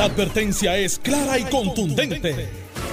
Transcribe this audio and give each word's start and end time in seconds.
La 0.00 0.06
advertencia 0.06 0.78
es 0.78 0.98
clara 0.98 1.38
y 1.38 1.44
contundente. 1.44 2.48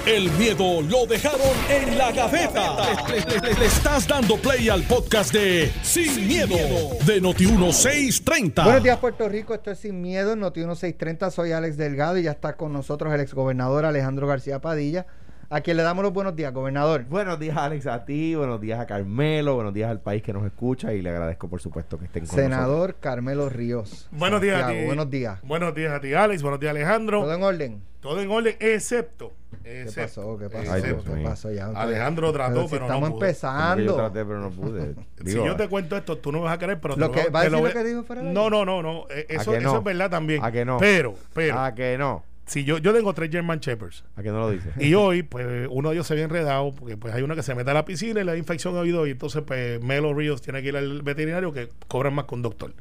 El 0.05 0.29
miedo 0.31 0.81
lo 0.81 1.05
dejaron 1.05 1.55
en 1.69 1.97
la 1.97 2.11
gaveta. 2.11 2.75
Le, 3.07 3.65
estás 3.65 4.05
dando 4.05 4.35
play 4.35 4.67
al 4.67 4.83
podcast 4.83 5.31
de 5.31 5.71
Sin, 5.83 6.27
miedo, 6.27 6.57
de 7.05 7.21
Noti1630. 7.21 8.61
Buenos 8.61 8.83
días, 8.83 8.97
Puerto 8.97 9.29
Rico. 9.29 9.53
Esto 9.53 9.71
es 9.71 9.79
Sin 9.79 10.01
Miedo 10.01 10.33
en 10.33 10.41
Noti 10.41 10.59
1630. 10.59 11.31
Soy 11.31 11.53
Alex 11.53 11.77
Delgado 11.77 12.17
y 12.17 12.23
ya 12.23 12.31
está 12.31 12.57
con 12.57 12.73
nosotros 12.73 13.13
el 13.13 13.21
exgobernador 13.21 13.85
Alejandro 13.85 14.27
García 14.27 14.59
Padilla, 14.59 15.05
a 15.49 15.61
quien 15.61 15.77
le 15.77 15.83
damos 15.83 16.03
los 16.03 16.11
buenos 16.11 16.35
días, 16.35 16.53
gobernador. 16.53 17.05
Buenos 17.05 17.39
días, 17.39 17.55
Alex, 17.55 17.87
a 17.87 18.03
ti. 18.03 18.35
Buenos 18.35 18.59
días 18.59 18.79
a 18.81 18.85
Carmelo. 18.85 19.55
Buenos 19.55 19.73
días 19.73 19.89
al 19.89 20.01
país 20.01 20.21
que 20.21 20.33
nos 20.33 20.45
escucha. 20.45 20.93
Y 20.93 21.01
le 21.01 21.09
agradezco, 21.09 21.47
por 21.47 21.61
supuesto, 21.61 21.97
que 21.97 22.05
estén 22.05 22.25
con 22.25 22.35
nosotros. 22.37 22.43
Senador 22.57 22.95
Carmelo 22.99 23.47
Ríos. 23.47 24.09
Buenos 24.11 24.41
días 24.41 24.61
a 24.63 24.67
ti. 24.67 24.85
Buenos 24.85 25.09
días. 25.09 25.39
Buenos 25.43 25.73
días 25.73 25.93
a 25.93 26.01
ti, 26.01 26.13
Alex. 26.13 26.41
Buenos 26.41 26.59
días, 26.59 26.71
Alejandro. 26.71 27.21
¿Todo 27.21 27.33
en 27.33 27.43
orden? 27.43 27.81
Todo 28.01 28.21
en 28.21 28.29
orden, 28.29 28.55
excepto. 28.59 29.33
¿Qué 29.63 29.85
pasó? 29.95 30.37
¿Qué 30.37 30.49
pasó? 30.49 30.71
Ay, 30.73 30.81
¿Qué 30.81 30.93
pasó 31.23 31.51
ya? 31.51 31.67
Alejandro 31.67 32.31
trató, 32.33 32.63
si 32.63 32.69
pero 32.69 32.79
no 32.81 32.85
estamos 32.93 33.09
Yo 33.09 33.15
empezando. 33.15 33.95
traté, 33.95 34.25
pero 34.25 34.39
no 34.39 34.49
pude. 34.49 34.95
Si 35.25 35.33
yo 35.33 35.55
te 35.55 35.67
cuento 35.69 35.95
esto, 35.97 36.17
tú 36.17 36.31
no 36.33 36.41
vas 36.41 36.53
a 36.55 36.57
querer, 36.59 36.79
pero 36.79 36.95
Lo 36.97 37.09
te 37.09 37.23
que- 37.23 37.29
¿va 37.29 37.39
a 37.39 37.43
te 37.43 37.49
decir 37.49 37.61
voy- 37.61 37.73
lo 37.73 37.79
que 37.79 37.83
dijo 37.87 38.03
fuera 38.03 38.21
No, 38.21 38.49
no, 38.49 38.65
no, 38.65 38.81
no. 38.83 39.05
eh, 39.09 39.25
Eso, 39.29 39.51
que 39.51 39.57
eso 39.57 39.71
no? 39.73 39.77
es 39.79 39.83
verdad 39.83 40.09
también. 40.09 40.43
¿A 40.43 40.51
que 40.51 40.63
no? 40.65 40.77
Pero, 40.77 41.15
pero, 41.33 41.59
¿A 41.59 41.73
que 41.73 41.97
no? 41.97 42.23
Si 42.47 42.63
yo, 42.63 42.79
yo 42.79 42.93
tengo 42.93 43.13
tres 43.13 43.29
German 43.31 43.59
Shepherds. 43.59 44.03
¿A 44.15 44.23
que 44.23 44.29
no 44.31 44.39
lo 44.39 44.49
dices? 44.49 44.73
Y 44.79 44.93
hoy, 44.95 45.21
pues, 45.23 45.67
uno 45.69 45.89
de 45.89 45.95
ellos 45.95 46.07
se 46.07 46.13
había 46.13 46.25
enredado, 46.25 46.73
porque 46.73 46.97
pues 46.97 47.13
hay 47.13 47.21
uno 47.21 47.35
que 47.35 47.43
se 47.43 47.53
mete 47.53 47.69
a 47.69 47.73
la 47.75 47.85
piscina 47.85 48.21
y 48.21 48.23
le 48.23 48.31
da 48.31 48.37
infección 48.37 48.73
de 48.73 48.79
oído, 48.79 49.05
y 49.05 49.11
entonces, 49.11 49.43
pues, 49.45 49.81
Melo 49.81 50.13
Ríos 50.13 50.41
tiene 50.41 50.61
que 50.63 50.69
ir 50.69 50.77
al 50.77 51.01
veterinario 51.03 51.51
que 51.53 51.69
cobran 51.87 52.13
más 52.15 52.25
con 52.25 52.41
doctor. 52.41 52.73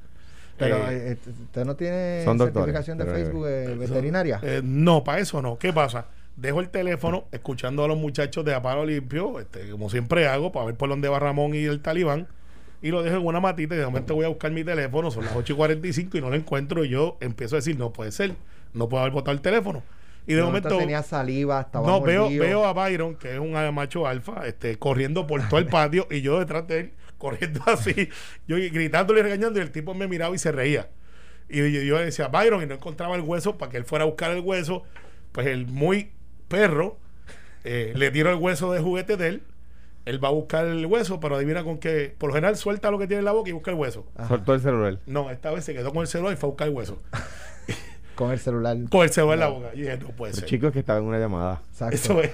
Pero 0.58 0.76
Eh, 0.88 1.12
eh, 1.12 1.16
usted 1.44 1.64
no 1.66 1.76
tiene 1.76 2.24
certificación 2.24 2.96
de 2.96 3.04
pero- 3.04 3.16
Facebook 3.16 3.46
eh, 3.46 3.74
veterinaria. 3.78 4.40
Eh, 4.42 4.62
no, 4.64 5.04
para 5.04 5.18
eso 5.20 5.42
no. 5.42 5.58
¿Qué 5.58 5.72
pasa? 5.72 6.06
Dejo 6.36 6.60
el 6.60 6.68
teléfono 6.70 7.24
escuchando 7.32 7.84
a 7.84 7.88
los 7.88 7.98
muchachos 7.98 8.44
de 8.44 8.54
Aparo 8.54 8.84
Limpio, 8.86 9.38
este, 9.40 9.70
como 9.70 9.90
siempre 9.90 10.28
hago, 10.28 10.52
para 10.52 10.66
ver 10.66 10.74
por 10.76 10.88
dónde 10.88 11.08
va 11.08 11.18
Ramón 11.18 11.54
y 11.54 11.64
el 11.64 11.80
talibán. 11.80 12.26
Y 12.82 12.90
lo 12.90 13.02
dejo 13.02 13.16
en 13.16 13.26
una 13.26 13.40
matita 13.40 13.74
y 13.74 13.78
de 13.78 13.84
momento 13.84 14.14
voy 14.14 14.24
a 14.24 14.28
buscar 14.28 14.52
mi 14.52 14.62
teléfono, 14.64 15.10
son 15.10 15.24
las 15.24 15.34
8 15.34 15.52
y 15.52 15.56
45 15.56 16.18
y 16.18 16.20
no 16.20 16.30
lo 16.30 16.36
encuentro. 16.36 16.84
Y 16.84 16.90
yo 16.90 17.16
empiezo 17.20 17.56
a 17.56 17.58
decir, 17.58 17.78
no 17.78 17.92
puede 17.92 18.12
ser, 18.12 18.34
no 18.74 18.88
puedo 18.88 19.02
haber 19.02 19.12
botado 19.12 19.32
el 19.32 19.40
teléfono. 19.40 19.82
Y 20.26 20.32
de 20.32 20.40
De 20.40 20.42
momento, 20.42 20.76
tenía 20.76 21.02
saliva, 21.02 21.60
estaba 21.60 21.86
no, 21.86 22.00
veo, 22.00 22.28
veo 22.28 22.64
a 22.64 22.72
Byron, 22.72 23.14
que 23.14 23.34
es 23.34 23.38
un 23.38 23.52
macho 23.72 24.06
alfa, 24.06 24.46
este, 24.46 24.76
corriendo 24.76 25.26
por 25.26 25.48
todo 25.48 25.60
el 25.60 25.66
patio 25.66 26.08
y 26.10 26.20
yo 26.20 26.40
detrás 26.40 26.66
de 26.66 26.80
él, 26.80 26.92
corriendo 27.18 27.60
así, 27.66 28.08
yo 28.48 28.56
gritándole 28.56 29.20
y 29.20 29.22
regañando 29.22 29.60
y 29.60 29.62
el 29.62 29.70
tipo 29.70 29.94
me 29.94 30.08
miraba 30.08 30.34
y 30.34 30.38
se 30.38 30.50
reía. 30.50 30.88
Y 31.48 31.58
yo, 31.58 31.80
yo 31.82 31.98
decía, 31.98 32.26
Byron, 32.26 32.62
y 32.62 32.66
no 32.66 32.74
encontraba 32.74 33.14
el 33.14 33.22
hueso 33.22 33.56
para 33.56 33.70
que 33.70 33.76
él 33.76 33.84
fuera 33.84 34.04
a 34.04 34.06
buscar 34.06 34.32
el 34.32 34.40
hueso. 34.40 34.82
Pues 35.30 35.46
el 35.46 35.66
muy 35.66 36.10
perro 36.48 36.98
eh, 37.62 37.92
le 37.94 38.10
tiro 38.10 38.30
el 38.30 38.36
hueso 38.36 38.72
de 38.72 38.80
juguete 38.80 39.16
de 39.16 39.28
él. 39.28 39.42
Él 40.06 40.22
va 40.24 40.28
a 40.28 40.30
buscar 40.32 40.64
el 40.66 40.86
hueso, 40.86 41.20
pero 41.20 41.36
adivina 41.36 41.62
con 41.64 41.78
qué. 41.78 42.14
Por 42.16 42.28
lo 42.30 42.34
general 42.34 42.56
suelta 42.56 42.90
lo 42.90 42.98
que 42.98 43.06
tiene 43.06 43.18
en 43.18 43.24
la 43.26 43.32
boca 43.32 43.50
y 43.50 43.52
busca 43.52 43.70
el 43.72 43.76
hueso. 43.76 44.06
Soltó 44.28 44.54
el 44.54 44.60
celular. 44.60 44.98
No, 45.06 45.30
esta 45.30 45.50
vez 45.50 45.64
se 45.64 45.74
quedó 45.74 45.92
con 45.92 46.00
el 46.02 46.06
celular 46.06 46.32
y 46.32 46.36
fue 46.36 46.46
a 46.46 46.50
buscar 46.50 46.68
el 46.68 46.74
hueso. 46.74 47.02
Con 48.14 48.30
el 48.32 48.38
celular. 48.38 48.78
Con 48.90 49.02
el 49.02 49.10
celular 49.10 49.34
en 49.34 49.40
la 49.40 49.48
boca. 49.48 49.70
Y 49.74 49.80
dije, 49.82 49.98
no 49.98 50.08
puede 50.08 50.32
Pero 50.32 50.40
ser. 50.40 50.48
chicos 50.48 50.72
que 50.72 50.78
estaba 50.78 50.98
en 51.00 51.04
una 51.04 51.18
llamada. 51.18 51.60
Exacto. 51.70 51.94
Eso 51.96 52.22
es. 52.22 52.32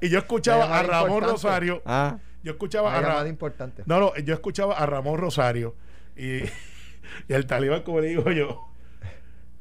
y 0.00 0.08
yo 0.08 0.18
escuchaba 0.20 0.66
a 0.78 0.82
Ramón 0.84 1.08
importante. 1.14 1.32
Rosario. 1.32 1.82
Ah, 1.84 2.18
Yo 2.44 2.52
escuchaba 2.52 2.88
Una 2.90 2.98
a 2.98 3.00
llamada 3.00 3.18
Ramón. 3.18 3.30
importante. 3.32 3.82
No, 3.86 3.98
no, 3.98 4.16
yo 4.18 4.34
escuchaba 4.34 4.74
a 4.78 4.86
Ramón 4.86 5.18
Rosario 5.18 5.74
y, 6.16 6.44
y 7.28 7.32
el 7.32 7.44
talibán, 7.46 7.82
como 7.82 7.98
le 8.02 8.08
digo 8.10 8.30
yo, 8.30 8.68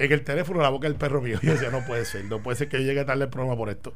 en 0.06 0.12
el 0.14 0.24
teléfono 0.24 0.62
la 0.62 0.70
boca 0.70 0.88
del 0.88 0.96
perro 0.96 1.22
mío. 1.22 1.40
Yo 1.44 1.52
decía, 1.54 1.70
no 1.70 1.86
puede 1.86 2.06
ser, 2.06 2.26
no 2.26 2.42
puede 2.42 2.58
ser 2.58 2.68
que 2.70 2.78
yo 2.78 2.84
llegue 2.84 3.04
tarde 3.06 3.24
el 3.24 3.30
programa 3.30 3.56
por 3.58 3.70
esto. 3.70 3.94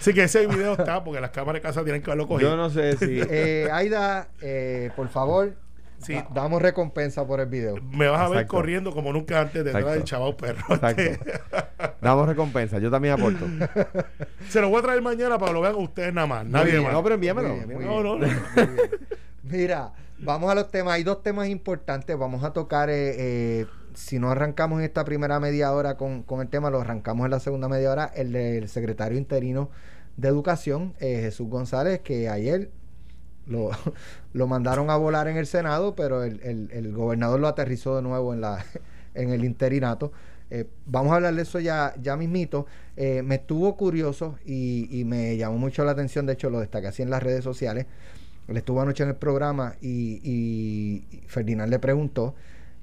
Así 0.00 0.12
que 0.14 0.24
ese 0.24 0.46
video 0.46 0.72
está, 0.72 1.02
porque 1.04 1.20
las 1.20 1.30
cámaras 1.30 1.62
de 1.62 1.68
casa 1.68 1.82
tienen 1.84 2.02
que 2.02 2.10
haberlo 2.10 2.26
cogido. 2.28 2.50
yo 2.50 2.56
no 2.56 2.70
sé 2.70 2.96
si. 2.96 3.20
Eh, 3.30 3.68
Aida, 3.72 4.28
eh, 4.40 4.90
por 4.96 5.08
favor, 5.08 5.54
Sí. 5.98 6.12
da- 6.14 6.28
damos 6.34 6.60
recompensa 6.60 7.26
por 7.26 7.40
el 7.40 7.46
video. 7.46 7.76
Me 7.82 8.08
vas 8.08 8.20
a 8.20 8.28
ver 8.28 8.46
corriendo 8.46 8.92
como 8.92 9.12
nunca 9.12 9.40
antes 9.40 9.64
detrás 9.64 9.80
Exacto. 9.82 9.94
del 9.98 10.04
chaval 10.04 10.36
perro. 10.36 10.74
Exacto. 10.74 11.02
Damos 12.02 12.28
recompensa. 12.28 12.78
Yo 12.78 12.90
también 12.90 13.14
aporto. 13.14 13.46
Se 14.50 14.60
lo 14.60 14.68
voy 14.68 14.80
a 14.80 14.82
traer 14.82 15.00
mañana 15.00 15.38
para 15.38 15.48
que 15.50 15.54
lo 15.54 15.60
vean 15.62 15.74
ustedes 15.76 16.12
nada 16.12 16.26
más. 16.26 16.44
Nadie 16.44 16.72
bien. 16.72 16.82
más. 16.82 16.92
No, 16.92 17.02
pero 17.02 17.14
envíamelo. 17.14 17.48
Muy 17.48 17.64
bien, 17.64 17.74
muy 17.78 17.84
no, 17.86 18.02
no, 18.02 18.18
no. 18.18 18.26
Mira, 19.44 19.92
vamos 20.24 20.50
a 20.50 20.54
los 20.54 20.70
temas. 20.70 20.94
Hay 20.94 21.04
dos 21.04 21.22
temas 21.22 21.48
importantes. 21.48 22.16
Vamos 22.18 22.44
a 22.44 22.52
tocar, 22.52 22.90
eh, 22.90 23.60
eh, 23.62 23.66
si 23.94 24.18
no 24.18 24.30
arrancamos 24.30 24.78
en 24.80 24.84
esta 24.86 25.04
primera 25.04 25.40
media 25.40 25.72
hora 25.72 25.96
con, 25.96 26.22
con 26.22 26.40
el 26.40 26.48
tema, 26.48 26.70
lo 26.70 26.80
arrancamos 26.80 27.24
en 27.26 27.30
la 27.30 27.40
segunda 27.40 27.68
media 27.68 27.90
hora, 27.90 28.10
el 28.14 28.32
del 28.32 28.68
secretario 28.68 29.18
interino 29.18 29.70
de 30.16 30.28
Educación, 30.28 30.94
eh, 31.00 31.20
Jesús 31.22 31.48
González, 31.48 32.00
que 32.00 32.28
ayer 32.28 32.70
lo, 33.46 33.70
lo 34.32 34.46
mandaron 34.46 34.90
a 34.90 34.96
volar 34.96 35.28
en 35.28 35.36
el 35.36 35.46
Senado, 35.46 35.94
pero 35.96 36.22
el, 36.24 36.40
el- 36.42 36.70
el 36.72 36.92
gobernador 36.92 37.40
lo 37.40 37.48
aterrizó 37.48 37.96
de 37.96 38.02
nuevo 38.02 38.34
en, 38.34 38.40
la, 38.40 38.64
en 39.14 39.30
el 39.30 39.44
interinato. 39.44 40.12
Eh, 40.50 40.66
vamos 40.86 41.12
a 41.12 41.16
hablar 41.16 41.34
de 41.34 41.42
eso 41.42 41.60
ya, 41.60 41.94
ya 42.00 42.16
mismito. 42.16 42.66
Eh, 42.96 43.22
me 43.22 43.36
estuvo 43.36 43.76
curioso 43.76 44.38
y, 44.44 44.88
y 45.00 45.04
me 45.04 45.36
llamó 45.36 45.58
mucho 45.58 45.84
la 45.84 45.92
atención, 45.92 46.26
de 46.26 46.34
hecho 46.34 46.50
lo 46.50 46.60
destaqué 46.60 46.88
así 46.88 47.02
en 47.02 47.10
las 47.10 47.22
redes 47.22 47.44
sociales. 47.44 47.86
Él 48.48 48.56
estuvo 48.56 48.80
anoche 48.80 49.02
en 49.02 49.10
el 49.10 49.16
programa 49.16 49.74
y, 49.80 50.20
y- 50.22 51.22
Ferdinand 51.28 51.70
le 51.70 51.78
preguntó 51.78 52.34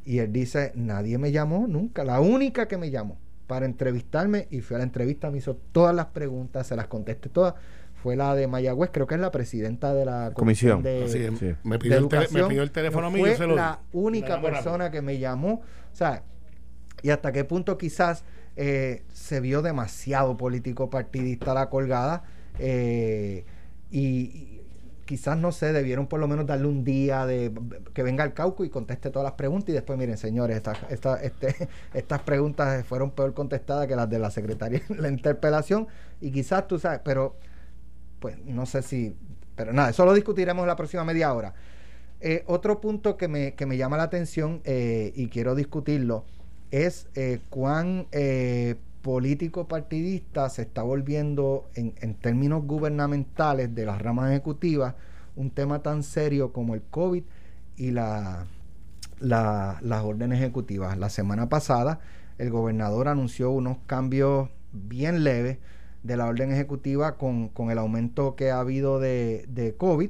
y 0.06 0.18
él 0.20 0.32
dice, 0.34 0.72
nadie 0.76 1.18
me 1.18 1.32
llamó 1.32 1.68
nunca, 1.68 2.04
la 2.04 2.20
única 2.20 2.68
que 2.68 2.78
me 2.78 2.90
llamó 2.90 3.18
para 3.48 3.66
entrevistarme 3.66 4.48
y 4.50 4.62
fue 4.62 4.76
a 4.76 4.80
la 4.80 4.84
entrevista, 4.86 5.30
me 5.30 5.38
hizo 5.38 5.56
todas 5.72 5.94
las 5.96 6.08
preguntas, 6.08 6.66
se 6.68 6.76
las 6.76 6.88
contesté 6.88 7.30
todas, 7.30 7.54
fue 8.02 8.16
la 8.16 8.34
de 8.34 8.48
Mayagüez, 8.48 8.90
creo 8.92 9.06
que 9.06 9.14
es 9.16 9.22
la 9.22 9.30
presidenta 9.30 9.94
de 9.94 10.06
la 10.06 10.32
Comisión. 10.34 10.82
de, 10.82 11.04
Así 11.04 11.20
es, 11.20 11.38
Sí. 11.38 11.54
me, 11.64 11.76
de 11.76 11.80
pidió 11.80 11.98
el 12.00 12.08
tele- 12.08 12.20
me 12.22 12.26
educación. 12.26 12.50
pidió 12.50 12.64
el 12.64 12.72
teléfono 12.72 13.08
a 13.08 13.10
mí 13.12 13.18
y 13.18 13.22
fue 13.22 13.32
yo 13.32 13.38
se 13.38 13.48
lo 13.48 13.56
la 13.56 13.80
única 13.94 14.42
persona 14.42 14.90
que 14.90 15.02
me 15.04 15.20
llamó, 15.20 15.54
o 15.92 15.96
sea, 15.96 16.24
y 17.04 17.10
hasta 17.12 17.32
qué 17.32 17.44
punto 17.44 17.78
quizás 17.78 18.24
eh, 18.56 19.04
se 19.14 19.40
vio 19.40 19.62
demasiado 19.62 20.36
político 20.38 20.90
partidista 20.90 21.54
la 21.54 21.70
colgada 21.70 22.24
eh, 22.58 23.46
y 23.92 24.51
quizás 25.12 25.38
no 25.38 25.52
sé, 25.52 25.74
debieron 25.74 26.08
por 26.08 26.22
lo 26.22 26.28
menos 26.30 26.46
darle 26.46 26.68
un 26.68 26.86
día 26.86 27.26
de 27.26 27.52
que 27.94 28.02
venga 28.02 28.24
el 28.24 28.32
cauco 28.32 28.64
y 28.64 28.70
conteste 28.70 29.10
todas 29.10 29.26
las 29.26 29.34
preguntas 29.34 29.68
y 29.68 29.74
después 29.74 30.00
miren 30.00 30.16
señores, 30.16 30.56
estas 30.56 30.78
estas 30.90 31.22
este, 31.22 31.68
estas 31.94 32.22
preguntas 32.22 32.86
fueron 32.86 33.12
peor 33.12 33.34
contestadas 33.34 33.88
que 33.88 33.96
las 33.98 34.10
de 34.10 34.20
la 34.20 34.32
secretaria 34.32 34.82
en 34.88 35.02
la 35.02 35.10
interpelación 35.10 35.90
y 36.22 36.32
quizás 36.32 36.66
tú 36.66 36.80
sabes, 36.80 37.02
pero 37.04 37.36
pues 38.22 38.38
no 38.46 38.66
sé 38.66 38.84
si, 38.84 39.14
pero 39.58 39.74
nada, 39.74 39.90
eso 39.90 40.06
lo 40.06 40.14
discutiremos 40.14 40.64
en 40.64 40.68
la 40.68 40.78
próxima 40.78 41.04
media 41.04 41.34
hora. 41.34 41.56
Eh, 42.22 42.46
otro 42.48 42.80
punto 42.80 43.18
que 43.18 43.28
me, 43.28 43.54
que 43.56 43.66
me 43.66 43.76
llama 43.76 43.98
la 43.98 44.04
atención 44.04 44.62
eh, 44.64 45.12
y 45.14 45.28
quiero 45.28 45.56
discutirlo 45.56 46.24
es 46.70 47.10
eh, 47.16 47.40
cuán 47.50 48.08
político 49.02 49.68
partidista 49.68 50.50
se 50.50 50.64
está 50.64 50.84
volviendo 50.84 51.70
en, 51.76 51.94
en 52.02 52.14
términos 52.16 52.64
gubernamentales 52.66 53.74
de 53.74 53.86
las 53.86 54.02
ramas 54.02 54.30
ejecutivas 54.32 54.96
un 55.36 55.50
tema 55.50 55.82
tan 55.82 56.04
serio 56.04 56.52
como 56.54 56.76
el 56.76 56.82
COVID 56.84 57.24
y 57.78 57.92
la, 57.92 58.46
la- 59.20 59.80
las 59.82 60.04
órdenes 60.04 60.40
ejecutivas. 60.40 60.98
La 60.98 61.10
semana 61.10 61.50
pasada 61.50 62.00
el 62.38 62.50
gobernador 62.50 63.08
anunció 63.08 63.52
unos 63.52 63.78
cambios 63.88 64.50
bien 64.74 65.24
leves 65.24 65.58
de 66.04 66.18
la 66.18 66.26
orden 66.28 66.52
ejecutiva 66.52 67.18
con, 67.18 67.50
con 67.50 67.72
el 67.72 67.78
aumento 67.78 68.36
que 68.36 68.52
ha 68.52 68.60
habido 68.60 69.00
de, 69.00 69.46
de 69.50 69.76
COVID 69.76 70.10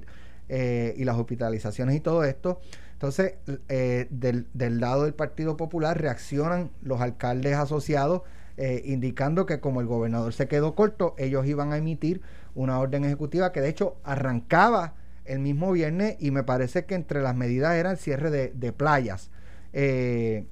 eh, 0.49 0.93
y 0.97 1.03
las 1.03 1.17
hospitalizaciones 1.17 1.95
y 1.95 1.99
todo 1.99 2.23
esto. 2.23 2.59
Entonces, 2.93 3.33
eh, 3.67 4.07
del, 4.09 4.47
del 4.53 4.79
lado 4.79 5.03
del 5.03 5.13
Partido 5.13 5.57
Popular 5.57 5.99
reaccionan 5.99 6.69
los 6.81 7.01
alcaldes 7.01 7.55
asociados 7.55 8.21
eh, 8.63 8.83
indicando 8.85 9.47
que 9.47 9.59
como 9.59 9.81
el 9.81 9.87
gobernador 9.87 10.33
se 10.33 10.47
quedó 10.47 10.75
corto, 10.75 11.15
ellos 11.17 11.47
iban 11.47 11.73
a 11.73 11.77
emitir 11.77 12.21
una 12.53 12.77
orden 12.79 13.03
ejecutiva 13.03 13.51
que 13.51 13.59
de 13.59 13.69
hecho 13.69 13.97
arrancaba 14.03 14.93
el 15.25 15.39
mismo 15.39 15.71
viernes 15.71 16.15
y 16.19 16.29
me 16.29 16.43
parece 16.43 16.85
que 16.85 16.93
entre 16.93 17.23
las 17.23 17.35
medidas 17.35 17.73
era 17.73 17.89
el 17.89 17.97
cierre 17.97 18.29
de, 18.29 18.71
playas. 18.71 19.31
Eh, 19.73 20.45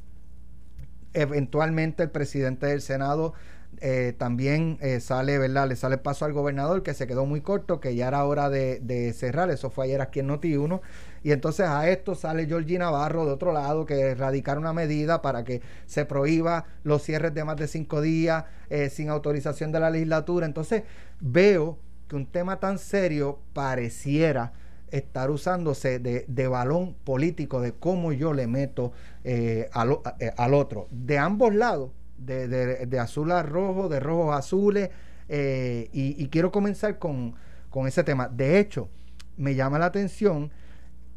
eventualmente 1.13 2.01
el 2.01 2.09
presidente 2.09 2.65
del 2.65 2.81
Senado 2.81 3.35
eh, 3.79 4.15
también 4.17 4.79
eh, 4.81 4.99
sale, 5.01 5.37
¿verdad? 5.37 5.69
Le 5.69 5.75
sale 5.75 5.99
paso 5.99 6.25
al 6.25 6.33
gobernador 6.33 6.81
que 6.81 6.95
se 6.95 7.05
quedó 7.05 7.27
muy 7.27 7.41
corto, 7.41 7.79
que 7.79 7.93
ya 7.93 8.07
era 8.07 8.25
hora 8.25 8.49
de, 8.49 8.79
de 8.79 9.13
cerrar. 9.13 9.51
Eso 9.51 9.69
fue 9.69 9.85
ayer 9.85 10.01
aquí 10.01 10.19
en 10.19 10.29
Noti1. 10.29 10.81
Y 11.23 11.31
entonces 11.31 11.65
a 11.67 11.89
esto 11.89 12.15
sale 12.15 12.45
Georgie 12.45 12.77
Navarro 12.79 13.25
de 13.25 13.31
otro 13.31 13.51
lado 13.51 13.85
que 13.85 14.15
radicar 14.15 14.57
una 14.57 14.73
medida 14.73 15.21
para 15.21 15.43
que 15.43 15.61
se 15.85 16.05
prohíba 16.05 16.65
los 16.83 17.03
cierres 17.03 17.33
de 17.33 17.43
más 17.43 17.57
de 17.57 17.67
cinco 17.67 18.01
días 18.01 18.45
eh, 18.69 18.89
sin 18.89 19.09
autorización 19.09 19.71
de 19.71 19.79
la 19.79 19.89
legislatura. 19.89 20.45
Entonces 20.45 20.83
veo 21.19 21.77
que 22.07 22.15
un 22.15 22.25
tema 22.25 22.59
tan 22.59 22.77
serio 22.79 23.39
pareciera 23.53 24.53
estar 24.91 25.29
usándose 25.29 25.99
de, 25.99 26.47
balón 26.47 26.95
político, 27.03 27.61
de 27.61 27.73
cómo 27.73 28.11
yo 28.11 28.33
le 28.33 28.47
meto 28.47 28.91
eh, 29.23 29.69
al, 29.73 29.99
eh, 30.19 30.31
al 30.35 30.53
otro. 30.55 30.87
De 30.89 31.19
ambos 31.19 31.53
lados, 31.53 31.91
de, 32.17 32.47
de- 32.47 32.99
azul 32.99 33.31
a 33.31 33.43
rojo, 33.43 33.87
de 33.87 33.99
rojo 33.99 34.33
a 34.33 34.37
azules, 34.37 34.89
y, 35.29 36.15
y 36.17 36.27
quiero 36.29 36.51
comenzar 36.51 36.97
con, 36.97 37.35
con 37.69 37.87
ese 37.87 38.03
tema. 38.03 38.27
De 38.27 38.57
hecho, 38.57 38.89
me 39.37 39.53
llama 39.53 39.77
la 39.77 39.85
atención, 39.85 40.51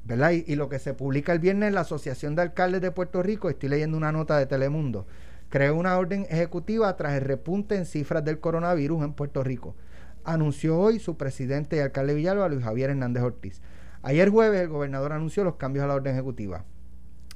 ¿verdad? 0.05 0.33
Y, 0.33 0.57
lo 0.57 0.69
que 0.69 0.79
se 0.79 0.95
publica 0.95 1.33
el 1.33 1.39
viernes 1.39 1.69
en 1.69 1.75
la 1.75 1.83
Asociación 1.83 2.35
de 2.35 2.43
Alcaldes 2.43 2.81
de 2.81 2.91
Puerto 2.91 3.23
Rico, 3.23 3.49
estoy 3.49 3.69
leyendo 3.69 3.97
una 3.97 4.13
nota 4.13 4.37
de 4.37 4.47
Telemundo, 4.47 5.07
creó 5.49 5.77
una 5.77 5.97
orden 5.97 6.27
ejecutiva 6.29 6.97
tras 6.97 7.15
el 7.15 7.23
repunte 7.23 7.77
en 7.77 7.87
cifras 7.87 8.25
del 8.25 8.41
coronavirus 8.41 9.05
en 9.05 9.13
Puerto 9.13 9.45
Rico. 9.45 9.77
Anunció 10.25 10.79
hoy 10.79 10.99
su 10.99 11.17
presidente 11.17 11.77
y 11.77 11.81
alcalde 11.81 12.13
de 12.13 12.19
Villalba, 12.19 12.49
Luis 12.49 12.65
Javier 12.65 12.91
Hernández 12.91 13.23
Ortiz. 13.23 13.61
Ayer 14.03 14.29
jueves 14.31 14.61
el 14.61 14.69
gobernador 14.69 15.13
anunció 15.13 15.45
los 15.45 15.57
cambios 15.57 15.85
a 15.85 15.89
la 15.89 15.95
orden 15.95 16.15
ejecutiva, 16.15 16.65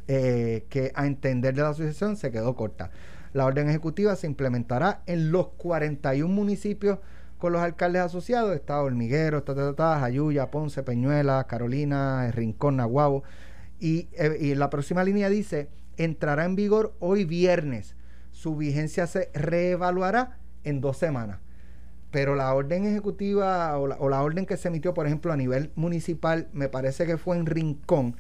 eh, 0.09 0.67
que 0.69 0.93
a 0.95 1.07
entender 1.07 1.55
de 1.55 1.63
la 1.63 1.71
asociación 1.71 2.17
se 2.17 2.31
quedó 2.31 2.57
corta. 2.57 2.91
La 3.33 3.45
orden 3.45 3.69
ejecutiva 3.69 4.17
se 4.17 4.27
implementará 4.27 5.03
en 5.07 5.31
los 5.31 5.49
41 5.49 6.33
municipios 6.33 6.99
con 7.39 7.53
los 7.53 7.63
alcaldes 7.63 8.03
asociados, 8.03 8.55
está 8.55 8.81
Hormiguero, 8.81 9.43
ta, 9.43 9.55
ta, 9.55 9.75
ta, 9.75 10.01
Jayuya, 10.01 10.51
Ponce, 10.51 10.83
Peñuela, 10.83 11.45
Carolina, 11.49 12.31
Rincón, 12.31 12.77
Nahuabo. 12.77 13.23
Y, 13.79 14.09
eh, 14.13 14.37
y 14.41 14.55
la 14.55 14.71
próxima 14.71 15.05
línea 15.05 15.29
dice, 15.29 15.69
entrará 15.97 16.45
en 16.45 16.57
vigor 16.57 16.95
hoy 16.99 17.25
viernes. 17.25 17.95
Su 18.33 18.57
vigencia 18.57 19.07
se 19.07 19.31
reevaluará 19.35 20.39
en 20.65 20.81
dos 20.81 20.97
semanas. 20.97 21.41
Pero 22.11 22.35
la 22.35 22.55
orden 22.55 22.85
ejecutiva 22.87 23.77
o 23.79 23.87
la, 23.87 23.97
o 23.97 24.09
la 24.09 24.23
orden 24.23 24.47
que 24.47 24.57
se 24.57 24.69
emitió, 24.69 24.95
por 24.95 25.07
ejemplo, 25.07 25.33
a 25.33 25.37
nivel 25.37 25.73
municipal, 25.75 26.49
me 26.53 26.69
parece 26.69 27.05
que 27.05 27.19
fue 27.19 27.37
en 27.37 27.47
Rincón, 27.47 28.17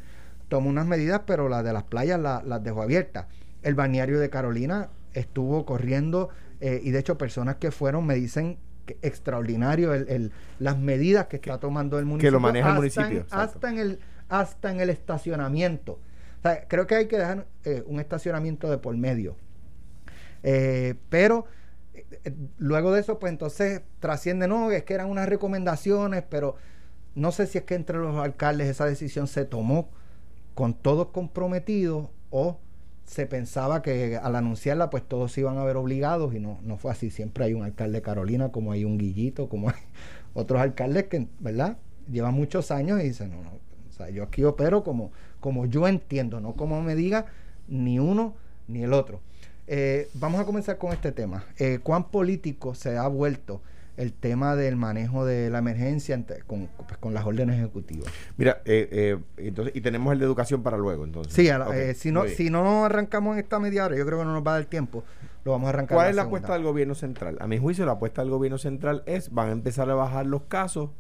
tomó 0.48 0.68
unas 0.68 0.86
medidas, 0.86 1.22
pero 1.26 1.48
las 1.48 1.64
de 1.64 1.72
las 1.72 1.84
playas 1.84 2.20
la- 2.20 2.42
las 2.44 2.62
dejó 2.62 2.82
abiertas. 2.82 3.26
El 3.62 3.74
balneario 3.74 4.18
de 4.20 4.28
Carolina 4.30 4.90
estuvo 5.14 5.64
corriendo 5.64 6.28
eh, 6.60 6.80
y 6.82 6.90
de 6.90 6.98
hecho 6.98 7.16
personas 7.18 7.56
que 7.56 7.70
fueron 7.70 8.06
me 8.06 8.14
dicen 8.14 8.58
extraordinario 9.03 9.94
el, 9.94 10.09
el- 10.09 10.33
las 10.59 10.79
medidas 10.79 11.27
que 11.27 11.37
está 11.37 11.59
tomando 11.59 11.99
el 11.99 12.05
municipio. 12.05 12.31
lo 12.33 12.41
maneja 12.41 12.71
el 12.71 12.77
hasta 12.77 13.00
en- 13.03 13.27
hasta 13.41 13.71
el 13.79 13.99
hasta 14.29 14.71
en 14.71 14.81
el 14.81 14.91
estacionamiento. 14.91 15.93
O 16.38 16.43
sea, 16.43 16.67
creo 16.69 16.87
que 16.87 16.94
hay 16.97 17.06
que 17.06 17.17
dejar 17.19 17.47
eh, 17.65 17.83
un 17.87 18.00
estacionamiento 18.00 18.69
de 18.71 18.79
por 18.79 18.97
medio. 18.97 19.37
Eh, 20.43 20.94
pero 21.09 21.47
eh, 21.94 22.33
luego 22.59 22.93
de 22.93 23.00
eso, 23.00 23.19
pues 23.19 23.33
entonces 23.33 23.83
trasciende, 24.00 24.47
no, 24.49 24.71
es 24.71 24.85
que 24.85 24.94
eran 24.94 25.11
unas 25.11 25.29
recomendaciones, 25.29 26.23
pero 26.29 26.56
no 27.15 27.33
sé 27.33 27.47
si 27.47 27.59
es 27.59 27.65
que 27.65 27.75
entre 27.75 27.99
los 27.99 28.17
alcaldes 28.17 28.69
esa 28.69 28.85
decisión 28.85 29.27
se 29.27 29.44
tomó 29.44 29.88
con 30.55 30.75
todos 30.75 31.09
comprometidos 31.09 32.09
o 32.31 32.59
se 33.06 33.26
pensaba 33.26 33.82
que 33.82 34.17
al 34.17 34.37
anunciarla 34.37 34.91
pues 34.91 35.05
todos 35.05 35.32
se 35.32 35.41
iban 35.41 35.58
a 35.58 35.64
ver 35.64 35.76
obligados 35.76 36.35
y 36.35 36.41
no, 36.41 36.58
no 36.62 36.76
fue 36.76 36.91
así. 36.91 37.11
Siempre 37.11 37.44
hay 37.44 37.55
un 37.55 37.62
alcalde 37.62 37.99
de 37.99 38.03
Carolina, 38.03 38.50
como 38.50 38.73
hay 38.73 38.85
un 38.85 38.99
Guillito, 38.99 39.49
como 39.49 39.70
hay 39.70 39.76
otros 40.35 40.61
alcaldes 40.61 41.05
que, 41.05 41.29
¿verdad? 41.38 41.79
Llevan 42.11 42.35
muchos 42.35 42.70
años 42.70 43.00
y 43.00 43.05
dicen, 43.05 43.31
no, 43.31 43.43
no, 43.43 43.50
o 43.50 43.93
sea, 43.93 44.11
yo 44.11 44.25
aquí 44.25 44.44
opero 44.44 44.85
como, 44.85 45.12
como 45.41 45.67
yo 45.67 45.88
entiendo, 45.88 46.41
no 46.41 46.55
como 46.55 46.82
me 46.82 46.94
diga 46.94 47.26
ni 47.69 47.99
uno 47.99 48.35
ni 48.69 48.82
el 48.82 48.93
otro. 48.93 49.20
Eh, 49.69 50.09
vamos 50.14 50.41
a 50.41 50.44
comenzar 50.44 50.79
con 50.79 50.93
este 50.93 51.12
tema. 51.12 51.44
Eh, 51.59 51.81
¿Cuán 51.82 52.11
político 52.11 52.75
se 52.75 52.97
ha 52.97 53.09
vuelto 53.09 53.62
el 53.96 54.12
tema 54.12 54.56
del 54.56 54.76
manejo 54.76 55.25
de 55.25 55.50
la 55.50 55.58
emergencia 55.58 56.22
con, 56.46 56.69
pues, 56.87 56.98
con 56.98 57.14
las 57.14 57.25
órdenes 57.25 57.56
ejecutivas? 57.58 58.12
Mira, 58.37 58.60
eh, 58.64 58.88
eh, 58.90 59.19
entonces, 59.38 59.75
y 59.75 59.81
tenemos 59.81 60.12
el 60.12 60.19
de 60.19 60.25
educación 60.26 60.62
para 60.62 60.76
luego, 60.76 61.04
entonces. 61.04 61.32
Sí, 61.32 61.48
a 61.48 61.58
la- 61.58 61.76
eh, 61.76 61.94
si, 61.94 62.12
no, 62.12 62.26
si 62.26 62.50
no 62.50 62.84
arrancamos 62.84 63.34
en 63.34 63.43
esta 63.43 63.58
media 63.58 63.84
hora, 63.87 63.96
yo 63.96 64.04
creo 64.06 64.19
que 64.19 64.25
no 64.25 64.32
nos 64.34 64.46
va 64.46 64.52
a 64.52 64.54
dar 64.60 64.64
tiempo, 64.66 65.02
lo 65.44 65.52
vamos 65.52 65.66
a 65.66 65.70
arrancar. 65.70 65.96
¿Cuál 65.96 66.10
es 66.10 66.16
la 66.16 66.22
segunda. 66.22 66.38
apuesta 66.40 66.52
del 66.54 66.62
gobierno 66.64 66.94
central? 66.94 67.37
A 67.40 67.46
mi 67.46 67.58
juicio, 67.58 67.87
la 67.87 67.93
apuesta 67.93 68.22
del 68.22 68.31
gobierno 68.31 68.58
central 68.58 69.02
es 69.06 69.32
van 69.32 69.48
a 69.48 69.52
empezar 69.52 69.88
a 69.90 69.94
bajar 69.94 70.26
los 70.26 70.42
casos 70.42 70.90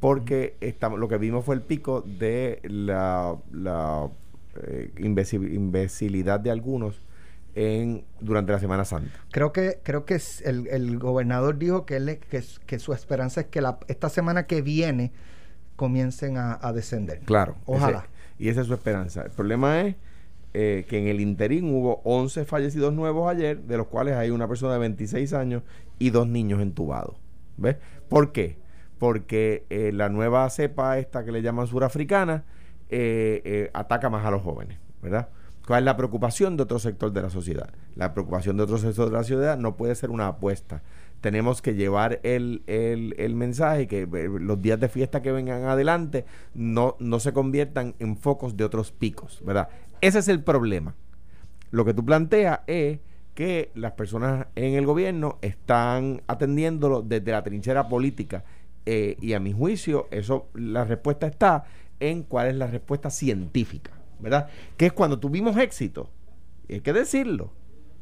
porque 0.00 0.56
estamos, 0.60 0.98
lo 0.98 1.08
que 1.08 1.16
vimos 1.18 1.44
fue 1.44 1.54
el 1.54 1.62
pico 1.62 2.02
de 2.02 2.58
la, 2.64 3.36
la 3.52 4.08
eh, 4.66 4.90
imbécil- 4.96 5.54
imbecilidad 5.54 6.40
de 6.40 6.50
algunos 6.50 7.00
en 7.54 8.04
durante 8.20 8.52
la 8.52 8.58
Semana 8.58 8.84
Santa. 8.84 9.10
Creo 9.30 9.52
que 9.52 9.80
creo 9.82 10.04
que 10.04 10.18
el, 10.44 10.66
el 10.68 10.98
gobernador 10.98 11.58
dijo 11.58 11.84
que, 11.86 11.96
él, 11.96 12.18
que, 12.66 12.78
su 12.78 12.92
esperanza 12.92 13.42
es 13.42 13.46
que 13.48 13.60
la, 13.60 13.78
esta 13.88 14.08
semana 14.08 14.46
que 14.46 14.62
viene 14.62 15.12
comiencen 15.76 16.36
a, 16.38 16.58
a 16.60 16.72
descender. 16.72 17.20
Claro. 17.20 17.56
Ojalá. 17.66 17.98
ese- 17.98 18.08
y 18.38 18.48
esa 18.48 18.62
es 18.62 18.66
su 18.66 18.74
esperanza. 18.74 19.22
El 19.22 19.30
problema 19.30 19.80
es 19.82 19.96
eh, 20.54 20.84
que 20.88 20.98
en 20.98 21.06
el 21.08 21.20
interín 21.20 21.72
hubo 21.74 22.00
11 22.04 22.44
fallecidos 22.44 22.92
nuevos 22.92 23.30
ayer, 23.30 23.60
de 23.62 23.76
los 23.76 23.86
cuales 23.86 24.16
hay 24.16 24.30
una 24.30 24.48
persona 24.48 24.72
de 24.74 24.78
26 24.80 25.32
años 25.34 25.62
y 25.98 26.10
dos 26.10 26.26
niños 26.26 26.60
entubados. 26.60 27.16
¿Ves? 27.56 27.76
¿Por 28.08 28.32
qué? 28.32 28.58
Porque 28.98 29.66
eh, 29.70 29.92
la 29.92 30.08
nueva 30.08 30.48
cepa 30.50 30.98
esta 30.98 31.24
que 31.24 31.32
le 31.32 31.42
llaman 31.42 31.66
surafricana 31.66 32.44
eh, 32.90 33.70
ataca 33.74 34.10
más 34.10 34.24
a 34.26 34.30
los 34.30 34.42
jóvenes, 34.42 34.78
¿verdad? 35.02 35.28
¿Cuál 35.66 35.80
es 35.80 35.84
la 35.84 35.96
preocupación 35.96 36.56
de 36.56 36.64
otro 36.64 36.78
sector 36.78 37.12
de 37.12 37.22
la 37.22 37.30
sociedad? 37.30 37.70
La 37.94 38.14
preocupación 38.14 38.56
de 38.56 38.64
otro 38.64 38.78
sector 38.78 39.06
de 39.06 39.12
la 39.12 39.22
sociedad 39.22 39.56
no 39.56 39.76
puede 39.76 39.94
ser 39.94 40.10
una 40.10 40.26
apuesta. 40.26 40.82
Tenemos 41.20 41.62
que 41.62 41.74
llevar 41.74 42.18
el, 42.24 42.62
el, 42.66 43.34
mensaje 43.36 43.86
que 43.86 44.02
eh, 44.02 44.28
los 44.40 44.60
días 44.60 44.80
de 44.80 44.88
fiesta 44.88 45.22
que 45.22 45.30
vengan 45.30 45.64
adelante 45.64 46.24
no, 46.52 46.96
no 46.98 47.20
se 47.20 47.32
conviertan 47.32 47.94
en 48.00 48.16
focos 48.16 48.56
de 48.56 48.64
otros 48.64 48.90
picos, 48.90 49.40
¿verdad? 49.44 49.68
Ese 50.00 50.18
es 50.18 50.26
el 50.26 50.42
problema. 50.42 50.96
Lo 51.70 51.84
que 51.84 51.94
tú 51.94 52.04
planteas 52.04 52.60
es 52.66 52.98
que 53.34 53.70
las 53.74 53.92
personas 53.92 54.48
en 54.56 54.74
el 54.74 54.84
gobierno 54.84 55.38
están 55.42 56.22
atendiéndolo 56.26 57.02
desde 57.02 57.32
la 57.32 57.42
trinchera 57.42 57.88
política 57.88 58.44
eh, 58.84 59.16
y 59.20 59.32
a 59.32 59.40
mi 59.40 59.52
juicio 59.52 60.08
eso 60.10 60.48
la 60.54 60.84
respuesta 60.84 61.26
está 61.26 61.64
en 62.00 62.24
cuál 62.24 62.48
es 62.48 62.56
la 62.56 62.66
respuesta 62.66 63.10
científica, 63.10 63.92
¿verdad? 64.22 64.48
Que 64.76 64.86
es 64.86 64.92
cuando 64.92 65.18
tuvimos 65.18 65.56
éxito, 65.56 66.08
y 66.68 66.74
hay 66.74 66.80
que 66.80 66.92
decirlo, 66.92 67.50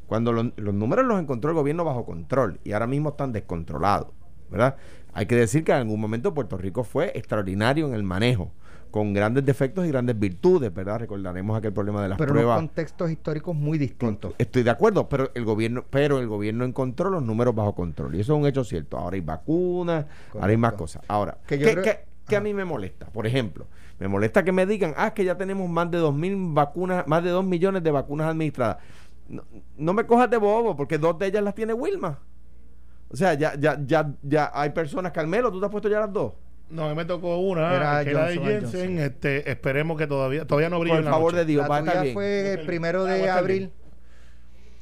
cuando 0.07 0.31
lo- 0.33 0.51
los 0.55 0.73
números 0.73 1.05
los 1.05 1.19
encontró 1.19 1.49
el 1.51 1.55
gobierno 1.55 1.83
bajo 1.83 2.05
control 2.05 2.59
y 2.63 2.71
ahora 2.73 2.87
mismo 2.87 3.09
están 3.09 3.31
descontrolados, 3.31 4.09
¿verdad? 4.49 4.75
Hay 5.13 5.25
que 5.25 5.35
decir 5.35 5.63
que 5.63 5.71
en 5.71 5.79
algún 5.79 5.99
momento 5.99 6.33
Puerto 6.33 6.57
Rico 6.57 6.83
fue 6.83 7.11
extraordinario 7.15 7.87
en 7.87 7.93
el 7.93 8.03
manejo, 8.03 8.51
con 8.91 9.13
grandes 9.13 9.45
defectos 9.45 9.85
y 9.85 9.87
grandes 9.87 10.19
virtudes, 10.19 10.73
¿verdad? 10.73 10.99
Recordaremos 10.99 11.57
aquel 11.57 11.71
problema 11.71 12.03
de 12.03 12.09
las 12.09 12.17
pero 12.17 12.33
pruebas. 12.33 12.57
unos 12.57 12.67
contextos 12.69 13.09
históricos 13.09 13.55
muy 13.55 13.77
distintos. 13.77 14.33
Estoy 14.37 14.63
de 14.63 14.69
acuerdo, 14.69 15.07
pero 15.07 15.31
el 15.33 15.45
gobierno, 15.45 15.85
pero 15.89 16.19
el 16.19 16.27
gobierno 16.27 16.65
encontró 16.65 17.09
los 17.09 17.23
números 17.23 17.55
bajo 17.55 17.73
control. 17.73 18.15
Y 18.15 18.19
eso 18.19 18.33
es 18.35 18.39
un 18.41 18.45
hecho 18.47 18.65
cierto. 18.65 18.97
Ahora 18.97 19.15
hay 19.15 19.21
vacunas, 19.21 20.05
ahora 20.33 20.47
hay 20.47 20.57
más 20.57 20.73
cosas. 20.73 21.03
Ahora, 21.07 21.37
Que 21.47 21.57
¿qué, 21.57 21.63
yo 21.65 21.71
creo- 21.71 21.83
qué- 21.85 22.05
qué 22.31 22.37
a 22.37 22.41
mí 22.41 22.53
me 22.53 22.65
molesta? 22.65 23.05
Por 23.07 23.27
ejemplo, 23.27 23.67
me 23.99 24.07
molesta 24.07 24.43
que 24.43 24.51
me 24.51 24.65
digan, 24.65 24.93
ah, 24.97 25.07
es 25.07 25.13
que 25.13 25.23
ya 25.23 25.37
tenemos 25.37 25.69
más 25.69 25.91
de 25.91 25.99
dos 25.99 26.13
mil 26.15 26.35
vacunas, 26.37 27.05
más 27.05 27.23
de 27.23 27.29
dos 27.29 27.45
millones 27.45 27.83
de 27.83 27.91
vacunas 27.91 28.27
administradas. 28.27 28.77
No, 29.29 29.43
no 29.77 29.93
me 29.93 30.05
cojas 30.05 30.29
de 30.29 30.37
bobo, 30.37 30.75
porque 30.75 30.97
dos 30.97 31.17
de 31.19 31.27
ellas 31.27 31.43
las 31.43 31.53
tiene 31.55 31.73
Wilma. 31.73 32.19
O 33.09 33.15
sea, 33.15 33.33
ya, 33.33 33.53
ya, 33.59 33.77
ya, 33.85 34.11
ya 34.23 34.51
hay 34.53 34.71
personas, 34.71 35.11
Carmelo, 35.11 35.51
tú 35.51 35.59
te 35.59 35.65
has 35.65 35.71
puesto 35.71 35.89
ya 35.89 35.99
las 35.99 36.11
dos. 36.11 36.33
No, 36.69 36.85
a 36.85 36.89
mí 36.89 36.95
me 36.95 37.03
tocó 37.03 37.37
una, 37.37 37.75
Era 37.75 38.03
que 38.05 38.13
de 38.13 38.37
Jensen. 38.37 38.61
Johnson. 38.61 38.99
Este, 38.99 39.51
esperemos 39.51 39.97
que 39.97 40.07
todavía, 40.07 40.47
todavía 40.47 40.69
no 40.69 40.79
brille 40.79 40.95
Por 40.95 41.03
la 41.05 41.11
favor 41.11 41.33
noche. 41.33 41.45
de 41.45 41.51
Dios, 41.51 41.69
va 41.69 41.77
a 41.77 41.81
la 41.81 41.87
estar 41.87 42.03
bien. 42.03 42.13
fue 42.13 42.53
el 42.53 42.65
primero 42.65 43.03
de 43.03 43.29
abril. 43.29 43.71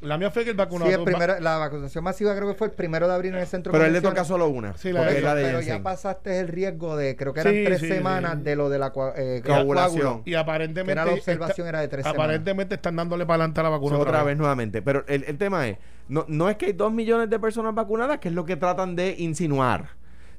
La 0.01 0.17
mía 0.17 0.31
fue 0.31 0.45
que 0.45 0.51
el 0.51 0.55
Sí, 0.55 0.57
vacunador. 0.57 0.93
el 0.93 1.03
primero, 1.03 1.39
la 1.41 1.57
vacunación 1.57 2.03
masiva 2.05 2.33
creo 2.33 2.47
que 2.47 2.53
fue 2.53 2.67
el 2.67 2.73
primero 2.73 3.05
de 3.07 3.13
abril 3.13 3.33
en 3.33 3.41
el 3.41 3.47
centro 3.47 3.73
Pero 3.73 3.83
a 3.83 3.87
él 3.87 3.93
le 3.93 3.99
toca 4.01 4.23
solo 4.23 4.47
una. 4.47 4.77
Sí, 4.77 4.93
la 4.93 5.01
porque 5.01 5.13
de- 5.13 5.17
es 5.19 5.23
la 5.25 5.35
de 5.35 5.43
pero 5.43 5.59
ya 5.61 5.83
pasaste 5.83 6.39
el 6.39 6.47
riesgo 6.47 6.95
de, 6.95 7.17
creo 7.17 7.33
que 7.33 7.41
eran 7.41 7.53
Sí, 7.53 7.63
tres 7.65 7.79
sí, 7.81 7.87
semanas 7.89 8.35
sí. 8.37 8.43
de 8.43 8.55
lo 8.55 8.69
de 8.69 8.79
la 8.79 8.93
eh, 9.17 9.41
Coagulación. 9.45 10.21
Y 10.25 10.35
aparentemente. 10.35 10.93
Era 10.93 11.05
la 11.05 11.11
observación 11.13 11.67
era 11.67 11.81
de 11.81 11.89
tres 11.89 12.03
semanas. 12.05 12.23
Aparentemente 12.23 12.75
están 12.75 12.95
dándole 12.95 13.25
para 13.25 13.35
adelante 13.43 13.59
a 13.59 13.63
la 13.63 13.69
vacuna. 13.69 13.95
Eso 13.97 14.03
otra 14.03 14.23
vez 14.23 14.37
nuevamente. 14.37 14.81
Pero 14.81 15.03
el, 15.07 15.25
el 15.25 15.37
tema 15.37 15.67
es, 15.67 15.77
no, 16.07 16.23
no 16.29 16.49
es 16.49 16.55
que 16.55 16.67
hay 16.67 16.73
dos 16.73 16.93
millones 16.93 17.29
de 17.29 17.37
personas 17.37 17.75
vacunadas, 17.75 18.19
que 18.19 18.29
es 18.29 18.33
lo 18.33 18.45
que 18.45 18.55
tratan 18.55 18.95
de 18.95 19.15
insinuar. 19.17 19.89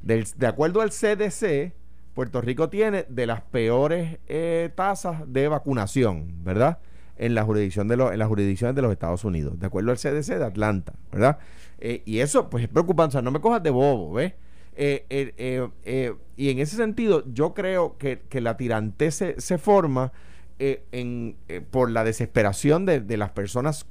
Del- 0.00 0.26
de 0.36 0.46
acuerdo 0.46 0.80
al 0.80 0.90
CDC, 0.90 1.74
Puerto 2.14 2.40
Rico 2.40 2.70
tiene 2.70 3.04
de 3.10 3.26
las 3.26 3.42
peores 3.42 4.18
eh, 4.26 4.70
tasas 4.74 5.18
de 5.26 5.48
vacunación, 5.48 6.42
¿verdad? 6.44 6.78
En 7.22 7.34
las 7.34 7.44
jurisdicciones 7.44 8.74
de 8.74 8.82
los 8.82 8.92
Estados 8.92 9.24
Unidos, 9.24 9.58
de 9.60 9.66
acuerdo 9.66 9.90
al 9.90 9.98
CDC 9.98 10.38
de 10.38 10.44
Atlanta, 10.44 10.94
¿verdad? 11.12 11.38
Eh, 11.78 12.02
y 12.06 12.20
eso, 12.20 12.48
pues 12.48 12.64
es 12.64 12.70
preocupante. 12.70 13.10
O 13.10 13.12
sea, 13.12 13.22
no 13.22 13.30
me 13.30 13.40
cojas 13.40 13.62
de 13.62 13.68
bobo, 13.70 14.14
¿ves? 14.14 14.32
Eh, 14.74 15.04
eh, 15.10 16.14
y 16.36 16.48
en 16.50 16.58
ese 16.60 16.76
sentido, 16.76 17.22
yo 17.32 17.52
creo 17.52 17.98
que, 17.98 18.20
que 18.28 18.40
la 18.40 18.56
tirantez 18.56 19.14
se, 19.16 19.40
se 19.40 19.58
forma 19.58 20.12
en, 20.58 21.36
por 21.70 21.90
la 21.90 22.04
desesperación 22.04 22.86
de, 22.86 23.00
de 23.00 23.16
las 23.16 23.30
personas 23.30 23.86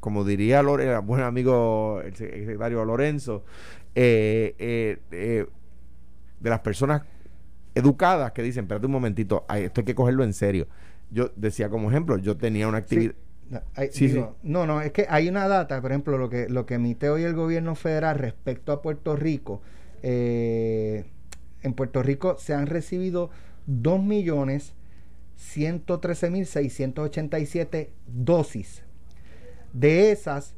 como 0.00 0.24
diría 0.24 0.62
Lore, 0.62 0.92
el 0.92 1.00
buen 1.00 1.22
amigo 1.22 2.00
el 2.04 2.14
se- 2.14 2.32
el 2.32 2.40
secretario 2.46 2.84
Lorenzo, 2.84 3.44
de 3.94 5.38
las 6.40 6.60
personas 6.60 7.02
educadas 7.74 8.32
que 8.32 8.42
dicen, 8.42 8.64
espérate 8.64 8.86
un 8.86 8.92
momentito, 8.92 9.44
esto 9.54 9.80
hay 9.80 9.84
que 9.84 9.94
cogerlo 9.94 10.24
en 10.24 10.32
serio. 10.32 10.66
Yo 11.10 11.30
decía 11.36 11.68
como 11.70 11.88
ejemplo, 11.90 12.18
yo 12.18 12.36
tenía 12.36 12.68
una 12.68 12.78
actividad... 12.78 13.14
hay- 13.74 13.88
Sí, 13.92 14.08
digo, 14.08 14.36
No, 14.42 14.66
no, 14.66 14.80
es 14.82 14.92
que 14.92 15.06
hay 15.08 15.28
una 15.28 15.48
data, 15.48 15.80
por 15.80 15.90
ejemplo, 15.92 16.18
lo 16.18 16.28
que, 16.28 16.48
lo 16.48 16.66
que 16.66 16.74
emite 16.74 17.08
hoy 17.10 17.22
el 17.24 17.34
gobierno 17.34 17.74
federal 17.74 18.18
respecto 18.18 18.72
a 18.72 18.82
Puerto 18.82 19.16
Rico. 19.16 19.62
eh, 20.02 21.04
en 21.62 21.72
Puerto 21.74 22.02
Rico 22.04 22.36
se 22.38 22.54
han 22.54 22.66
recibido 22.68 23.30
2 23.66 24.00
millones 24.02 24.74
113.687 25.38 27.88
dosis. 28.06 28.84
De 29.72 30.10
esas, 30.12 30.54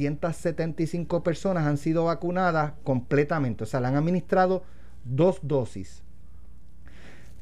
753.275 0.00 1.22
personas 1.22 1.66
han 1.66 1.76
sido 1.78 2.04
vacunadas 2.04 2.74
completamente, 2.84 3.64
o 3.64 3.66
sea, 3.66 3.80
le 3.80 3.88
han 3.88 3.96
administrado 3.96 4.62
dos 5.04 5.40
dosis. 5.42 6.02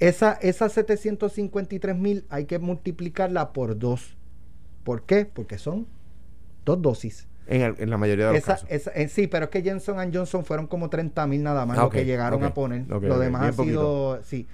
Esa, 0.01 0.33
esas 0.41 0.77
753.000 0.77 2.25
hay 2.29 2.45
que 2.47 2.59
multiplicarla 2.59 3.53
por 3.53 3.79
dos. 3.79 4.17
¿Por 4.85 5.03
qué? 5.03 5.25
Porque 5.27 5.59
son 5.59 5.87
dos 6.65 6.81
dosis. 6.81 7.27
En, 7.47 7.63
el- 7.63 7.75
en 7.79 7.91
la 7.91 7.97
mayoría 7.99 8.27
de 8.27 8.33
los 8.33 8.39
Esa, 8.43 8.53
casos. 8.55 8.69
esa- 8.71 8.91
eh, 8.93 9.09
sí, 9.09 9.27
pero 9.27 9.47
es 9.47 9.51
que 9.51 9.63
Johnson 9.69 10.13
Johnson 10.13 10.45
fueron 10.45 10.67
como 10.67 10.89
30.000 10.91 11.43
nada 11.43 11.65
más 11.67 11.79
Ah, 11.79 11.83
lo 11.85 11.91
que 11.91 12.05
llegaron 12.05 12.45
a 12.45 12.53
poner. 12.55 12.83
ok, 12.93 13.03
lo 13.05 13.19
demás 13.19 13.59
ha 13.59 13.63
sido, 13.65 14.23
sí. 14.23 14.47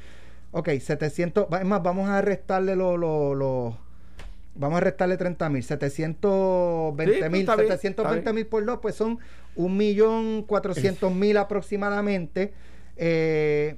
Ok, 0.52 0.68
700, 0.80 1.46
va- 1.52 1.58
es 1.58 1.66
más, 1.66 1.82
vamos 1.82 2.08
a 2.08 2.22
restarle 2.22 2.76
los, 2.76 2.96
los- 2.98 3.74
vamos 4.54 4.76
a 4.76 4.80
restarle 4.80 5.16
30.000, 5.18 5.62
720 5.64 7.14
Sí, 7.24 7.30
mil, 7.30 7.40
está 7.40 7.56
bien, 7.56 7.68
720 7.68 8.18
está 8.20 8.32
mil 8.32 8.46
por 8.46 8.64
dos, 8.64 8.78
pues 8.80 8.94
son 8.94 9.18
1.400.000 9.56 11.36
aproximadamente. 11.36 12.52
eh, 12.96 13.76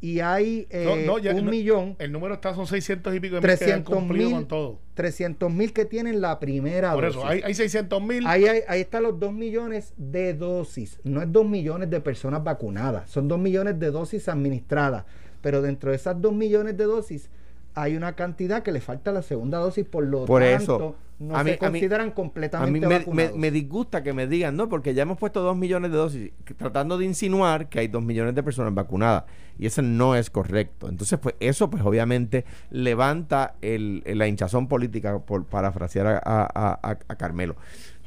y 0.00 0.20
hay 0.20 0.66
eh, 0.70 0.84
No, 0.84 1.14
no, 1.14 1.18
ya- 1.18 1.34
un 1.34 1.44
no, 1.46 1.50
millón, 1.50 1.96
El 1.98 2.12
número 2.12 2.34
está, 2.34 2.54
son 2.54 2.66
600 2.66 3.14
y 3.14 3.20
pico 3.20 3.36
de 3.36 3.40
mil 3.40 3.46
que 3.58 3.64
han 3.72 3.82
300 3.84 4.02
mil 4.04 4.30
con 4.30 4.46
todo. 4.48 4.78
300 4.94 5.50
mil 5.52 5.72
que 5.72 5.84
tienen 5.84 6.20
la 6.20 6.38
primera 6.38 6.92
Por 6.92 7.04
dosis. 7.04 7.18
eso, 7.20 7.26
hay, 7.28 7.40
hay 7.42 7.54
600 7.54 8.02
mil. 8.02 8.26
Ahí, 8.26 8.44
hay- 8.46 8.60
ahí 8.68 8.80
están 8.82 9.02
los 9.04 9.18
2 9.18 9.32
millones 9.32 9.92
de 9.96 10.34
dosis. 10.34 11.00
No 11.04 11.22
es 11.22 11.32
2 11.32 11.46
millones 11.48 11.90
de 11.90 12.00
personas 12.00 12.44
vacunadas, 12.44 13.10
son 13.10 13.26
2 13.28 13.38
millones 13.38 13.78
de 13.80 13.90
dosis 13.90 14.28
administradas. 14.28 15.04
Pero 15.40 15.62
dentro 15.62 15.90
de 15.90 15.96
esas 15.96 16.20
2 16.20 16.32
millones 16.34 16.76
de 16.76 16.84
dosis 16.84 17.30
hay 17.74 17.96
una 17.96 18.14
cantidad 18.16 18.62
que 18.62 18.72
le 18.72 18.80
falta 18.80 19.12
la 19.12 19.22
segunda 19.22 19.58
dosis, 19.58 19.84
por 19.86 20.04
lo 20.04 20.24
Por 20.24 20.42
tanto, 20.42 20.76
eso, 20.76 20.96
no 21.18 21.34
a 21.34 21.38
se 21.38 21.44
mí- 21.44 21.50
a 21.50 21.52
mí- 21.54 21.58
consideran 21.58 22.08
A 22.08 22.14
completamente 22.14 22.72
mí 22.72 22.80
me, 22.80 22.86
me, 22.88 22.98
vacunados. 22.98 23.36
me 23.36 23.50
disgusta 23.50 24.02
que 24.02 24.12
me 24.12 24.26
digan, 24.26 24.56
no, 24.56 24.68
porque 24.68 24.92
ya 24.94 25.02
hemos 25.02 25.16
puesto 25.18 25.40
dos 25.40 25.56
millones 25.56 25.90
de 25.90 25.96
dosis, 25.96 26.30
que- 26.44 26.54
tratando 26.54 26.98
de 26.98 27.04
insinuar 27.06 27.68
que 27.68 27.78
hay 27.80 27.88
dos 27.88 28.02
millones 28.02 28.34
de 28.34 28.42
personas 28.42 28.74
vacunadas. 28.74 29.24
Y 29.58 29.64
eso 29.66 29.80
no 29.80 30.14
es 30.14 30.28
correcto. 30.28 30.88
Entonces, 30.88 31.18
pues 31.18 31.34
eso, 31.40 31.70
pues 31.70 31.82
obviamente 31.82 32.44
levanta 32.70 33.54
el, 33.62 34.02
el- 34.04 34.18
la 34.18 34.28
hinchazón 34.28 34.68
política, 34.68 35.18
por 35.20 35.46
parafrasear 35.46 36.06
a, 36.06 36.18
a- 36.24 36.78
a- 36.82 36.98
a 37.08 37.16
Carmelo. 37.16 37.56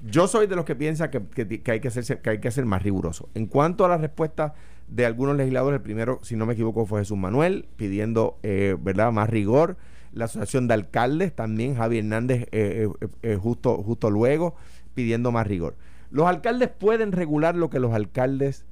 Yo 0.06 0.28
soy 0.28 0.48
de 0.48 0.56
los 0.56 0.64
que 0.64 0.76
piensa 0.76 1.10
que, 1.10 1.22
que- 1.24 1.62
que 1.62 1.72
hay 1.72 1.80
que 1.80 1.90
ser, 1.90 2.22
que 2.22 2.30
hay 2.30 2.40
que 2.40 2.52
ser 2.52 2.66
más 2.66 2.84
riguroso. 2.84 3.28
En 3.34 3.48
cuanto 3.48 3.84
a 3.86 3.90
la 3.90 3.98
respuesta 3.98 4.54
de 4.88 5.06
algunos 5.06 5.36
legisladores, 5.36 5.78
el 5.80 5.84
primero, 5.84 6.20
si 6.22 6.36
no 6.36 6.46
me 6.46 6.54
equivoco, 6.54 6.86
fue 6.86 7.00
Jesús 7.02 7.18
Manuel, 7.18 7.68
pidiendo, 7.76 8.38
eh, 8.44 8.78
¿verdad?, 8.80 9.12
más 9.12 9.30
rigor. 9.30 9.76
La 10.12 10.26
Asociación 10.26 10.68
de 10.68 10.74
Alcaldes, 10.74 11.36
también 11.36 11.76
Javier 11.76 12.04
Hernández, 12.04 12.44
eh, 12.52 12.88
eh, 13.02 13.08
eh, 13.22 13.36
justo, 13.36 13.78
justo 13.84 14.10
luego, 14.10 14.56
pidiendo 14.96 15.32
más 15.32 15.46
rigor. 15.48 15.76
Los 16.12 16.26
alcaldes 16.28 16.70
pueden 16.70 17.12
regular 17.12 17.56
lo 17.56 17.70
que 17.70 17.80
los 17.80 17.94
alcaldes 17.94 18.66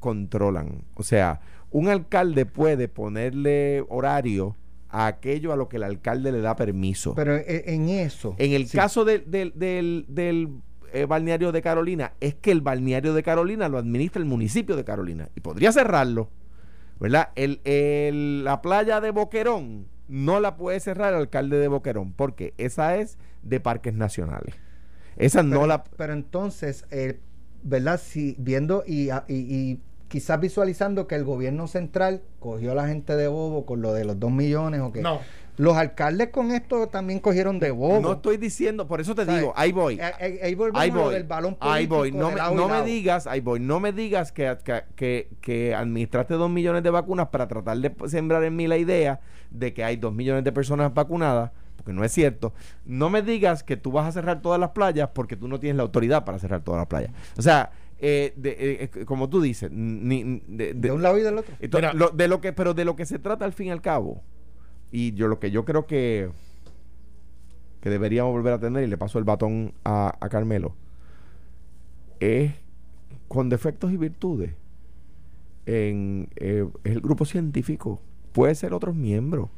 controlan. 0.00 0.84
O 0.94 1.02
sea, 1.02 1.40
un 1.70 1.88
alcalde 1.88 2.46
puede 2.46 2.88
ponerle 2.88 3.84
horario 3.88 4.56
a 4.88 5.06
aquello 5.06 5.52
a 5.52 5.56
lo 5.56 5.68
que 5.68 5.76
el 5.76 5.82
alcalde 5.82 6.32
le 6.32 6.40
da 6.40 6.56
permiso. 6.56 7.14
Pero 7.14 7.36
en 7.46 7.88
eso. 7.88 8.34
En 8.38 8.52
el 8.52 8.66
sí. 8.66 8.76
caso 8.78 9.04
del, 9.04 9.30
del, 9.30 9.52
del- 9.56 10.06
del, 10.08 10.48
eh, 10.92 11.04
balneario 11.04 11.52
de 11.52 11.60
Carolina, 11.60 12.12
es 12.20 12.34
que 12.36 12.52
el 12.52 12.60
balneario 12.60 13.12
de 13.12 13.22
Carolina 13.22 13.68
lo 13.68 13.78
administra 13.78 14.20
el 14.20 14.26
municipio 14.28 14.76
de 14.76 14.84
Carolina 14.84 15.28
y 15.34 15.40
podría 15.40 15.72
cerrarlo, 15.72 16.30
¿verdad? 17.00 17.30
El, 17.34 17.60
el- 17.64 18.44
la 18.44 18.62
playa 18.62 19.00
de 19.00 19.10
Boquerón 19.10 19.86
no 20.08 20.40
la 20.40 20.56
puede 20.56 20.80
cerrar 20.80 21.12
el 21.14 21.20
alcalde 21.20 21.58
de 21.58 21.68
Boquerón 21.68 22.12
porque 22.12 22.54
esa 22.58 22.96
es 22.96 23.18
de 23.42 23.60
parques 23.60 23.94
nacionales. 23.94 24.54
Esa 25.16 25.42
no 25.42 25.66
la... 25.66 25.84
pero 25.84 26.12
entonces, 26.12 26.84
eh, 26.90 27.20
¿verdad? 27.62 28.00
Si 28.02 28.36
viendo 28.38 28.84
y, 28.86 29.10
a- 29.10 29.24
y- 29.28 29.34
y 29.34 29.80
quizás 30.08 30.40
visualizando 30.40 31.06
que 31.06 31.14
el 31.16 31.24
gobierno 31.24 31.66
central 31.66 32.22
cogió 32.38 32.72
a 32.72 32.74
la 32.74 32.86
gente 32.86 33.16
de 33.16 33.28
bobo 33.28 33.66
con 33.66 33.82
lo 33.82 33.92
de 33.92 34.04
los 34.04 34.18
2 34.20 34.30
millones 34.30 34.80
o 34.80 34.92
que 34.92 35.00
No. 35.02 35.20
los 35.56 35.76
alcaldes 35.76 36.28
con 36.28 36.50
esto 36.52 36.86
también 36.88 37.18
cogieron 37.18 37.58
de 37.58 37.70
bobo. 37.70 38.00
No 38.00 38.12
estoy 38.12 38.36
diciendo, 38.36 38.86
por 38.86 39.00
eso 39.00 39.14
te 39.14 39.24
¿Sabes? 39.24 39.40
digo, 39.40 39.52
ahí 39.56 39.72
voy. 39.72 39.98
Ahí, 40.00 40.12
ahí- 40.20 40.38
ahí 40.42 40.56
Ahí 40.74 40.90
a 40.90 40.94
lo 40.94 41.02
voy. 41.04 41.14
del 41.14 41.24
balón 41.24 41.56
Ahí 41.60 41.86
voy. 41.86 42.12
No, 42.12 42.30
me, 42.30 42.36
no 42.36 42.84
digas, 42.84 43.26
ahí 43.26 43.40
voy. 43.40 43.58
No 43.58 43.80
me 43.80 43.92
digas 43.92 44.32
que, 44.32 44.56
que, 44.62 44.84
que, 44.94 45.28
que 45.40 45.74
administraste 45.74 46.34
dos 46.34 46.50
millones 46.50 46.82
de 46.82 46.90
vacunas 46.90 47.28
para 47.28 47.48
tratar 47.48 47.78
de 47.78 47.92
sembrar 48.08 48.44
en 48.44 48.54
mí 48.54 48.66
la 48.68 48.76
idea 48.76 49.20
de 49.50 49.72
que 49.74 49.82
hay 49.82 49.96
dos 49.96 50.12
millones 50.12 50.44
de 50.44 50.52
personas 50.52 50.92
vacunadas, 50.94 51.50
porque 51.76 51.92
no 51.92 52.04
es 52.04 52.12
cierto. 52.12 52.52
No 52.84 53.10
me 53.10 53.22
digas 53.22 53.62
que 53.62 53.76
tú 53.76 53.90
vas 53.92 54.06
a 54.06 54.12
cerrar 54.12 54.42
todas 54.42 54.60
las 54.60 54.70
playas 54.70 55.08
porque 55.14 55.36
tú 55.36 55.48
no 55.48 55.58
tienes 55.58 55.76
la 55.78 55.82
autoridad 55.84 56.24
para 56.24 56.38
cerrar 56.38 56.60
todas 56.62 56.78
las 56.80 56.86
playas. 56.86 57.10
O 57.38 57.42
sea, 57.42 57.70
eh, 57.98 58.32
de- 58.36 58.50
eh, 58.50 58.90
eh, 58.94 59.04
como 59.04 59.28
tú 59.30 59.40
dices, 59.40 59.70
ni, 59.72 60.22
ni- 60.24 60.42
de, 60.46 60.74
de 60.74 60.74
de- 60.74 60.90
un 60.92 61.02
lado 61.02 61.18
y 61.18 61.22
del 61.22 61.38
otro. 61.38 61.54
entonces, 61.60 61.92
Mira. 61.94 62.06
lo- 62.06 62.10
de 62.14 62.28
lo 62.28 62.40
que, 62.40 62.52
pero 62.52 62.74
de 62.74 62.84
lo 62.84 62.94
que 62.96 63.06
se 63.06 63.18
trata 63.18 63.44
al 63.44 63.52
fin 63.52 63.68
y 63.68 63.70
al 63.70 63.80
cabo, 63.80 64.22
y 64.92 65.12
yo 65.14 65.28
lo 65.28 65.38
que 65.40 65.50
yo 65.50 65.64
creo 65.64 65.86
que, 65.86 66.30
que 67.80 67.90
deberíamos 67.90 68.32
volver 68.32 68.52
a 68.54 68.58
tener, 68.60 68.84
y 68.84 68.86
le 68.86 68.98
paso 68.98 69.18
el 69.18 69.24
batón 69.24 69.72
a, 69.84 70.16
a 70.20 70.28
Carmelo, 70.28 70.74
es 72.20 72.52
con 73.28 73.48
defectos 73.48 73.92
y 73.92 73.96
virtudes. 73.96 74.52
En, 75.66 76.28
eh, 76.36 76.68
es 76.84 76.92
el 76.92 77.00
grupo 77.00 77.24
científico, 77.24 78.00
puede 78.32 78.54
ser 78.54 78.72
otros 78.72 78.94
miembros. 78.94 79.50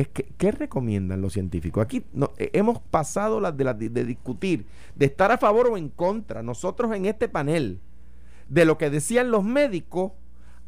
Es 0.00 0.08
que, 0.08 0.24
¿Qué 0.36 0.50
recomiendan 0.52 1.22
los 1.22 1.32
científicos? 1.32 1.82
Aquí 1.82 2.04
no, 2.12 2.32
eh, 2.36 2.50
hemos 2.52 2.80
pasado 2.80 3.40
de, 3.40 3.50
de- 3.74 3.88
de 3.88 4.04
discutir, 4.04 4.66
de 4.94 5.06
estar 5.06 5.32
a 5.32 5.38
favor 5.38 5.68
o 5.68 5.76
en 5.78 5.88
contra, 5.88 6.42
nosotros 6.42 6.94
en 6.94 7.06
este 7.06 7.28
panel, 7.28 7.80
de 8.48 8.64
lo 8.66 8.76
que 8.76 8.90
decían 8.90 9.30
los 9.30 9.42
médicos 9.42 10.12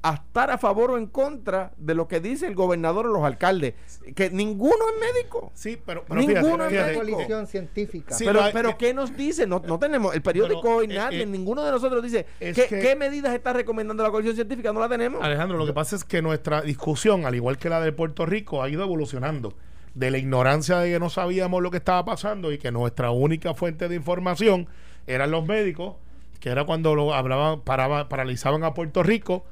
a 0.00 0.14
estar 0.14 0.50
a 0.50 0.58
favor 0.58 0.92
o 0.92 0.96
en 0.98 1.06
contra 1.06 1.72
de 1.76 1.92
lo 1.94 2.06
que 2.06 2.20
dice 2.20 2.46
el 2.46 2.54
gobernador 2.54 3.06
o 3.06 3.12
los 3.12 3.24
alcaldes. 3.24 3.74
Que 4.14 4.30
ninguno 4.30 4.76
es 4.94 5.14
médico. 5.14 5.50
Sí, 5.54 5.76
pero, 5.84 6.04
pero 6.06 6.20
Ninguno 6.20 6.38
fíjate, 6.40 6.48
es 6.48 6.54
Una 6.54 6.68
fíjate, 6.68 6.86
médico. 6.98 7.12
coalición 7.16 7.46
científica. 7.48 8.14
Sí, 8.14 8.24
pero, 8.24 8.40
pero 8.52 8.68
eh, 8.70 8.76
¿qué 8.78 8.94
nos 8.94 9.16
dice? 9.16 9.46
No, 9.46 9.60
no 9.66 9.78
tenemos, 9.78 10.14
el 10.14 10.22
periódico 10.22 10.76
hoy, 10.76 10.84
eh, 10.86 10.94
nadie, 10.94 11.22
eh, 11.22 11.26
ninguno 11.26 11.64
de 11.64 11.72
nosotros 11.72 12.00
dice, 12.02 12.26
es 12.38 12.54
¿qué, 12.54 12.66
que- 12.68 12.78
qué 12.80 12.94
medidas 12.96 13.34
está 13.34 13.52
recomendando 13.52 14.02
la 14.04 14.10
coalición 14.10 14.36
científica? 14.36 14.72
No 14.72 14.78
la 14.80 14.88
tenemos. 14.88 15.22
Alejandro, 15.22 15.58
lo 15.58 15.66
que 15.66 15.72
pasa 15.72 15.96
es 15.96 16.04
que 16.04 16.22
nuestra 16.22 16.62
discusión, 16.62 17.26
al 17.26 17.34
igual 17.34 17.58
que 17.58 17.68
la 17.68 17.80
de 17.80 17.90
Puerto 17.92 18.24
Rico, 18.24 18.62
ha 18.62 18.68
ido 18.68 18.82
evolucionando. 18.84 19.54
De 19.94 20.12
la 20.12 20.18
ignorancia 20.18 20.78
de 20.78 20.92
que 20.92 21.00
no 21.00 21.10
sabíamos 21.10 21.60
lo 21.60 21.72
que 21.72 21.78
estaba 21.78 22.04
pasando 22.04 22.52
y 22.52 22.58
que 22.58 22.70
nuestra 22.70 23.10
única 23.10 23.52
fuente 23.54 23.88
de 23.88 23.96
información 23.96 24.68
eran 25.08 25.32
los 25.32 25.44
médicos, 25.44 25.96
que 26.38 26.50
era 26.50 26.64
cuando 26.64 26.94
lo 26.94 27.14
hablaban, 27.14 27.62
paraba- 27.62 28.08
paralizaban 28.08 28.62
a 28.62 28.74
Puerto 28.74 29.02
Rico 29.02 29.44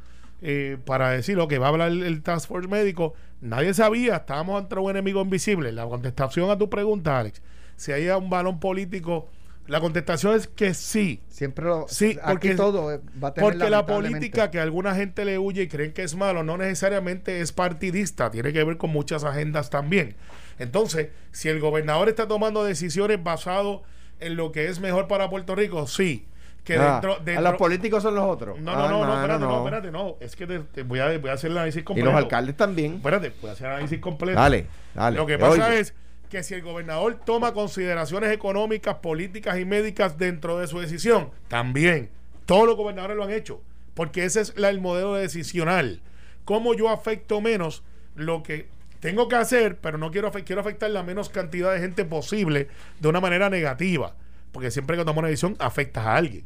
eh, 0.43 0.79
para 0.85 1.11
decir 1.11 1.37
lo 1.37 1.49
que 1.49 1.59
va 1.59 1.67
a 1.67 1.71
hablar 1.71 1.91
el, 1.91 2.23
Task 2.23 2.49
Force 2.49 2.69
médico. 2.69 3.15
Nadie 3.41 3.75
sabía, 3.75 4.17
estábamos 4.17 4.63
ante 4.63 4.75
un 4.77 4.91
enemigo 4.91 5.21
invisible. 5.23 5.73
La 5.73 5.87
contestación 5.87 6.51
a 6.51 6.59
tu 6.59 6.69
pregunta, 6.71 7.19
Alex, 7.19 7.43
si 7.77 7.93
hay 7.93 8.09
un 8.09 8.31
balón 8.31 8.61
político, 8.61 9.29
la 9.67 9.81
contestación 9.81 10.35
es 10.37 10.47
que 10.47 10.75
sí. 10.75 11.21
Siempre 11.29 11.65
lo, 11.65 11.87
Sí, 11.89 12.19
aquí 12.23 12.49
porque- 12.49 12.55
todo 12.55 12.93
eh, 12.93 13.01
va 13.23 13.29
a 13.29 13.35
tener 13.35 13.51
Porque 13.51 13.71
la 13.71 13.87
política 13.87 14.51
que 14.51 14.61
alguna 14.61 14.95
gente 14.95 15.25
le 15.25 15.39
huye 15.39 15.63
y 15.63 15.69
creen 15.69 15.93
que 15.93 16.03
es 16.03 16.15
malo, 16.15 16.43
no 16.43 16.57
necesariamente 16.57 17.41
es 17.41 17.53
partidista, 17.53 18.31
tiene 18.31 18.53
que 18.53 18.63
ver 18.65 18.77
con 18.77 18.91
muchas 18.91 19.25
agendas 19.25 19.71
también. 19.71 20.17
Entonces, 20.59 21.09
si 21.33 21.49
el 21.49 21.61
gobernador 21.61 22.09
está 22.09 22.29
tomando 22.29 22.65
decisiones 22.65 23.23
basado 23.23 23.83
en 24.21 24.37
lo 24.37 24.53
que 24.53 24.69
es 24.69 24.81
mejor 24.81 25.09
para 25.09 25.29
Puerto 25.29 25.55
Rico, 25.55 25.87
sí. 25.87 26.27
Que 26.67 26.75
Ah, 26.77 26.95
dentro, 26.95 27.15
a 27.15 27.19
dentro- 27.21 27.43
los 27.45 27.55
políticos 27.55 28.03
son 28.03 28.17
los 28.17 28.25
otros. 28.25 28.59
no, 28.59 28.73
Ah, 28.73 28.75
no, 28.75 28.83
no, 28.83 28.89
no, 28.91 28.99
mano, 29.01 29.15
espérate, 29.21 29.41
no, 29.45 29.49
no. 29.51 29.59
espérate, 29.59 29.93
no. 29.93 30.17
Es 30.21 30.35
que 30.35 30.47
te, 30.49 30.59
te 30.59 30.83
voy, 30.83 30.99
a, 30.99 31.17
voy 31.17 31.31
a 31.31 31.35
hacer 31.35 31.51
el 31.53 31.57
análisis 31.59 31.81
Y 31.83 31.85
completo. 31.85 32.11
los 32.11 32.19
alcaldes 32.19 32.57
también. 32.57 32.95
Espérate, 32.97 33.33
voy 33.41 33.51
a 33.51 33.53
hacer 33.53 33.67
el 33.69 33.73
análisis 33.75 34.01
completo. 34.01 34.39
Dale, 34.41 34.67
dale. 34.93 35.17
Lo 35.17 35.27
que 35.27 35.39
pasa 35.39 35.75
es 35.77 35.95
que 36.29 36.43
si 36.43 36.55
el 36.55 36.63
gobernador 36.63 37.21
toma 37.25 37.53
consideraciones 37.55 38.33
económicas, 38.33 38.97
políticas 38.97 39.61
y 39.61 39.65
médicas 39.65 40.19
dentro 40.19 40.59
de 40.59 40.67
su 40.67 40.81
decisión, 40.81 41.31
también. 41.47 42.11
Todos 42.47 42.67
los 42.67 42.77
gobernadores 42.77 43.17
lo 43.17 43.23
han 43.23 43.31
hecho. 43.31 43.61
Porque 43.95 44.25
ese 44.25 44.41
es 44.41 44.59
la- 44.59 44.69
el 44.69 44.81
modelo 44.81 45.15
decisional. 45.15 46.01
Cómo 46.45 46.75
yo 46.75 46.89
afecto 46.91 47.41
menos 47.41 47.85
lo 48.17 48.43
que 48.43 48.67
tengo 48.99 49.29
que 49.29 49.37
hacer, 49.37 49.77
pero 49.79 49.99
no 49.99 50.11
quiero, 50.11 50.33
quiero 50.33 50.61
afectar 50.61 50.91
la 50.91 51.05
menos 51.05 51.29
cantidad 51.29 51.73
de 51.73 51.79
gente 51.79 52.05
posible 52.05 52.67
de 52.99 53.09
una 53.09 53.21
manera 53.21 53.49
negativa. 53.51 54.15
Porque 54.53 54.71
siempre 54.71 54.97
que 54.97 55.05
tomas 55.05 55.19
una 55.19 55.29
decisión, 55.29 55.55
afectas 55.59 56.05
a 56.07 56.17
alguien. 56.17 56.45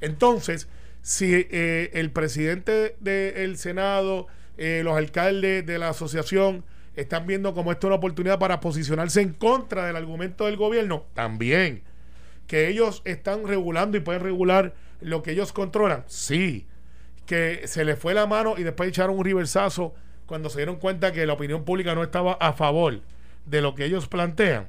Entonces, 0.00 0.68
si 1.02 1.46
eh, 1.50 1.90
el 1.94 2.10
presidente 2.10 2.96
del 3.00 3.56
Senado, 3.56 4.26
eh, 4.58 4.82
los 4.84 4.96
alcaldes 4.96 5.64
de 5.64 5.78
la 5.78 5.90
asociación 5.90 6.64
están 6.94 7.26
viendo 7.26 7.54
como 7.54 7.72
esto 7.72 7.86
es 7.86 7.88
una 7.88 7.96
oportunidad 7.96 8.38
para 8.38 8.60
posicionarse 8.60 9.20
en 9.22 9.32
contra 9.32 9.86
del 9.86 9.96
argumento 9.96 10.46
del 10.46 10.56
gobierno, 10.56 11.06
también. 11.14 11.82
Que 12.46 12.68
ellos 12.68 13.02
están 13.04 13.46
regulando 13.46 13.96
y 13.96 14.00
pueden 14.00 14.22
regular 14.22 14.74
lo 15.00 15.22
que 15.22 15.32
ellos 15.32 15.52
controlan, 15.52 16.04
sí. 16.06 16.66
Que 17.26 17.62
se 17.66 17.84
les 17.84 17.98
fue 17.98 18.12
la 18.12 18.26
mano 18.26 18.54
y 18.58 18.64
después 18.64 18.88
echaron 18.88 19.16
un 19.16 19.24
riversazo 19.24 19.94
cuando 20.26 20.50
se 20.50 20.58
dieron 20.58 20.76
cuenta 20.76 21.12
que 21.12 21.26
la 21.26 21.32
opinión 21.32 21.64
pública 21.64 21.94
no 21.94 22.02
estaba 22.02 22.32
a 22.34 22.52
favor 22.52 23.00
de 23.46 23.62
lo 23.62 23.74
que 23.74 23.84
ellos 23.84 24.08
plantean. 24.08 24.68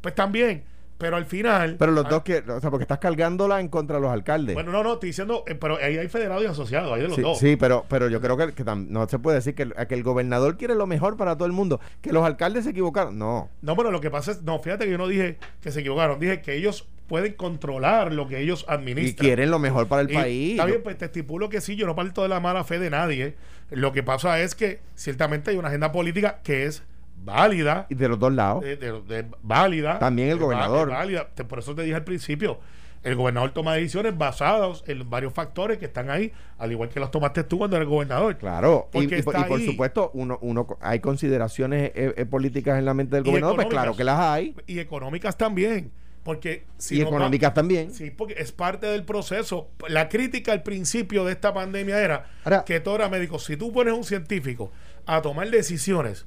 Pues 0.00 0.14
también 0.14 0.64
pero 0.98 1.16
al 1.16 1.26
final. 1.26 1.76
Pero 1.78 1.92
los 1.92 2.04
ah, 2.06 2.08
dos 2.08 2.22
que. 2.22 2.38
O 2.38 2.60
sea, 2.60 2.70
porque 2.70 2.82
estás 2.82 2.98
cargándola 2.98 3.60
en 3.60 3.68
contra 3.68 3.96
de 3.96 4.02
los 4.02 4.10
alcaldes. 4.10 4.54
Bueno, 4.54 4.72
no, 4.72 4.82
no, 4.82 4.94
estoy 4.94 5.10
diciendo. 5.10 5.44
eh, 5.46 5.54
pero 5.54 5.76
ahí 5.76 5.96
hay 5.96 6.08
federados 6.08 6.42
y 6.42 6.46
asociados, 6.46 6.92
hay 6.92 7.02
de 7.02 7.06
los 7.08 7.16
Sí, 7.16 7.22
dos. 7.22 7.38
sí, 7.38 7.56
pero, 7.56 7.84
pero 7.88 8.08
yo 8.08 8.20
creo 8.20 8.36
que, 8.36 8.52
que 8.52 8.64
tam- 8.64 8.88
no 8.88 9.08
se 9.08 9.18
puede 9.18 9.36
decir 9.36 9.54
que 9.54 9.62
el, 9.62 9.74
que 9.74 9.94
el 9.94 10.02
gobernador 10.02 10.56
quiere 10.56 10.74
lo 10.74 10.86
mejor 10.86 11.16
para 11.16 11.36
todo 11.36 11.46
el 11.46 11.52
mundo. 11.52 11.80
Que 12.02 12.12
los 12.12 12.24
alcaldes 12.24 12.64
se 12.64 12.70
equivocaron. 12.70 13.16
No. 13.18 13.48
No, 13.62 13.76
pero 13.76 13.90
lo 13.90 14.00
que 14.00 14.10
pasa 14.10 14.32
es. 14.32 14.42
No, 14.42 14.58
fíjate 14.58 14.84
que 14.86 14.90
yo 14.90 14.98
no 14.98 15.06
dije 15.06 15.38
que 15.60 15.70
se 15.70 15.80
equivocaron. 15.80 16.18
Dije 16.18 16.40
que 16.42 16.54
ellos 16.54 16.86
pueden 17.06 17.32
controlar 17.34 18.12
lo 18.12 18.28
que 18.28 18.38
ellos 18.40 18.66
Y 18.68 18.72
administran. 18.72 19.24
quieren 19.24 19.50
lo 19.50 19.58
mejor 19.58 19.86
para 19.88 20.02
el 20.02 20.10
Y 20.10 20.14
país. 20.14 20.50
Está 20.52 20.66
bien, 20.66 20.82
pues 20.82 20.98
te 20.98 21.06
estipulo 21.06 21.48
que 21.48 21.60
sí, 21.60 21.74
yo 21.76 21.86
no 21.86 21.94
parto 21.94 22.22
de 22.22 22.28
la 22.28 22.40
mala 22.40 22.64
fe 22.64 22.78
de 22.78 22.90
nadie. 22.90 23.34
Lo 23.70 23.92
que 23.92 24.02
pasa 24.02 24.40
es 24.40 24.54
que 24.54 24.80
ciertamente 24.94 25.50
hay 25.52 25.56
una 25.56 25.68
agenda 25.68 25.92
política 25.92 26.40
que 26.42 26.64
es 26.66 26.82
válida. 27.24 27.86
Y 27.88 27.94
de 27.94 28.08
los 28.08 28.18
dos 28.18 28.32
lados. 28.32 28.62
de- 28.64 28.76
de- 28.76 29.00
de- 29.02 29.26
válida. 29.42 29.98
También 29.98 30.28
el 30.30 30.38
gobernador. 30.38 30.90
válida. 30.90 31.28
Te- 31.34 31.44
Por 31.44 31.58
eso 31.60 31.74
te 31.74 31.82
dije 31.82 31.94
al 31.96 32.04
principio. 32.04 32.58
El 33.04 33.14
gobernador 33.14 33.52
toma 33.52 33.74
decisiones 33.74 34.18
basadas 34.18 34.82
en 34.88 35.08
varios 35.08 35.32
factores 35.32 35.78
que 35.78 35.84
están 35.84 36.10
ahí, 36.10 36.32
al 36.58 36.72
igual 36.72 36.88
que 36.88 36.98
los 36.98 37.12
tomaste 37.12 37.44
tú 37.44 37.58
cuando 37.58 37.76
eres 37.76 37.88
gobernador. 37.88 38.36
Claro, 38.38 38.88
y, 38.92 38.92
por- 38.92 39.02
y 39.04 39.14
está 39.14 39.46
por 39.46 39.60
ahí. 39.60 39.66
supuesto, 39.66 40.10
uno, 40.14 40.36
uno 40.42 40.66
hay 40.80 40.98
consideraciones 40.98 41.92
eh, 41.94 42.14
eh, 42.16 42.26
políticas 42.26 42.76
en 42.76 42.84
la 42.84 42.94
mente 42.94 43.14
del 43.14 43.24
Y 43.26 43.30
gobernador, 43.30 43.54
pues 43.56 43.68
claro 43.68 43.94
que 43.94 44.02
las 44.02 44.18
hay, 44.18 44.54
Y 44.66 44.80
económicas 44.80 45.36
también. 45.38 45.92
Porque 46.24 46.64
si 46.76 46.96
y 46.96 47.02
no 47.02 47.06
económicas 47.08 47.54
también. 47.54 47.94
Sí, 47.94 48.10
porque 48.10 48.34
es 48.36 48.50
parte 48.52 48.86
del 48.88 49.04
proceso. 49.04 49.68
La 49.86 50.08
crítica 50.08 50.52
al 50.52 50.62
principio 50.64 51.24
de 51.24 51.32
esta 51.32 51.54
pandemia 51.54 52.02
era 52.02 52.26
Ahora- 52.44 52.64
que 52.64 52.80
todo 52.80 52.96
era 52.96 53.08
médico. 53.08 53.38
Si 53.38 53.56
tú 53.56 53.72
pones 53.72 53.94
un 53.94 54.04
científico 54.04 54.70
a 55.06 55.22
tomar 55.22 55.48
decisiones 55.50 56.26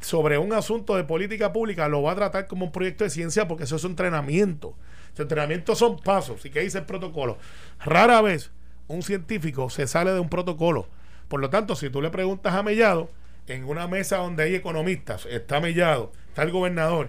sobre 0.00 0.38
un 0.38 0.52
asunto 0.52 0.96
de 0.96 1.04
política 1.04 1.52
pública, 1.52 1.88
lo 1.88 2.02
va 2.02 2.12
a 2.12 2.16
tratar 2.16 2.46
como 2.46 2.66
un 2.66 2.72
proyecto 2.72 3.04
de 3.04 3.10
ciencia 3.10 3.48
porque 3.48 3.64
eso 3.64 3.76
es 3.76 3.84
un 3.84 3.92
entrenamiento. 3.92 4.74
Su 5.14 5.22
entrenamiento 5.22 5.74
son 5.74 5.98
pasos. 5.98 6.44
¿Y 6.44 6.50
qué 6.50 6.60
dice 6.60 6.78
el 6.78 6.84
protocolo? 6.84 7.38
Rara 7.84 8.20
vez 8.20 8.50
un 8.88 9.02
científico 9.02 9.70
se 9.70 9.86
sale 9.86 10.12
de 10.12 10.20
un 10.20 10.28
protocolo. 10.28 10.86
Por 11.28 11.40
lo 11.40 11.50
tanto, 11.50 11.74
si 11.74 11.90
tú 11.90 12.00
le 12.00 12.10
preguntas 12.10 12.54
a 12.54 12.62
Mellado, 12.62 13.08
en 13.46 13.64
una 13.64 13.86
mesa 13.88 14.18
donde 14.18 14.44
hay 14.44 14.54
economistas, 14.54 15.26
está 15.26 15.60
Mellado, 15.60 16.12
está 16.28 16.42
el 16.42 16.50
gobernador, 16.50 17.08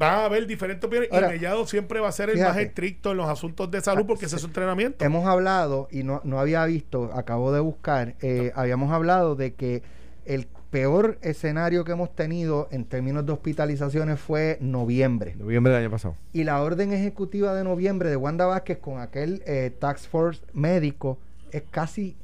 va 0.00 0.22
a 0.22 0.24
haber 0.26 0.46
diferentes 0.46 0.84
opiniones 0.84 1.10
Ahora, 1.12 1.28
y 1.28 1.30
Mellado 1.38 1.66
siempre 1.66 2.00
va 2.00 2.08
a 2.08 2.12
ser 2.12 2.30
el 2.30 2.38
más 2.38 2.56
estricto 2.56 3.10
en 3.10 3.16
los 3.16 3.28
asuntos 3.28 3.70
de 3.70 3.80
salud 3.80 4.06
porque 4.06 4.26
ese 4.26 4.36
es 4.36 4.42
su 4.42 4.48
entrenamiento. 4.48 5.04
Hemos 5.04 5.26
hablado, 5.26 5.88
y 5.90 6.04
no, 6.04 6.20
no 6.24 6.38
había 6.38 6.64
visto, 6.66 7.10
acabo 7.14 7.52
de 7.52 7.60
buscar, 7.60 8.14
eh, 8.20 8.52
habíamos 8.54 8.92
hablado 8.92 9.34
de 9.36 9.54
que 9.54 9.82
el 10.24 10.46
peor 10.70 11.18
escenario 11.22 11.84
que 11.84 11.92
hemos 11.92 12.14
tenido 12.14 12.68
en 12.70 12.84
términos 12.84 13.26
de 13.26 13.32
hospitalizaciones 13.32 14.20
fue 14.20 14.56
noviembre. 14.60 15.34
Noviembre 15.36 15.72
del 15.72 15.82
año 15.82 15.90
pasado. 15.90 16.14
Y 16.32 16.44
la 16.44 16.62
orden 16.62 16.92
ejecutiva 16.92 17.54
de 17.54 17.64
noviembre 17.64 18.08
de 18.08 18.16
Wanda 18.16 18.46
Vázquez 18.46 18.78
con 18.78 19.00
aquel 19.00 19.42
eh, 19.46 19.72
Tax 19.78 20.06
Force 20.06 20.42
médico 20.52 21.18
es 21.50 21.62
casi 21.70 22.16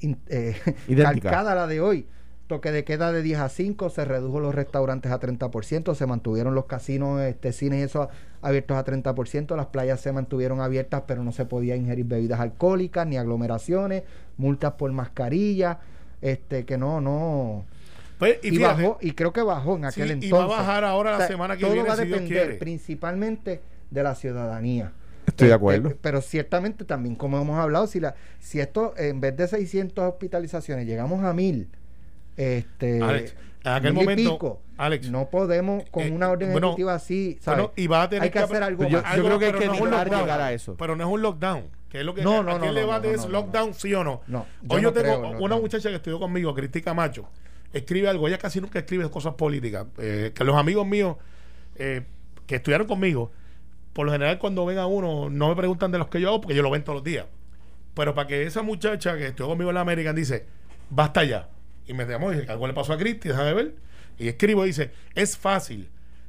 in- 0.00 0.18
eh, 0.28 0.56
Idéntica. 0.88 1.28
calcada 1.30 1.52
a 1.52 1.54
la 1.54 1.66
de 1.66 1.80
hoy. 1.80 2.06
Toque 2.48 2.72
de 2.72 2.84
queda 2.84 3.12
de 3.12 3.22
10 3.22 3.38
a 3.38 3.48
5, 3.48 3.88
se 3.88 4.04
redujo 4.04 4.38
los 4.40 4.54
restaurantes 4.54 5.10
a 5.12 5.18
30%, 5.20 5.94
se 5.94 6.06
mantuvieron 6.06 6.54
los 6.54 6.66
casinos, 6.66 7.20
este, 7.22 7.52
cines 7.52 7.78
y 7.80 7.82
eso 7.84 8.08
abiertos 8.42 8.76
a 8.76 8.84
30%, 8.84 9.56
las 9.56 9.66
playas 9.66 10.00
se 10.00 10.12
mantuvieron 10.12 10.60
abiertas, 10.60 11.04
pero 11.06 11.22
no 11.24 11.32
se 11.32 11.46
podía 11.46 11.76
ingerir 11.76 12.04
bebidas 12.04 12.40
alcohólicas 12.40 13.06
ni 13.06 13.16
aglomeraciones, 13.16 14.02
multas 14.36 14.72
por 14.72 14.90
mascarilla, 14.92 15.78
este, 16.20 16.64
que 16.66 16.76
no, 16.76 17.00
no. 17.00 17.64
Pues, 18.22 18.38
y 18.42 18.48
Y, 18.48 18.50
fíjate, 18.52 18.82
bajó, 18.82 18.98
y 19.00 19.12
creo 19.12 19.32
que 19.32 19.42
bajó 19.42 19.76
en 19.76 19.84
aquel 19.86 20.08
Sí, 20.08 20.14
y 20.22 20.24
entonces. 20.26 20.38
va 20.38 20.44
a 20.44 20.58
bajar 20.60 20.84
ahora 20.84 21.18
la 21.18 21.26
semana 21.26 21.56
que 21.56 21.62
todo 21.62 21.72
viene, 21.72 21.88
va 21.88 21.94
a 21.94 21.96
depender 21.96 22.58
principalmente 22.58 23.60
de 23.90 24.02
la 24.02 24.14
ciudadanía. 24.14 24.92
Estoy 25.26 25.48
de 25.48 25.52
Eh, 25.52 25.56
acuerdo. 25.56 25.88
eh, 25.90 25.96
pero 26.00 26.20
ciertamente 26.20 26.84
también, 26.84 27.16
como 27.16 27.40
hemos 27.40 27.58
hablado, 27.58 27.86
si 27.86 28.00
la 28.00 28.14
si 28.38 28.60
esto 28.60 28.94
en 28.96 29.20
vez 29.20 29.36
de 29.36 29.48
600 29.48 30.04
hospitalizaciones 30.04 30.86
llegamos 30.86 31.24
a 31.24 31.32
1000, 31.32 31.68
este, 32.36 33.02
Alex, 33.02 33.34
en 33.64 33.72
aquel 33.72 33.92
mil 33.94 34.02
momento, 34.04 34.32
pico, 34.34 34.62
Alex, 34.76 35.10
no 35.10 35.28
podemos 35.30 35.84
con 35.90 36.02
eh, 36.04 36.10
una 36.10 36.30
orden 36.30 36.52
bueno, 36.52 36.68
ejecutiva 36.68 36.94
así, 36.94 37.38
¿sabes? 37.40 37.58
bueno, 37.60 37.72
y 37.76 37.86
va 37.86 38.02
a 38.02 38.08
tener 38.08 38.22
Hay 38.24 38.30
que 38.30 38.38
que 38.38 38.44
hacer 38.44 38.62
algo 38.62 38.84
Yo, 38.84 39.02
más. 39.02 39.02
yo 39.02 39.08
Algo, 39.08 39.26
creo 39.26 39.38
que 39.38 39.44
hay 39.46 39.52
que 39.52 39.66
no 39.66 39.74
evitar 39.74 39.90
lockdown. 40.06 40.20
llegar 40.22 40.40
a 40.40 40.52
eso. 40.52 40.76
Pero 40.76 40.96
no 40.96 41.04
es 41.04 41.10
un 41.10 41.22
lockdown. 41.22 41.64
Que 41.88 42.00
es 42.00 42.04
lo 42.06 42.14
que 42.14 42.22
No, 42.22 42.42
no, 42.42 42.52
aquí 42.52 42.60
no, 42.60 42.66
el 42.68 42.74
no, 42.74 42.80
debate 42.80 43.08
no, 43.08 43.14
es 43.14 43.20
no, 43.20 43.26
no, 43.26 43.32
lockdown, 43.32 43.74
sí 43.74 43.92
o 43.94 44.02
no. 44.02 44.22
No, 44.26 44.46
yo 44.62 44.76
Hoy 44.76 44.82
yo 44.82 44.88
no 44.88 44.92
tengo 44.94 45.20
creo, 45.20 45.38
una 45.40 45.54
no. 45.56 45.60
muchacha 45.60 45.90
que 45.90 45.96
estudió 45.96 46.18
conmigo, 46.18 46.54
Cristi 46.54 46.80
Camacho, 46.82 47.28
escribe 47.72 48.08
algo. 48.08 48.28
Ella 48.28 48.38
casi 48.38 48.60
nunca 48.60 48.78
escribe 48.78 49.10
cosas 49.10 49.34
políticas. 49.34 49.86
eh, 49.98 50.32
que 50.34 50.44
los 50.44 50.56
amigos 50.56 50.86
míos 50.86 51.16
eh, 51.76 52.02
que 52.46 52.56
estudiaron 52.56 52.86
conmigo, 52.86 53.32
por 53.92 54.06
lo 54.06 54.12
general 54.12 54.38
cuando 54.38 54.64
ven 54.64 54.78
a 54.78 54.86
uno, 54.86 55.30
no 55.30 55.48
me 55.48 55.56
preguntan 55.56 55.92
de 55.92 55.98
los 55.98 56.08
que 56.08 56.20
yo 56.20 56.28
hago 56.28 56.40
porque 56.40 56.54
yo 56.54 56.62
lo 56.62 56.70
ven 56.70 56.84
todos 56.84 56.96
los 56.96 57.04
días. 57.04 57.26
Pero 57.94 58.14
para 58.14 58.26
que 58.26 58.44
esa 58.44 58.62
muchacha 58.62 59.16
que 59.16 59.26
estudió 59.26 59.48
conmigo 59.48 59.70
en 59.70 59.74
la 59.74 59.82
American 59.82 60.16
dice, 60.16 60.46
basta 60.90 61.24
ya. 61.24 61.48
Y 61.86 61.94
me 61.94 62.06
llamó 62.06 62.32
y 62.32 62.46
algo 62.48 62.66
le 62.66 62.72
pasó 62.72 62.92
a 62.92 62.98
Cristi, 62.98 63.28
déjame 63.28 63.54
ver. 63.54 63.74
Y 64.18 64.28
escribo 64.28 64.64
y 64.64 64.68
dice, 64.68 64.92
es 65.14 65.36
fácil 65.36 65.88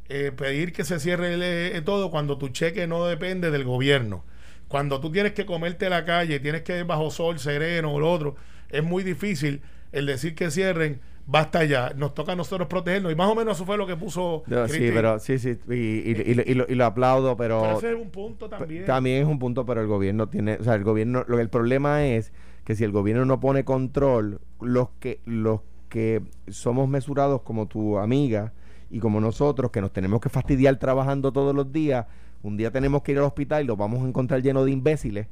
eh, 0.10 0.32
pedir 0.36 0.74
que 0.74 0.84
se 0.84 1.00
cierre 1.00 1.34
el, 1.76 1.84
todo 1.84 2.12
cuando 2.12 2.38
tu 2.38 2.50
cheque 2.50 2.88
no 2.88 3.06
depende 3.06 3.52
del 3.52 3.64
gobierno. 3.64 4.24
Cuando 4.68 5.00
tú 5.00 5.12
tienes 5.12 5.34
que 5.34 5.46
comerte 5.46 5.90
la 5.90 6.04
calle, 6.04 6.40
tienes 6.40 6.64
que 6.64 6.80
ir 6.80 6.86
bajo 6.86 7.12
sol, 7.12 7.40
sereno 7.40 7.94
o 7.94 8.00
lo 8.00 8.12
otro, 8.12 8.36
es 8.70 8.84
muy 8.84 9.04
difícil 9.04 9.62
el 9.92 10.06
decir 10.08 10.36
que 10.36 10.50
cierren, 10.50 11.00
basta 11.26 11.64
ya. 11.66 11.94
Nos 11.96 12.14
toca 12.14 12.34
a 12.34 12.36
nosotros 12.36 12.68
protegernos. 12.68 13.12
Y 13.12 13.16
más 13.16 13.30
o 13.30 13.36
menos 13.36 13.56
eso 13.58 13.66
fue 13.66 13.78
lo 13.78 13.88
que 13.88 13.96
puso. 13.96 14.44
No, 14.48 14.68
sí, 14.68 14.90
pero 14.94 15.20
sí, 15.20 15.38
sí, 15.40 15.58
y, 15.70 15.74
y- 15.74 16.24
y 16.26 16.34
lo- 16.36 16.44
y 16.46 16.54
lo, 16.54 16.66
y 16.70 16.76
lo 16.76 16.86
aplaudo, 16.86 17.36
pero, 17.38 17.62
Pero 17.62 17.78
ese 17.78 17.92
es 17.94 17.96
un 18.02 18.10
punto 18.10 18.50
también. 18.50 18.86
también 18.86 19.22
es 19.24 19.28
un 19.28 19.40
punto, 19.40 19.66
pero 19.66 19.82
el 19.82 19.88
gobierno 19.88 20.28
tiene, 20.28 20.56
o 20.56 20.64
sea, 20.64 20.76
el 20.76 20.84
gobierno, 20.84 21.24
lo, 21.28 21.40
el 21.40 21.50
problema 21.50 22.06
es 22.06 22.32
que 22.66 22.76
si 22.76 22.84
el 22.84 22.92
gobierno 22.92 23.26
no 23.26 23.40
pone 23.40 23.64
control, 23.66 24.40
los 24.62 24.90
que, 25.00 25.20
los 25.26 25.62
que 25.90 26.22
somos 26.50 26.88
mesurados 26.90 27.42
como 27.42 27.68
tu 27.68 27.98
amiga 28.00 28.54
y 28.90 29.00
como 29.00 29.20
nosotros, 29.22 29.72
que 29.72 29.82
nos 29.82 29.92
tenemos 29.92 30.22
que 30.22 30.30
fastidiar 30.30 30.76
trabajando 30.78 31.32
todos 31.32 31.54
los 31.56 31.72
días, 31.72 32.06
un 32.42 32.58
día 32.58 32.72
tenemos 32.72 33.02
que 33.04 33.12
ir 33.14 33.18
al 33.20 33.24
hospital 33.26 33.64
y 33.64 33.68
lo 33.68 33.76
vamos 33.78 34.04
a 34.04 34.08
encontrar 34.08 34.42
lleno 34.42 34.66
de 34.66 34.72
imbéciles 34.72 35.28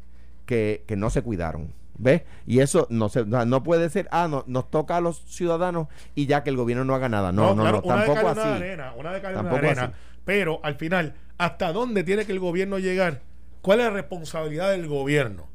que, 0.46 0.84
que 0.88 0.96
no 0.96 1.10
se 1.10 1.22
cuidaron. 1.22 1.70
¿Ves? 1.98 2.24
Y 2.48 2.60
eso 2.60 2.88
no 2.90 3.10
se, 3.10 3.26
no 3.26 3.64
puede 3.64 3.90
ser, 3.90 4.08
ah, 4.12 4.28
no, 4.30 4.44
nos 4.48 4.72
toca 4.72 4.98
a 4.98 5.02
los 5.02 5.20
ciudadanos 5.26 5.88
y 6.16 6.26
ya 6.26 6.44
que 6.44 6.50
el 6.50 6.58
gobierno 6.58 6.84
no 6.86 6.96
haga 6.96 7.10
nada. 7.10 7.32
No, 7.32 7.54
no, 7.54 7.62
claro, 7.64 7.82
no, 7.86 7.88
una 7.94 8.02
de 8.02 8.06
tampoco 8.08 8.34
de 8.36 8.42
así. 8.42 8.50
arena, 8.50 8.94
una 8.98 9.12
de 9.14 9.20
de 9.20 9.34
Tampoco 9.34 9.56
arena. 9.58 9.84
así. 9.84 9.94
Pero 10.26 10.60
al 10.64 10.76
final, 10.76 11.14
¿hasta 11.38 11.72
dónde 11.74 12.04
tiene 12.04 12.26
que 12.26 12.32
el 12.32 12.40
gobierno 12.40 12.80
llegar? 12.80 13.22
¿Cuál 13.62 13.80
es 13.82 13.86
la 13.86 13.92
responsabilidad 13.92 14.72
del 14.72 14.88
gobierno? 14.88 15.48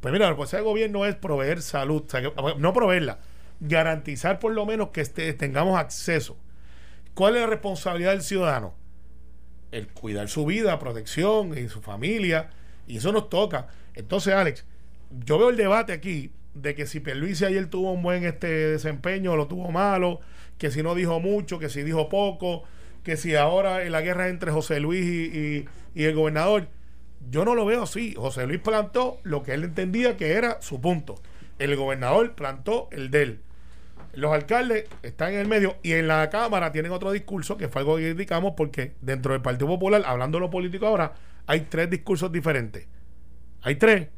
Pues 0.00 0.12
mira, 0.12 0.26
la 0.26 0.30
responsabilidad 0.30 0.64
del 0.64 0.72
gobierno 0.72 1.06
es 1.06 1.16
proveer 1.16 1.62
salud, 1.62 2.04
o 2.06 2.08
sea, 2.10 2.22
que- 2.22 2.32
no 2.58 2.72
proveerla, 2.72 3.18
garantizar 3.58 4.38
por 4.38 4.52
lo 4.52 4.64
menos 4.66 4.90
que 4.90 5.00
este- 5.00 5.32
tengamos 5.34 5.78
acceso. 5.78 6.36
¿Cuál 7.14 7.34
es 7.34 7.40
la 7.42 7.46
responsabilidad 7.48 8.12
del 8.12 8.22
ciudadano? 8.22 8.74
El 9.72 9.88
cuidar 9.88 10.28
su 10.28 10.46
vida, 10.46 10.78
protección 10.78 11.56
y 11.58 11.68
su 11.68 11.82
familia, 11.82 12.50
y 12.86 12.98
eso 12.98 13.10
nos 13.12 13.28
toca. 13.28 13.66
Entonces, 13.94 14.32
Alex, 14.34 14.64
yo 15.10 15.38
veo 15.38 15.50
el 15.50 15.56
debate 15.56 15.92
aquí 15.92 16.32
de 16.54 16.74
que 16.74 16.86
si 16.86 17.00
Pierluisi 17.00 17.44
ayer 17.44 17.66
tuvo 17.68 17.92
un 17.92 18.02
buen 18.02 18.24
este 18.24 18.48
desempeño 18.48 19.32
o 19.32 19.36
lo 19.36 19.46
tuvo 19.48 19.70
malo, 19.70 20.20
que 20.58 20.70
si 20.70 20.82
no 20.82 20.94
dijo 20.94 21.20
mucho, 21.20 21.58
que 21.58 21.68
si 21.68 21.82
dijo 21.82 22.08
poco, 22.08 22.64
que 23.04 23.16
si 23.16 23.34
ahora 23.36 23.84
en 23.84 23.92
la 23.92 24.00
guerra 24.02 24.28
entre 24.28 24.50
José 24.50 24.80
Luis 24.80 25.04
y, 25.06 25.38
y- 25.38 25.68
y 25.94 26.04
el 26.04 26.14
gobernador. 26.14 26.68
Yo 27.30 27.44
no 27.44 27.54
lo 27.54 27.64
veo 27.66 27.82
así. 27.82 28.14
José 28.16 28.46
Luis 28.46 28.60
plantó 28.60 29.18
lo 29.24 29.42
que 29.42 29.52
él 29.54 29.64
entendía 29.64 30.16
que 30.16 30.32
era 30.32 30.60
su 30.62 30.80
punto. 30.80 31.16
El 31.58 31.74
gobernador 31.76 32.34
plantó 32.34 32.88
el 32.92 33.10
de 33.10 33.22
él. 33.22 33.40
Los 34.14 34.32
alcaldes 34.32 34.86
están 35.02 35.34
en 35.34 35.40
el 35.40 35.48
medio 35.48 35.76
y 35.82 35.92
en 35.92 36.08
la 36.08 36.28
Cámara 36.30 36.72
tienen 36.72 36.92
otro 36.92 37.12
discurso 37.12 37.56
que 37.56 37.68
fue 37.68 37.80
algo 37.82 37.96
que 37.96 38.14
criticamos 38.14 38.54
porque 38.56 38.94
dentro 39.00 39.32
del 39.32 39.42
Partido 39.42 39.68
Popular, 39.68 40.02
hablando 40.06 40.38
de 40.38 40.40
lo 40.42 40.50
político 40.50 40.86
ahora, 40.86 41.14
hay 41.46 41.62
tres 41.62 41.90
discursos 41.90 42.32
diferentes. 42.32 42.86
Hay 43.62 43.76
tres. 43.76 44.08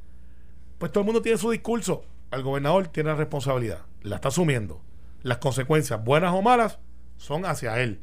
Pues 0.80 0.90
todo 0.92 1.02
el 1.02 1.06
mundo 1.06 1.20
tiene 1.22 1.36
su 1.36 1.50
discurso. 1.50 2.04
El 2.32 2.42
gobernador 2.42 2.88
tiene 2.88 3.10
la 3.10 3.16
responsabilidad. 3.16 3.80
La 4.02 4.16
está 4.16 4.28
asumiendo. 4.28 4.80
Las 5.22 5.36
consecuencias, 5.36 6.02
buenas 6.02 6.32
o 6.32 6.40
malas, 6.40 6.78
son 7.18 7.44
hacia 7.44 7.78
él. 7.82 8.00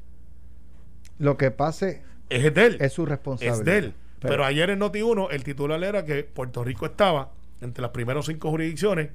Lo 1.18 1.38
que 1.38 1.50
pase 1.50 2.04
Es 2.30 2.54
de 2.54 2.66
él. 2.68 2.78
es 2.80 2.94
su 2.94 3.08
responsabilidad. 3.08 3.60
Es 3.60 3.66
de 3.66 3.78
él. 3.80 3.94
Pero, 4.20 4.32
Pero- 4.34 4.46
ayer 4.46 4.70
en 4.70 4.80
Noti1 4.80 5.30
el 5.32 5.44
titular 5.44 5.84
era 5.84 6.06
que 6.06 6.24
Puerto 6.24 6.64
Rico 6.64 6.86
estaba 6.86 7.32
entre 7.62 7.82
las 7.82 7.90
primeras 7.92 8.28
cinco 8.28 8.52
jurisdicciones 8.52 9.10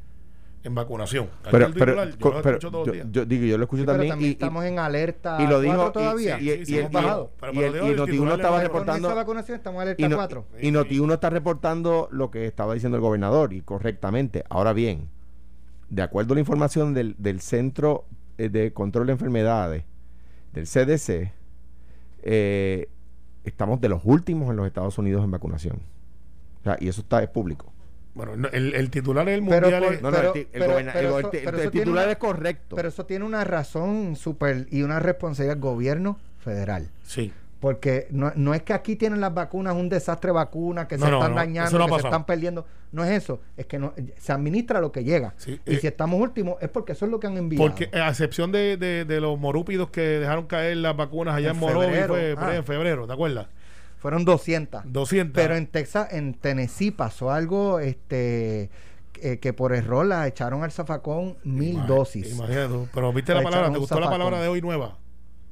en 0.65 0.75
vacunación. 0.75 1.29
Pero, 1.51 1.71
pero, 1.73 2.05
yo 2.05 2.31
lo 2.31 2.43
pero 2.43 2.59
todos 2.59 2.89
yo, 3.11 3.25
digo, 3.25 3.45
yo 3.47 3.59
lo 3.59 3.65
escucho 3.65 3.83
Sí, 3.83 3.87
pero 3.87 3.99
también. 3.99 4.11
también 4.11 4.29
y- 4.29 4.31
y- 4.31 4.33
estamos 4.35 4.65
en 4.65 4.79
alerta 4.79 5.39
y 5.43 5.47
lo 5.49 5.61
dijo 5.61 5.91
todavía. 5.93 6.39
y, 6.41 6.65
Sí, 6.65 6.77
el- 6.79 6.93
lo 6.93 7.31
de 7.41 7.53
y 7.53 7.59
hoy, 7.59 7.91
el 7.91 7.97
Noti1 7.99 8.07
titular 8.07 8.35
estaba 8.37 8.61
reportando 8.63 9.09
esa 9.09 9.15
vacunación 9.17 9.57
estamos 9.57 9.83
en 9.83 9.89
y, 9.89 9.91
alerta 10.05 10.09
no- 10.09 10.17
4. 10.17 10.47
y 10.61 10.71
Noti1 10.71 11.13
está 11.15 11.31
reportando 11.31 12.09
lo 12.13 12.31
que 12.31 12.47
estaba 12.47 12.75
diciendo 12.75 12.97
el 12.97 13.03
gobernador 13.03 13.53
y 13.53 13.63
correctamente. 13.63 14.45
Ahora 14.49 14.73
bien, 14.73 15.09
de 15.91 16.03
acuerdo 16.03 16.33
a 16.33 16.37
la 16.37 16.41
información 16.41 16.95
del, 16.95 17.17
del 17.19 17.41
Centro 17.41 18.05
eh, 18.39 18.49
de 18.49 18.73
Control 18.73 19.07
de 19.07 19.13
Enfermedades, 19.13 19.85
del 20.53 20.67
CDC, 20.67 21.33
eh, 22.23 22.89
estamos 23.45 23.81
de 23.81 23.89
los 23.89 24.03
últimos 24.05 24.49
en 24.51 24.57
los 24.57 24.67
Estados 24.67 24.97
Unidos 24.99 25.25
en 25.25 25.31
vacunación. 25.33 25.81
O 26.61 26.63
sea, 26.65 26.77
y 26.81 26.89
eso 26.89 27.01
está 27.01 27.23
es 27.23 27.29
público. 27.29 27.72
Bueno, 28.15 28.37
no, 28.37 28.49
el, 28.49 28.75
el 28.75 28.91
titular 28.91 29.27
mundial 29.41 29.85
es- 29.85 30.03
No, 30.03 30.11
no, 30.11 30.17
Pero- 30.17 30.35
el, 30.35 30.41
el 30.41 30.47
pero- 30.53 30.79
el 31.63 31.71
titular 31.71 32.05
una- 32.05 32.13
es 32.13 32.19
correcto. 32.19 32.77
Pero 32.77 32.89
eso 32.89 33.07
tiene 33.07 33.25
una 33.25 33.43
razón 33.45 34.17
súper 34.17 34.67
y 34.71 34.83
una 34.83 34.99
responsabilidad 35.01 35.55
del 35.57 35.63
gobierno 35.63 36.19
federal. 36.39 36.91
Sí. 37.05 37.33
Porque 37.61 38.09
no, 38.11 38.33
no 38.35 38.55
es 38.55 38.63
que 38.63 38.73
aquí 38.73 38.97
tienen 38.97 39.21
las 39.21 39.33
vacunas 39.33 39.77
un 39.77 39.89
desastre 39.89 40.29
de 40.29 40.33
vacunas 40.33 40.89
que 40.89 40.99
No, 40.99 41.07
se 41.07 41.11
no, 41.13 41.19
están 41.21 41.35
dañando, 41.37 41.87
que 41.87 41.93
se 42.01 42.07
están 42.09 42.27
perdiendo. 42.27 42.67
No 42.91 43.05
es 43.05 43.11
eso. 43.13 43.41
Es 43.57 43.67
que 43.67 43.79
no, 43.79 43.95
se 44.19 44.33
administra 44.33 44.81
lo 44.81 44.91
que 44.91 45.05
llega. 45.05 45.33
Sí, 45.37 45.61
y 45.65 45.75
eh, 45.77 45.79
si 45.79 45.87
estamos 45.87 46.21
últimos 46.21 46.57
es 46.61 46.69
porque 46.69 46.93
eso 46.93 47.05
es 47.05 47.11
lo 47.13 47.21
que 47.21 47.29
han 47.29 47.39
enviado. 47.39 47.65
Porque 47.65 47.89
a 47.97 48.09
excepción 48.09 48.51
de, 48.51 48.77
de, 48.77 49.05
de 49.05 49.21
los 49.21 49.39
morúpidos 49.39 49.91
que 49.91 50.01
dejaron 50.03 50.47
caer 50.47 50.79
las 50.79 50.97
vacunas 50.97 51.37
allá 51.37 51.51
en, 51.51 51.55
En 51.55 51.61
fue 51.61 52.35
ah. 52.37 52.57
en 52.57 52.65
febrero, 52.65 53.07
¿te 53.07 53.13
acuerdas? 53.13 53.47
Fueron 54.03 54.25
200. 54.25 54.83
200. 54.93 55.33
Pero 55.35 55.55
en 55.57 55.67
Texas, 55.69 56.09
en 56.11 56.35
Tennessee 56.35 56.91
pasó 56.91 57.31
algo 57.31 57.79
este 57.79 58.69
eh, 59.23 59.39
que 59.41 59.53
por 59.53 59.73
error 59.73 60.05
la 60.05 60.27
echaron 60.27 60.65
al 60.65 60.73
zafacón 60.73 61.37
mil 61.45 61.77
Imag- 61.77 61.87
dosis. 61.87 62.33
Imagínate. 62.33 62.89
Pero 62.93 63.13
viste 63.13 63.33
la 63.33 63.43
palabra, 63.43 63.71
¿te 63.73 63.79
gustó 63.79 64.01
la 64.01 64.11
palabra 64.11 64.41
de 64.43 64.49
hoy 64.49 64.61
nueva? 64.61 64.99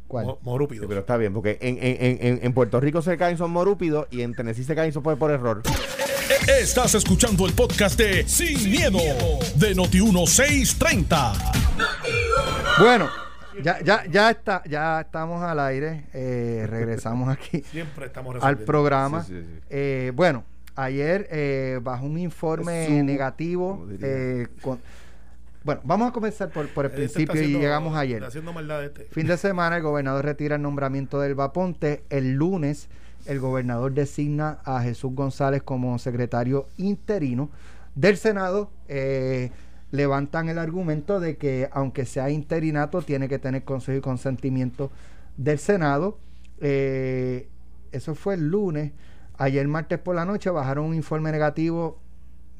¿Cuál? 0.08 0.26
Mo- 0.26 0.38
Morúpidos. 0.42 0.82
Sí, 0.82 0.88
pero 0.88 1.00
está 1.02 1.16
bien, 1.16 1.32
porque 1.32 1.58
en, 1.60 1.78
en, 1.80 2.18
en, 2.26 2.40
en 2.42 2.52
Puerto 2.52 2.80
Rico 2.80 3.00
se 3.02 3.16
caen 3.16 3.38
son 3.38 3.52
morúpidos 3.52 4.08
y 4.10 4.22
en 4.22 4.34
Tennessee 4.34 4.64
se 4.64 4.74
caen 4.74 4.92
son 4.92 5.04
por, 5.04 5.16
por 5.16 5.30
error. 5.30 5.62
Estás 6.60 6.96
escuchando 6.96 7.46
el 7.46 7.52
podcast 7.52 7.96
de 7.96 8.26
Sin, 8.26 8.68
miedo, 8.68 8.98
de 9.54 9.76
Noti1630. 9.76 11.52
Bueno, 12.80 13.08
ya, 13.62 13.80
ya, 13.82 14.04
ya 14.06 14.30
está, 14.30 14.62
ya 14.64 15.00
estamos 15.02 15.42
al 15.42 15.60
aire. 15.60 16.04
eh, 16.12 16.66
regresamos 16.68 17.28
aquí 17.36 17.62
Siempre 17.62 18.06
estamos 18.06 18.36
al 18.42 18.58
programa. 18.58 19.22
Sí, 19.24 19.34
sí, 19.40 19.46
sí. 19.46 19.60
Eh, 19.70 20.12
bueno, 20.14 20.44
ayer 20.76 21.26
eh, 21.30 21.78
bajo 21.82 22.04
un 22.06 22.18
informe 22.18 22.86
Su- 22.86 23.04
negativo. 23.04 23.86
eh, 24.00 24.48
con- 24.62 24.80
bueno, 25.62 25.82
vamos 25.84 26.08
a 26.08 26.12
comenzar 26.12 26.48
por, 26.50 26.68
por 26.68 26.86
el 26.86 26.92
Este 26.92 27.26
principio 27.26 27.42
y 27.42 27.52
llegamos 27.52 27.90
está 27.90 28.00
ayer. 28.00 28.24
haciendo 28.24 28.52
maldad 28.52 28.82
este. 28.82 29.04
Fin 29.10 29.26
de 29.26 29.36
semana, 29.36 29.76
el 29.76 29.82
gobernador 29.82 30.24
retira 30.24 30.56
el 30.56 30.62
nombramiento 30.62 31.20
del 31.20 31.34
Vaponte. 31.34 32.02
El 32.08 32.32
lunes, 32.32 32.88
el 33.26 33.40
gobernador 33.40 33.92
designa 33.92 34.60
a 34.64 34.80
Jesús 34.82 35.14
González 35.14 35.62
como 35.62 35.98
secretario 35.98 36.66
interino 36.78 37.50
del 37.94 38.16
Senado. 38.16 38.70
Eh, 38.88 39.50
levantan 39.90 40.48
el 40.48 40.58
argumento 40.58 41.20
de 41.20 41.36
que, 41.36 41.68
aunque 41.72 42.04
sea 42.04 42.30
interinato, 42.30 43.02
tiene 43.02 43.28
que 43.28 43.38
tener 43.38 43.64
consejo 43.64 43.98
y 43.98 44.00
consentimiento 44.00 44.90
del 45.36 45.58
Senado. 45.58 46.18
Eh, 46.60 47.48
eso 47.92 48.14
fue 48.14 48.34
el 48.34 48.48
lunes. 48.48 48.92
Ayer, 49.38 49.66
martes 49.68 49.98
por 49.98 50.14
la 50.16 50.24
noche, 50.24 50.50
bajaron 50.50 50.86
un 50.86 50.94
informe 50.94 51.32
negativo 51.32 51.98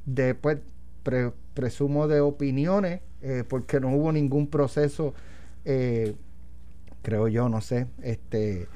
de, 0.07 0.35
pues, 0.35 0.59
pre- 1.03 1.33
presumo 1.55 2.09
de 2.09 2.21
opiniones, 2.21 3.01
eh, 3.23 3.45
porque 3.49 3.81
no 3.81 3.90
hubo 3.90 4.12
ningún 4.12 4.47
proceso 4.49 5.14
eh, 5.64 6.14
creo 7.03 7.29
yo, 7.29 7.49
no 7.49 7.61
sé, 7.61 7.87
este 8.03 8.69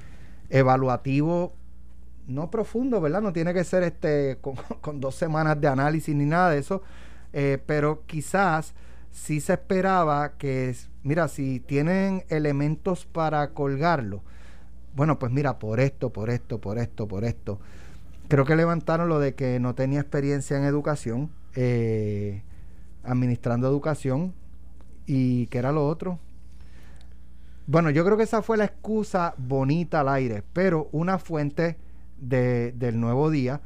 evaluativo 0.50 1.52
no 2.26 2.50
profundo, 2.50 3.00
¿verdad? 3.00 3.22
No 3.22 3.32
tiene 3.32 3.54
que 3.54 3.64
ser 3.64 3.82
este 3.82 4.38
con, 4.42 4.56
con 4.80 5.00
dos 5.00 5.14
semanas 5.14 5.60
de 5.60 5.68
análisis 5.68 6.14
ni 6.14 6.24
nada 6.26 6.50
de 6.50 6.58
eso, 6.58 6.82
eh, 7.34 7.58
pero 7.66 8.04
quizás 8.06 8.74
sí 9.10 9.40
se 9.40 9.52
esperaba 9.54 10.32
que, 10.38 10.74
mira, 11.02 11.28
si 11.28 11.60
tienen 11.60 12.24
elementos 12.30 13.04
para 13.04 13.50
colgarlo, 13.50 14.22
bueno, 14.96 15.18
pues 15.18 15.32
mira, 15.32 15.58
por 15.58 15.80
esto, 15.80 16.10
por 16.10 16.30
esto, 16.30 16.60
por 16.60 16.78
esto, 16.78 17.06
por 17.08 17.24
esto. 17.24 17.58
Creo 18.28 18.44
que 18.44 18.56
levantaron 18.56 19.08
lo 19.08 19.18
de 19.18 19.34
que 19.34 19.60
no 19.60 19.74
tenía 19.74 20.00
experiencia 20.00 20.56
en 20.56 20.64
educación, 20.64 21.30
eh, 21.54 22.42
administrando 23.02 23.68
educación, 23.68 24.32
y 25.06 25.46
que 25.48 25.58
era 25.58 25.72
lo 25.72 25.86
otro. 25.86 26.18
Bueno, 27.66 27.90
yo 27.90 28.04
creo 28.04 28.16
que 28.16 28.22
esa 28.24 28.42
fue 28.42 28.56
la 28.56 28.66
excusa 28.66 29.34
bonita 29.36 30.00
al 30.00 30.08
aire, 30.08 30.42
pero 30.52 30.88
una 30.92 31.18
fuente 31.18 31.76
de- 32.20 32.72
del 32.72 33.00
nuevo 33.00 33.30
día, 33.30 33.60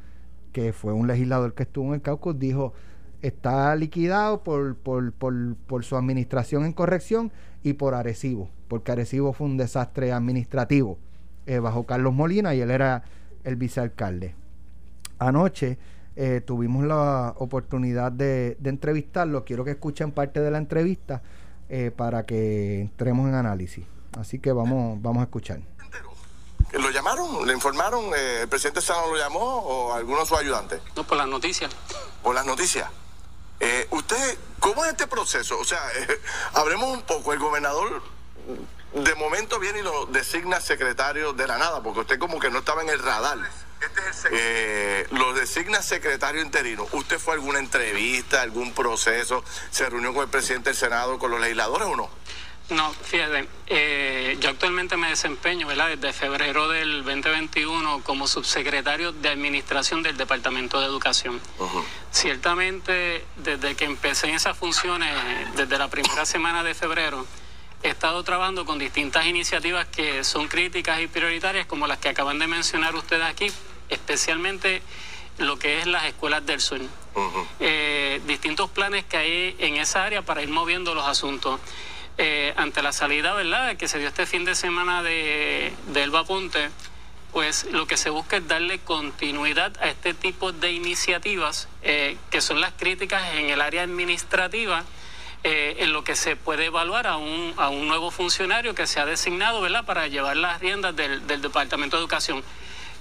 que 0.53 0.73
fue 0.73 0.93
un 0.93 1.07
legislador 1.07 1.53
que 1.53 1.63
estuvo 1.63 1.89
en 1.89 1.95
el 1.95 2.01
caucus, 2.01 2.37
dijo, 2.39 2.73
está 3.21 3.75
liquidado 3.75 4.43
por, 4.43 4.75
por, 4.75 5.11
por, 5.13 5.55
por 5.67 5.83
su 5.83 5.95
administración 5.95 6.65
en 6.65 6.73
corrección 6.73 7.31
y 7.63 7.73
por 7.73 7.93
Arecibo, 7.93 8.49
porque 8.67 8.91
Arecibo 8.91 9.33
fue 9.33 9.47
un 9.47 9.57
desastre 9.57 10.11
administrativo 10.11 10.97
eh, 11.45 11.59
bajo 11.59 11.85
Carlos 11.85 12.13
Molina 12.13 12.55
y 12.55 12.61
él 12.61 12.71
era 12.71 13.03
el 13.43 13.55
vicealcalde. 13.55 14.35
Anoche 15.17 15.77
eh, 16.15 16.41
tuvimos 16.45 16.85
la 16.85 17.33
oportunidad 17.37 18.11
de, 18.11 18.55
de 18.59 18.69
entrevistarlo, 18.69 19.43
quiero 19.43 19.65
que 19.65 19.71
escuchen 19.71 20.11
parte 20.11 20.39
de 20.39 20.51
la 20.51 20.57
entrevista 20.57 21.21
eh, 21.69 21.91
para 21.95 22.25
que 22.25 22.81
entremos 22.81 23.27
en 23.27 23.35
análisis. 23.35 23.85
Así 24.17 24.39
que 24.39 24.51
vamos, 24.51 25.01
vamos 25.01 25.21
a 25.21 25.23
escuchar. 25.23 25.59
¿Lo 26.73 26.91
llamaron? 26.91 27.47
¿Le 27.47 27.53
informaron? 27.53 28.05
¿El 28.41 28.47
presidente 28.47 28.81
Sano 28.81 29.07
lo 29.11 29.17
llamó 29.17 29.39
o 29.39 29.93
alguno 29.93 30.19
de 30.19 30.25
sus 30.25 30.37
ayudantes? 30.37 30.79
No, 30.95 31.03
por 31.03 31.17
las 31.17 31.27
noticias. 31.27 31.71
¿Por 32.21 32.35
las 32.35 32.45
noticias? 32.45 32.89
Eh, 33.59 33.87
¿Usted, 33.91 34.37
cómo 34.59 34.85
es 34.85 34.91
este 34.91 35.07
proceso? 35.07 35.57
O 35.59 35.65
sea, 35.65 35.81
eh, 35.95 36.21
hablemos 36.53 36.89
un 36.89 37.01
poco. 37.03 37.33
El 37.33 37.39
gobernador 37.39 38.01
de 38.93 39.15
momento 39.15 39.59
viene 39.59 39.79
y 39.79 39.83
lo 39.83 40.05
designa 40.07 40.59
secretario 40.61 41.33
de 41.33 41.47
la 41.47 41.57
nada, 41.57 41.83
porque 41.83 42.01
usted 42.01 42.19
como 42.19 42.39
que 42.39 42.49
no 42.49 42.59
estaba 42.59 42.81
en 42.81 42.89
el 42.89 42.99
radar. 42.99 43.37
Eh, 44.31 45.07
lo 45.11 45.33
designa 45.33 45.81
secretario 45.81 46.41
interino. 46.41 46.85
¿Usted 46.91 47.17
fue 47.17 47.33
a 47.33 47.35
alguna 47.35 47.59
entrevista, 47.59 48.41
algún 48.41 48.73
proceso? 48.73 49.43
¿Se 49.71 49.89
reunió 49.89 50.13
con 50.13 50.23
el 50.23 50.29
presidente 50.29 50.71
del 50.71 50.77
Senado, 50.77 51.17
con 51.17 51.31
los 51.31 51.39
legisladores 51.39 51.87
o 51.87 51.95
no? 51.95 52.09
No, 52.69 52.93
fíjate, 52.93 53.47
eh, 53.65 54.37
yo 54.39 54.49
actualmente 54.51 54.95
me 54.95 55.09
desempeño, 55.09 55.65
¿verdad? 55.65 55.89
Desde 55.89 56.13
febrero 56.13 56.67
del 56.67 57.03
2021 57.03 58.03
como 58.03 58.27
subsecretario 58.27 59.11
de 59.11 59.29
Administración 59.29 60.03
del 60.03 60.17
Departamento 60.17 60.79
de 60.79 60.85
Educación. 60.85 61.41
Ciertamente, 62.11 63.25
desde 63.37 63.75
que 63.75 63.85
empecé 63.85 64.27
en 64.27 64.35
esas 64.35 64.55
funciones, 64.55 65.11
desde 65.55 65.79
la 65.79 65.87
primera 65.87 66.25
semana 66.25 66.63
de 66.63 66.75
febrero, 66.75 67.25
he 67.81 67.89
estado 67.89 68.23
trabajando 68.23 68.65
con 68.65 68.77
distintas 68.77 69.25
iniciativas 69.25 69.87
que 69.87 70.23
son 70.23 70.47
críticas 70.47 71.01
y 71.01 71.07
prioritarias, 71.07 71.65
como 71.65 71.87
las 71.87 71.97
que 71.97 72.09
acaban 72.09 72.37
de 72.37 72.45
mencionar 72.45 72.93
ustedes 72.93 73.25
aquí, 73.25 73.51
especialmente 73.89 74.83
lo 75.39 75.57
que 75.57 75.79
es 75.79 75.87
las 75.87 76.05
escuelas 76.05 76.45
del 76.45 76.61
sur. 76.61 76.81
Eh, 77.59 78.21
distintos 78.27 78.69
planes 78.69 79.05
que 79.05 79.17
hay 79.17 79.55
en 79.59 79.77
esa 79.77 80.03
área 80.03 80.21
para 80.21 80.43
ir 80.43 80.49
moviendo 80.49 80.93
los 80.93 81.05
asuntos. 81.05 81.59
Eh, 82.21 82.53
ante 82.57 82.81
la 82.81 82.91
salida, 82.91 83.33
¿verdad?, 83.33 83.77
que 83.77 83.87
se 83.87 83.97
dio 83.97 84.09
este 84.09 84.25
fin 84.25 84.43
de 84.43 84.53
semana 84.53 85.01
de, 85.01 85.71
de 85.93 86.03
Elba 86.03 86.25
Ponte, 86.25 86.69
pues 87.31 87.65
lo 87.71 87.87
que 87.87 87.95
se 87.95 88.09
busca 88.09 88.35
es 88.35 88.45
darle 88.45 88.79
continuidad 88.79 89.71
a 89.79 89.87
este 89.87 90.13
tipo 90.13 90.51
de 90.51 90.73
iniciativas, 90.73 91.69
eh, 91.81 92.17
que 92.29 92.41
son 92.41 92.59
las 92.59 92.73
críticas 92.73 93.23
en 93.35 93.49
el 93.49 93.61
área 93.61 93.83
administrativa, 93.83 94.83
eh, 95.45 95.77
en 95.79 95.93
lo 95.93 96.03
que 96.03 96.17
se 96.17 96.35
puede 96.35 96.65
evaluar 96.65 97.07
a 97.07 97.15
un, 97.15 97.53
a 97.55 97.69
un 97.69 97.87
nuevo 97.87 98.11
funcionario 98.11 98.75
que 98.75 98.85
se 98.85 98.99
ha 98.99 99.05
designado, 99.05 99.61
¿verdad?, 99.61 99.85
para 99.85 100.07
llevar 100.07 100.35
las 100.35 100.59
riendas 100.59 100.93
del, 100.97 101.25
del 101.25 101.41
Departamento 101.41 101.95
de 101.95 102.01
Educación. 102.01 102.43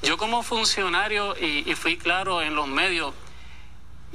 Yo 0.00 0.16
como 0.16 0.44
funcionario, 0.44 1.34
y, 1.40 1.68
y 1.68 1.74
fui 1.74 1.96
claro 1.96 2.40
en 2.40 2.54
los 2.54 2.68
medios, 2.68 3.14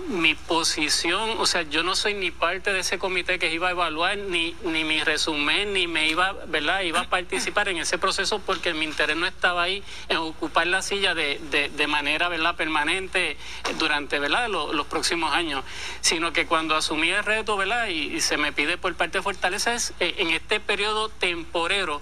mi 0.09 0.33
posición, 0.33 1.35
o 1.37 1.45
sea, 1.45 1.61
yo 1.61 1.83
no 1.83 1.95
soy 1.95 2.15
ni 2.15 2.31
parte 2.31 2.73
de 2.73 2.79
ese 2.79 2.97
comité 2.97 3.37
que 3.37 3.53
iba 3.53 3.67
a 3.67 3.71
evaluar, 3.71 4.17
ni, 4.17 4.55
ni 4.63 4.83
mi 4.83 5.03
resumen, 5.03 5.71
ni 5.71 5.85
me 5.85 6.07
iba, 6.09 6.33
¿verdad? 6.47 6.81
Iba 6.81 7.01
a 7.01 7.09
participar 7.09 7.69
en 7.69 7.77
ese 7.77 7.99
proceso 7.99 8.39
porque 8.39 8.73
mi 8.73 8.85
interés 8.85 9.15
no 9.15 9.27
estaba 9.27 9.61
ahí 9.63 9.83
en 10.09 10.17
ocupar 10.17 10.65
la 10.65 10.81
silla 10.81 11.13
de, 11.13 11.39
de, 11.51 11.69
de 11.69 11.87
manera, 11.87 12.27
¿verdad? 12.27 12.55
Permanente 12.55 13.37
durante, 13.77 14.17
¿verdad? 14.19 14.49
Lo- 14.49 14.73
los 14.73 14.87
próximos 14.87 15.31
años, 15.33 15.63
sino 16.01 16.33
que 16.33 16.47
cuando 16.47 16.75
asumí 16.75 17.09
el 17.09 17.23
reto, 17.23 17.55
¿verdad? 17.55 17.87
Y, 17.87 18.15
y 18.15 18.21
se 18.21 18.37
me 18.37 18.51
pide 18.51 18.77
por 18.79 18.95
parte 18.95 19.19
de 19.19 19.21
Fortaleza 19.21 19.73
es 19.75 19.93
eh, 19.99 20.15
en 20.17 20.31
este 20.31 20.59
periodo 20.59 21.09
temporero 21.09 22.01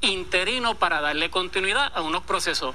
interino 0.00 0.76
para 0.76 1.00
darle 1.00 1.30
continuidad 1.30 1.92
a 1.94 2.02
unos 2.02 2.22
procesos. 2.22 2.74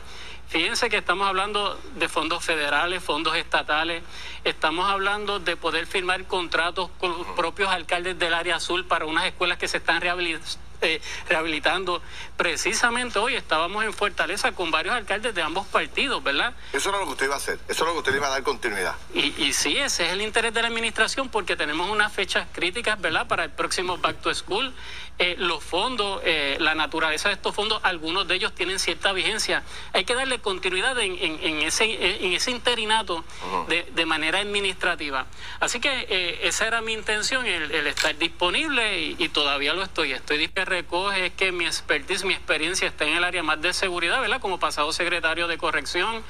Fíjense 0.49 0.89
que 0.89 0.97
estamos 0.97 1.27
hablando 1.27 1.77
de 1.95 2.07
fondos 2.07 2.43
federales, 2.43 3.03
fondos 3.03 3.35
estatales, 3.35 4.01
estamos 4.45 4.89
hablando 4.89 5.39
de 5.39 5.57
poder 5.57 5.85
firmar 5.87 6.23
contratos 6.25 6.89
con 6.99 7.11
los 7.11 7.27
propios 7.35 7.69
alcaldes 7.69 8.17
del 8.17 8.33
área 8.33 8.55
azul 8.55 8.85
para 8.85 9.05
unas 9.05 9.25
escuelas 9.25 9.57
que 9.57 9.67
se 9.67 9.77
están 9.77 9.99
rehabilitando 9.99 10.67
eh, 10.81 11.01
rehabilitando. 11.27 12.01
Precisamente 12.35 13.17
hoy 13.17 13.35
estábamos 13.35 13.83
en 13.83 13.93
Fortaleza 13.93 14.51
con 14.51 14.69
varios 14.69 14.93
alcaldes 14.93 15.33
de 15.33 15.41
ambos 15.41 15.65
partidos, 15.65 16.23
¿verdad? 16.23 16.53
Eso 16.71 16.89
era 16.89 16.99
lo 16.99 17.05
que 17.05 17.11
usted 17.13 17.25
iba 17.25 17.33
a 17.33 17.37
hacer, 17.37 17.59
eso 17.67 17.83
es 17.83 17.87
lo 17.87 17.93
que 17.93 17.99
usted 17.99 18.15
iba 18.15 18.27
a 18.27 18.29
dar 18.29 18.43
continuidad. 18.43 18.95
Y, 19.13 19.33
y 19.43 19.53
sí, 19.53 19.75
ese 19.75 20.05
es 20.05 20.11
el 20.11 20.21
interés 20.21 20.53
de 20.53 20.61
la 20.61 20.67
administración 20.67 21.29
porque 21.29 21.55
tenemos 21.55 21.89
unas 21.89 22.13
fechas 22.13 22.47
críticas, 22.51 23.01
¿verdad? 23.01 23.27
Para 23.27 23.45
el 23.45 23.49
próximo 23.49 23.97
Back 23.97 24.21
to 24.21 24.33
School. 24.35 24.71
Eh, 25.19 25.35
los 25.39 25.63
fondos, 25.63 26.21
eh, 26.25 26.57
la 26.59 26.75
naturaleza 26.75 27.29
de 27.29 27.35
estos 27.35 27.55
fondos, 27.55 27.79
algunos 27.83 28.27
de 28.27 28.35
ellos 28.35 28.53
tienen 28.53 28.77
cierta 28.77 29.13
vigencia. 29.13 29.63
Hay 29.93 30.05
que 30.05 30.13
darle 30.13 30.39
continuidad 30.39 30.99
en, 30.99 31.17
en, 31.19 31.61
ese, 31.61 32.25
en 32.25 32.33
ese 32.33 32.51
interinato 32.51 33.23
de, 33.67 33.83
de, 33.93 34.05
manera 34.05 34.39
administrativa. 34.39 35.25
Así 35.59 35.79
que 35.79 36.39
esa 36.43 36.67
era 36.67 36.81
mi 36.81 36.93
intención, 36.93 37.45
el, 37.45 37.87
estar 37.87 38.15
disponible 38.17 39.01
y, 39.01 39.15
y, 39.17 39.29
todavía 39.29 39.73
lo 39.73 39.83
estoy. 39.83 40.11
Estoy 40.11 40.37
dispuesto 40.37 40.57
recoge 40.65 41.27
es 41.27 41.33
que 41.33 41.51
mi 41.51 41.65
expertise, 41.65 42.23
mi 42.23 42.33
experiencia 42.33 42.87
está 42.87 43.05
en 43.05 43.17
el 43.17 43.23
área 43.23 43.43
más 43.43 43.61
de 43.61 43.73
seguridad, 43.73 44.21
¿verdad? 44.21 44.39
Como 44.41 44.59
pasado 44.59 44.91
secretario 44.93 45.47
de 45.47 45.57
corrección, 45.57 46.23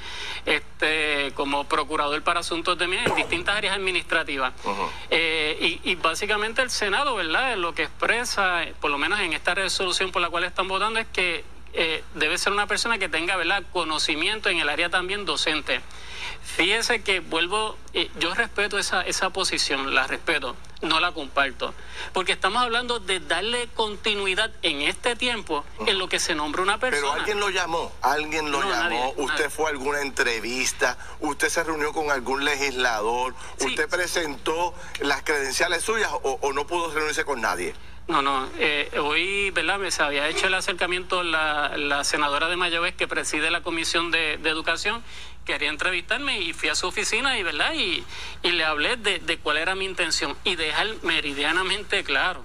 este, 0.46 1.32
como 1.34 1.64
procurador 1.64 2.22
para 2.22 2.40
asuntos 2.40 2.78
de 2.78 2.88
en 2.88 3.14
distintas 3.14 3.56
áreas 3.56 3.76
administrativas. 3.76 4.54
Eh, 5.10 5.78
y, 5.84 5.94
básicamente 5.96 6.62
el 6.62 6.70
Senado, 6.70 7.14
¿verdad? 7.16 7.56
Lo 7.56 7.74
que 7.74 7.84
expresa, 7.84 8.62
por 8.80 8.90
lo 8.90 8.98
menos 8.98 9.20
en 9.20 9.32
esta 9.32 9.54
resolución 9.54 10.12
por 10.12 10.22
la 10.22 10.30
cual 10.30 10.44
están 10.44 10.68
votando, 10.68 10.98
es 10.98 11.06
que 11.06 11.44
eh, 11.74 12.02
debe 12.14 12.38
ser 12.38 12.52
una 12.52 12.66
persona 12.66 12.98
que 12.98 13.08
tenga, 13.08 13.36
¿verdad? 13.36 13.62
Conocimiento 13.72 14.48
en 14.48 14.58
el 14.58 14.68
área 14.68 14.88
también 14.88 15.24
docente. 15.24 15.80
Fíjese 16.42 17.02
que 17.02 17.20
vuelvo, 17.20 17.76
eh, 17.92 18.10
yo 18.18 18.34
respeto 18.34 18.78
esa, 18.78 19.02
esa 19.02 19.30
posición, 19.30 19.94
la 19.94 20.06
respeto, 20.06 20.56
no 20.80 20.98
la 20.98 21.12
comparto, 21.12 21.74
porque 22.12 22.32
estamos 22.32 22.62
hablando 22.62 23.00
de 23.00 23.20
darle 23.20 23.68
continuidad 23.74 24.50
en 24.62 24.82
este 24.82 25.14
tiempo 25.14 25.64
en 25.86 25.98
lo 25.98 26.08
que 26.08 26.18
se 26.18 26.34
nombra 26.34 26.62
una 26.62 26.78
persona. 26.78 27.06
Pero 27.06 27.20
alguien 27.20 27.40
lo 27.40 27.50
llamó, 27.50 27.92
alguien 28.00 28.50
lo 28.50 28.62
llamó, 28.62 29.12
usted 29.18 29.50
fue 29.50 29.66
a 29.66 29.68
alguna 29.68 30.00
entrevista, 30.00 30.96
usted 31.20 31.48
se 31.48 31.62
reunió 31.64 31.92
con 31.92 32.10
algún 32.10 32.44
legislador, 32.44 33.34
usted 33.60 33.88
presentó 33.88 34.74
las 35.00 35.22
credenciales 35.22 35.82
suyas 35.82 36.10
o, 36.22 36.52
no 36.52 36.66
pudo 36.66 36.92
reunirse 36.92 37.24
con 37.24 37.40
nadie. 37.40 37.74
No, 38.08 38.22
no. 38.22 38.48
Eh, 38.58 38.90
hoy, 39.02 39.50
¿verdad? 39.50 39.78
Me 39.78 39.90
se 39.90 40.02
había 40.02 40.28
hecho 40.28 40.46
el 40.46 40.54
acercamiento 40.54 41.22
la, 41.22 41.76
la 41.76 42.04
senadora 42.04 42.48
de 42.48 42.56
Mayagüez 42.56 42.94
que 42.94 43.06
preside 43.06 43.50
la 43.50 43.62
Comisión 43.62 44.10
de, 44.10 44.38
de 44.38 44.48
Educación 44.48 45.02
quería 45.44 45.68
entrevistarme 45.68 46.40
y 46.40 46.52
fui 46.52 46.68
a 46.70 46.74
su 46.74 46.86
oficina 46.86 47.38
y, 47.38 47.42
¿verdad? 47.42 47.72
y, 47.74 48.04
y 48.42 48.52
le 48.52 48.64
hablé 48.64 48.96
de, 48.96 49.18
de, 49.18 49.38
cuál 49.38 49.56
era 49.58 49.74
mi 49.74 49.84
intención 49.84 50.36
y 50.44 50.56
dejar 50.56 50.88
meridianamente 51.02 52.04
claro 52.04 52.44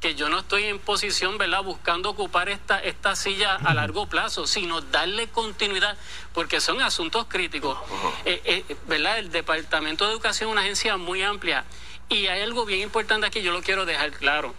que 0.00 0.14
yo 0.14 0.28
no 0.28 0.38
estoy 0.40 0.64
en 0.64 0.78
posición, 0.78 1.38
¿verdad?, 1.38 1.62
buscando 1.62 2.10
ocupar 2.10 2.48
esta, 2.48 2.78
esta 2.78 3.16
silla 3.16 3.56
a 3.56 3.74
largo 3.74 4.06
plazo, 4.06 4.46
sino 4.46 4.80
darle 4.80 5.26
continuidad, 5.26 5.96
porque 6.32 6.60
son 6.60 6.80
asuntos 6.80 7.26
críticos. 7.28 7.76
Eh, 8.24 8.40
eh, 8.44 8.76
¿Verdad? 8.86 9.18
El 9.18 9.32
Departamento 9.32 10.06
de 10.06 10.12
Educación 10.12 10.50
es 10.50 10.52
una 10.52 10.60
agencia 10.60 10.96
muy 10.96 11.22
amplia 11.22 11.64
y 12.08 12.28
hay 12.28 12.42
algo 12.42 12.64
bien 12.64 12.80
importante 12.80 13.26
aquí, 13.26 13.42
yo 13.42 13.52
lo 13.52 13.62
quiero 13.62 13.84
dejar 13.84 14.12
claro. 14.12 14.54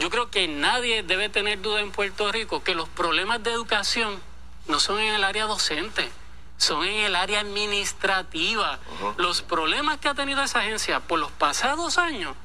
Yo 0.00 0.10
creo 0.10 0.30
que 0.30 0.48
nadie 0.48 1.04
debe 1.04 1.28
tener 1.28 1.62
duda 1.62 1.80
en 1.80 1.92
Puerto 1.92 2.32
Rico 2.32 2.64
que 2.64 2.74
los 2.74 2.88
problemas 2.88 3.42
de 3.42 3.52
educación 3.52 4.20
no 4.66 4.80
son 4.80 4.98
en 4.98 5.14
el 5.14 5.22
área 5.22 5.44
docente 5.44 6.10
son 6.60 6.84
en 6.84 7.06
el 7.06 7.16
área 7.16 7.40
administrativa. 7.40 8.78
Los 9.16 9.40
problemas 9.40 9.98
que 9.98 10.08
ha 10.08 10.14
tenido 10.14 10.42
esa 10.42 10.60
agencia 10.60 11.00
por 11.00 11.18
los 11.18 11.30
pasados 11.32 11.96
años 11.96 12.36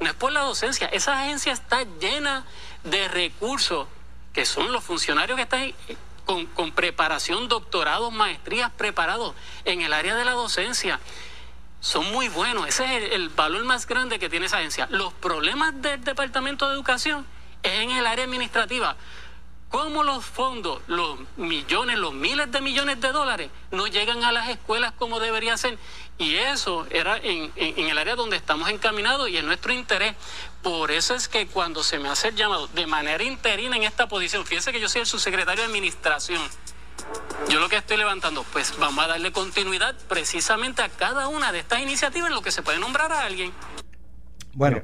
no 0.00 0.06
es 0.06 0.14
por 0.14 0.32
la 0.32 0.40
docencia, 0.40 0.86
esa 0.88 1.18
agencia 1.22 1.52
está 1.52 1.84
llena 1.98 2.44
de 2.82 3.08
recursos 3.08 3.86
que 4.34 4.44
son 4.44 4.70
los 4.72 4.84
funcionarios 4.84 5.36
que 5.36 5.42
están 5.42 5.72
con, 6.26 6.44
con 6.46 6.72
preparación, 6.72 7.48
doctorados, 7.48 8.12
maestrías 8.12 8.70
preparados 8.72 9.34
en 9.64 9.80
el 9.80 9.94
área 9.94 10.14
de 10.14 10.24
la 10.26 10.32
docencia. 10.32 11.00
Son 11.84 12.10
muy 12.12 12.28
buenos, 12.28 12.66
ese 12.66 12.96
es 12.96 13.12
el, 13.12 13.28
valor 13.28 13.62
más 13.64 13.86
grande 13.86 14.18
que 14.18 14.30
tiene 14.30 14.46
esa 14.46 14.56
agencia. 14.56 14.88
Los 14.90 15.12
problemas 15.12 15.82
del 15.82 16.02
Departamento 16.02 16.66
de 16.66 16.72
Educación 16.72 17.26
es 17.62 17.72
en 17.72 17.90
el 17.90 18.06
área 18.06 18.24
administrativa 18.24 18.96
cómo 19.68 20.02
los 20.02 20.24
fondos, 20.24 20.80
los 20.86 21.18
millones, 21.36 21.98
los 21.98 22.14
miles 22.14 22.50
de 22.50 22.62
millones 22.62 23.02
de 23.02 23.12
dólares 23.12 23.50
no 23.70 23.86
llegan 23.86 24.24
a 24.24 24.32
las 24.32 24.48
escuelas 24.48 24.94
como 24.98 25.20
debería 25.20 25.58
ser. 25.58 25.76
Y 26.16 26.36
eso 26.36 26.86
era 26.88 27.18
en, 27.18 27.52
el 27.54 27.98
área 27.98 28.16
donde 28.16 28.38
estamos 28.38 28.70
encaminados 28.70 29.28
y 29.28 29.36
en 29.36 29.44
nuestro 29.44 29.74
interés. 29.74 30.14
Por 30.62 30.90
eso 30.90 31.14
es 31.14 31.28
que 31.28 31.48
cuando 31.48 31.84
se 31.84 31.98
me 31.98 32.08
hace 32.08 32.28
el 32.28 32.34
llamado 32.34 32.66
de 32.68 32.86
manera 32.86 33.22
interina 33.22 33.76
en 33.76 33.82
esta 33.82 34.08
posición, 34.08 34.46
fíjense 34.46 34.72
que 34.72 34.80
yo 34.80 34.88
soy 34.88 35.02
el 35.02 35.06
subsecretario 35.06 35.60
de 35.60 35.66
Administración. 35.66 36.40
Yo 37.48 37.60
lo 37.60 37.68
que 37.68 37.76
estoy 37.76 37.98
levantando, 37.98 38.44
pues 38.52 38.74
vamos 38.78 39.04
a 39.04 39.08
darle 39.08 39.30
continuidad 39.30 39.94
precisamente 40.08 40.82
a 40.82 40.88
cada 40.88 41.28
una 41.28 41.52
de 41.52 41.60
estas 41.60 41.80
iniciativas 41.80 42.28
en 42.28 42.34
lo 42.34 42.42
que 42.42 42.50
se 42.50 42.62
puede 42.62 42.78
nombrar 42.78 43.12
a 43.12 43.20
alguien. 43.20 43.52
Bueno, 44.54 44.82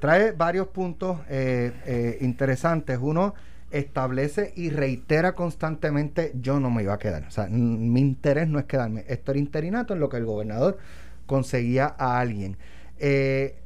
trae 0.00 0.32
varios 0.32 0.68
puntos 0.68 1.18
eh, 1.28 1.72
eh, 1.86 2.18
interesantes. 2.20 2.98
Uno, 3.00 3.34
establece 3.70 4.52
y 4.56 4.70
reitera 4.70 5.36
constantemente 5.36 6.32
yo 6.34 6.58
no 6.58 6.70
me 6.70 6.82
iba 6.82 6.94
a 6.94 6.98
quedar. 6.98 7.24
O 7.28 7.30
sea, 7.30 7.46
mi 7.46 8.00
interés 8.00 8.48
no 8.48 8.58
es 8.58 8.64
quedarme. 8.64 9.04
Esto 9.06 9.30
era 9.30 9.38
interinato 9.38 9.94
en 9.94 10.00
lo 10.00 10.08
que 10.08 10.16
el 10.16 10.24
gobernador 10.24 10.78
conseguía 11.26 11.94
a 11.96 12.18
alguien. 12.18 12.56
Eh, 12.98 13.56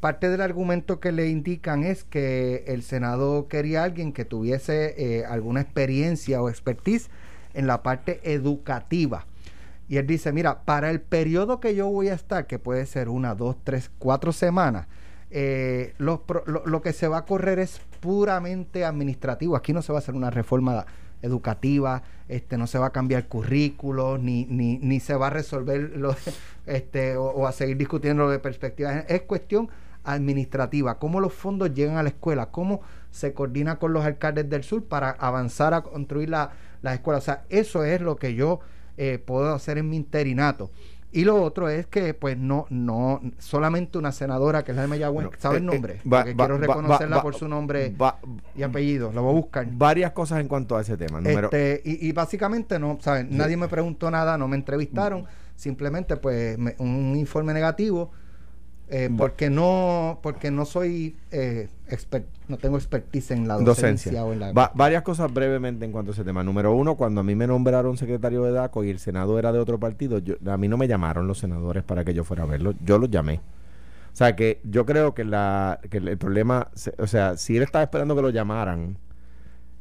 parte 0.00 0.28
del 0.28 0.42
argumento 0.42 1.00
que 1.00 1.12
le 1.12 1.28
indican 1.28 1.82
es 1.82 2.04
que 2.04 2.64
el 2.66 2.82
Senado 2.82 3.48
quería 3.48 3.80
a 3.80 3.84
alguien 3.84 4.12
que 4.12 4.26
tuviese 4.26 5.24
alguna 5.26 5.62
experiencia 5.62 6.42
o 6.42 6.50
expertise 6.50 7.08
en 7.54 7.66
la 7.66 7.82
parte 7.82 8.20
educativa. 8.24 9.26
Y 9.88 9.96
él 9.96 10.06
dice, 10.06 10.32
mira, 10.32 10.64
para 10.64 10.90
el 10.90 11.00
periodo 11.00 11.60
que 11.60 11.74
yo 11.74 11.88
voy 11.88 12.08
a 12.08 12.14
estar, 12.14 12.46
que 12.46 12.58
puede 12.58 12.86
ser 12.86 13.08
una, 13.08 13.34
dos, 13.34 13.56
tres, 13.64 13.90
cuatro 13.98 14.32
semanas, 14.32 14.86
eh, 15.30 15.94
lo, 15.98 16.24
lo, 16.64 16.82
que 16.82 16.92
se 16.92 17.08
va 17.08 17.18
a 17.18 17.24
correr 17.24 17.58
es 17.58 17.80
puramente 18.00 18.84
administrativo. 18.84 19.56
Aquí 19.56 19.72
no 19.72 19.82
se 19.82 19.92
va 19.92 19.98
a 19.98 20.02
hacer 20.02 20.14
una 20.14 20.30
reforma 20.30 20.86
educativa, 21.22 22.02
este, 22.28 22.56
no 22.56 22.66
se 22.66 22.78
va 22.78 22.86
a 22.86 22.90
cambiar 22.90 23.26
currículos, 23.26 24.20
ni, 24.20 24.44
ni, 24.46 24.78
ni 24.78 25.00
se 25.00 25.14
va 25.14 25.26
a 25.28 25.30
resolver 25.30 25.96
lo, 25.96 26.14
este, 26.66 27.16
o, 27.16 27.46
a 27.46 27.52
seguir 27.52 27.76
discutiendo 27.76 28.30
de 28.30 28.38
perspectivas. 28.38 29.04
Es 29.08 29.22
cuestión 29.22 29.68
administrativa, 30.04 30.98
cómo 30.98 31.20
los 31.20 31.32
fondos 31.32 31.72
llegan 31.74 31.96
a 31.96 32.02
la 32.02 32.10
escuela, 32.10 32.50
cómo 32.50 32.82
se 33.10 33.32
coordina 33.32 33.78
con 33.78 33.92
los 33.92 34.04
alcaldes 34.04 34.48
del 34.50 34.64
sur 34.64 34.84
para 34.84 35.10
avanzar 35.10 35.72
a 35.72 35.82
construir 35.82 36.28
la, 36.28 36.52
las 36.84 36.94
escuelas. 36.94 37.22
O 37.22 37.24
sea, 37.24 37.44
eso 37.48 37.82
es 37.82 38.00
lo 38.00 38.16
que 38.16 38.34
yo 38.34 38.60
eh, 38.96 39.18
puedo 39.18 39.52
hacer 39.52 39.78
en 39.78 39.88
mi 39.88 39.96
interinato. 39.96 40.70
Y 41.10 41.24
lo 41.24 41.42
otro 41.42 41.68
es 41.68 41.86
que, 41.86 42.12
pues, 42.12 42.36
no, 42.36 42.66
no, 42.70 43.20
solamente 43.38 43.98
una 43.98 44.10
senadora 44.10 44.64
que 44.64 44.72
es 44.72 44.76
la 44.76 44.82
de 44.82 44.88
Mayagüez, 44.88 45.28
¿sabe 45.38 45.58
el 45.58 45.62
eh, 45.62 45.66
eh, 45.66 45.72
nombre? 45.72 46.00
Porque 46.08 46.34
quiero 46.34 46.58
reconocerla 46.58 47.22
por 47.22 47.36
su 47.36 47.48
nombre 47.48 47.94
y 48.56 48.62
apellido, 48.62 49.12
lo 49.12 49.22
voy 49.22 49.30
a 49.30 49.34
buscar. 49.34 49.66
Varias 49.70 50.10
cosas 50.10 50.40
en 50.40 50.48
cuanto 50.48 50.76
a 50.76 50.82
ese 50.82 50.96
tema. 50.96 51.20
Este, 51.20 51.80
y, 51.84 52.10
básicamente, 52.12 52.78
no, 52.78 52.98
¿saben? 53.00 53.28
Nadie 53.30 53.56
me 53.56 53.68
preguntó 53.68 54.10
nada, 54.10 54.36
no 54.36 54.48
me 54.48 54.56
entrevistaron, 54.56 55.24
simplemente, 55.54 56.16
pues, 56.16 56.58
un 56.78 57.14
informe 57.16 57.54
negativo 57.54 58.10
eh, 58.90 59.08
porque 59.16 59.48
no 59.48 60.18
porque 60.22 60.50
no 60.50 60.66
soy 60.66 61.16
eh, 61.30 61.68
no 62.48 62.58
tengo 62.58 62.76
expertise 62.76 63.30
en 63.30 63.48
la 63.48 63.56
docencia, 63.56 64.22
varias 64.74 65.02
cosas 65.02 65.32
brevemente 65.32 65.86
en 65.86 65.92
cuanto 65.92 66.10
a 66.10 66.14
ese 66.14 66.22
tema. 66.22 66.44
Número 66.44 66.74
uno 66.74 66.94
cuando 66.94 67.22
a 67.22 67.24
mí 67.24 67.34
me 67.34 67.46
nombraron 67.46 67.96
secretario 67.96 68.42
de 68.42 68.52
DACO 68.52 68.84
y 68.84 68.90
el 68.90 68.98
senado 68.98 69.38
era 69.38 69.52
de 69.52 69.58
otro 69.58 69.80
partido 69.80 70.18
yo, 70.18 70.34
a 70.46 70.58
mí 70.58 70.68
no 70.68 70.76
me 70.76 70.86
llamaron 70.86 71.26
los 71.26 71.38
senadores 71.38 71.82
para 71.82 72.04
que 72.04 72.12
yo 72.12 72.24
fuera 72.24 72.42
a 72.42 72.46
verlo 72.46 72.74
yo 72.84 72.98
los 72.98 73.10
llamé. 73.10 73.40
O 74.12 74.16
sea 74.16 74.36
que 74.36 74.60
yo 74.64 74.84
creo 74.84 75.14
que, 75.14 75.24
la, 75.24 75.80
que 75.90 75.96
el, 75.96 76.18
problema 76.18 76.68
o 76.98 77.06
sea 77.06 77.38
si 77.38 77.56
él 77.56 77.62
estaba 77.62 77.82
esperando 77.82 78.14
que 78.14 78.22
lo 78.22 78.30
llamaran 78.30 78.98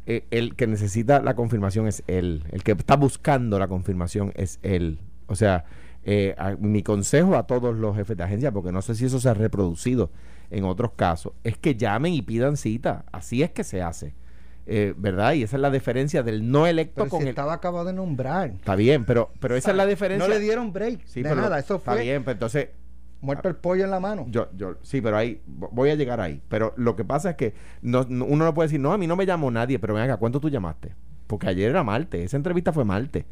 eh, 0.06 0.26
el 0.32 0.56
que 0.56 0.66
necesita 0.66 1.22
la 1.22 1.36
confirmación 1.36 1.88
es 1.88 2.04
él 2.08 2.44
el 2.52 2.64
que 2.64 2.72
está 2.72 2.96
buscando 2.96 3.60
la 3.60 3.68
confirmación 3.68 4.32
es 4.36 4.60
él. 4.64 5.00
O 5.28 5.36
sea 5.36 5.66
eh, 6.04 6.36
mi 6.60 6.84
consejo 6.84 7.36
a 7.36 7.48
todos 7.48 7.76
los 7.76 7.96
jefes 7.96 8.18
de 8.18 8.24
agencia, 8.24 8.52
porque 8.52 8.72
no 8.72 8.82
sé 8.82 8.96
si 8.96 9.06
eso 9.06 9.20
se 9.20 9.30
ha 9.30 9.34
reproducido 9.34 10.12
en 10.50 10.66
otros 10.66 10.92
casos, 10.96 11.34
es 11.44 11.58
que 11.58 11.76
llamen 11.76 12.14
y 12.14 12.22
pidan 12.22 12.58
cita. 12.58 13.06
Así 13.12 13.44
es 13.44 13.52
que 13.52 13.64
se 13.64 13.82
hace. 13.82 14.14
Eh, 14.66 14.94
¿Verdad? 14.98 15.34
Y 15.34 15.44
esa 15.44 15.58
es 15.58 15.62
la 15.62 15.72
diferencia 15.72 16.24
del 16.24 16.50
no 16.50 16.68
electo 16.68 17.08
con 17.10 17.24
el... 17.24 17.30
estaba 17.30 17.54
acabado 17.54 17.86
de 17.86 17.94
nombrar. 17.94 18.52
Está 18.52 18.76
bien, 18.76 19.04
pero, 19.04 19.32
pero 19.40 19.56
esa 19.56 19.72
es 19.72 19.78
la 19.78 19.86
diferencia. 19.86 20.26
No 20.26 20.34
le 20.34 20.40
dieron 20.40 20.72
break 20.72 21.06
de 21.06 21.36
nada, 21.36 21.60
eso 21.60 21.80
fue... 21.80 21.94
Está 21.94 22.04
bien, 22.04 22.24
pero 22.24 22.34
entonces... 22.34 22.70
Muerto 23.20 23.48
el 23.48 23.56
pollo 23.56 23.86
en 23.86 23.92
la 23.92 24.02
mano. 24.02 24.26
Yo, 24.28 24.50
yo, 24.54 24.76
sí, 24.82 25.00
pero 25.00 25.16
ahí 25.16 25.42
voy 25.46 25.90
a 25.90 25.96
llegar 25.96 26.20
ahí. 26.20 26.42
Pero 26.50 26.74
lo 26.76 26.98
que 26.98 27.06
pasa 27.06 27.32
es 27.32 27.36
que 27.38 27.54
no, 27.82 28.06
uno 28.10 28.44
no 28.44 28.54
puede 28.54 28.68
decir, 28.68 28.82
no, 28.82 28.92
a 28.92 28.98
mí 28.98 29.08
no 29.08 29.16
me 29.16 29.26
llamó 29.26 29.50
nadie, 29.50 29.80
pero 29.80 29.94
ven 29.94 30.04
acá, 30.04 30.18
¿cuánto 30.18 30.42
tú 30.42 30.50
llamaste? 30.50 30.94
porque 31.28 31.48
ayer 31.48 31.70
era 31.70 31.84
martes, 31.84 32.26
esa 32.26 32.38
entrevista 32.38 32.72
fue 32.72 32.86
martes. 32.86 33.26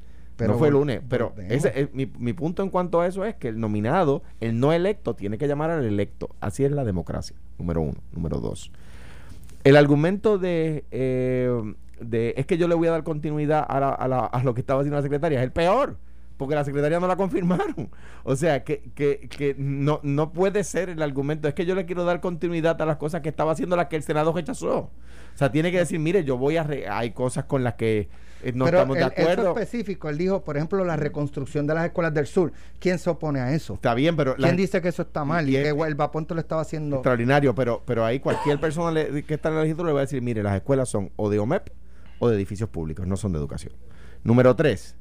Pero 0.46 0.54
no 0.54 0.60
fue 0.60 0.70
vol- 0.70 0.74
lunes, 0.74 1.02
pero 1.10 1.34
ese, 1.50 1.72
es- 1.82 1.94
mi, 1.94 2.06
mi 2.20 2.34
punto 2.34 2.64
en 2.64 2.70
cuanto 2.70 3.02
a 3.02 3.08
eso 3.08 3.24
es 3.26 3.36
que 3.36 3.48
el 3.50 3.60
nominado, 3.60 4.22
el 4.40 4.60
no 4.60 4.74
electo, 4.74 5.14
tiene 5.16 5.38
que 5.38 5.48
llamar 5.48 5.70
al 5.72 5.84
electo. 5.86 6.30
Así 6.40 6.64
es 6.64 6.72
la 6.72 6.84
democracia, 6.84 7.36
número 7.58 7.82
uno. 7.82 7.98
Número 8.14 8.40
dos. 8.40 8.72
El 9.64 9.76
argumento 9.78 10.38
de, 10.38 10.86
eh, 10.92 11.74
de 12.00 12.34
es 12.38 12.46
que 12.46 12.58
yo 12.58 12.68
le 12.68 12.76
voy 12.76 12.88
a 12.88 12.92
dar 12.92 13.04
continuidad 13.04 13.66
a, 13.68 13.80
la- 13.80 13.90
a 13.90 14.08
la- 14.08 14.26
a 14.26 14.44
lo 14.44 14.54
que 14.54 14.62
estaba 14.62 14.80
haciendo 14.82 14.98
la 14.98 15.04
secretaria 15.04 15.40
es 15.40 15.44
el 15.44 15.52
peor, 15.52 15.98
porque 16.42 16.56
la 16.56 16.66
secretaria 16.66 17.00
no 17.00 17.08
la 17.08 17.16
confirmaron. 17.16 17.90
O 18.24 18.36
sea, 18.36 18.64
que, 18.64 18.82
que, 18.96 19.28
que 19.30 19.56
no, 19.58 20.00
no 20.04 20.32
puede 20.32 20.64
ser 20.64 20.90
el 20.90 21.02
argumento, 21.02 21.48
es 21.48 21.54
que 21.54 21.66
yo 21.66 21.74
le 21.76 21.86
quiero 21.86 22.04
dar 22.04 22.20
continuidad 22.22 22.80
a 22.82 22.86
las 22.86 22.98
cosas 22.98 23.22
que 23.22 23.30
estaba 23.30 23.52
haciendo 23.54 23.76
las 23.76 23.88
que 23.88 23.96
el 23.96 24.04
Senado 24.04 24.32
rechazó. 24.34 24.78
O 24.80 24.92
sea, 25.38 25.52
tiene 25.52 25.72
que 25.72 25.78
decir, 25.80 25.98
mire, 26.00 26.24
yo 26.24 26.38
voy 26.38 26.58
a... 26.58 26.64
re- 26.64 26.88
hay 26.90 27.12
cosas 27.12 27.46
con 27.46 27.64
las 27.64 27.76
que 27.76 28.10
eh, 28.44 28.52
no 28.54 28.66
Pero 28.66 28.80
estamos 28.80 28.98
de 28.98 29.04
él- 29.04 29.12
eso 29.16 29.22
acuerdo. 29.32 29.50
específico, 29.60 30.10
él 30.10 30.18
dijo, 30.18 30.44
por 30.44 30.58
ejemplo, 30.58 30.84
la 30.84 30.96
reconstrucción 30.98 31.66
de 31.68 31.74
las 31.76 31.86
escuelas 31.86 32.14
del 32.14 32.28
sur. 32.28 32.52
¿Quién 32.80 33.00
se 33.00 33.10
opone 33.10 33.40
a 33.40 33.54
eso? 33.54 33.76
Está 33.76 33.94
bien, 33.94 34.16
pero... 34.16 34.36
la- 34.38 34.48
¿Quién 34.48 34.58
dice 34.58 34.82
que 34.82 34.90
eso 34.90 35.04
está 35.04 35.24
mal 35.26 35.48
y 35.48 35.54
y 35.58 35.62
que 35.62 35.70
es- 35.70 35.76
el 35.88 35.96
Vaponto 35.96 36.34
lo 36.36 36.42
estaba 36.42 36.62
haciendo? 36.64 36.98
Extraordinario, 36.98 37.56
pero, 37.56 37.82
pero 37.86 38.04
ahí 38.06 38.20
cualquier 38.20 38.60
persona 38.60 38.92
le- 38.92 39.24
que 39.24 39.34
está 39.36 39.50
en 39.50 39.56
la 39.56 39.62
legislatura 39.62 39.88
le 39.90 39.94
va 39.94 40.00
a 40.02 40.04
decir, 40.04 40.22
mire, 40.22 40.44
las 40.44 40.56
escuelas 40.56 40.90
son 40.90 41.12
o 41.16 41.30
de 41.30 41.40
OMEP 41.40 41.70
o 42.20 42.30
de 42.30 42.36
edificios 42.36 42.70
públicos, 42.70 43.08
no 43.08 43.16
son 43.18 43.32
de 43.32 43.40
educación. 43.40 43.74
Número 44.24 44.56
tres, 44.56 44.96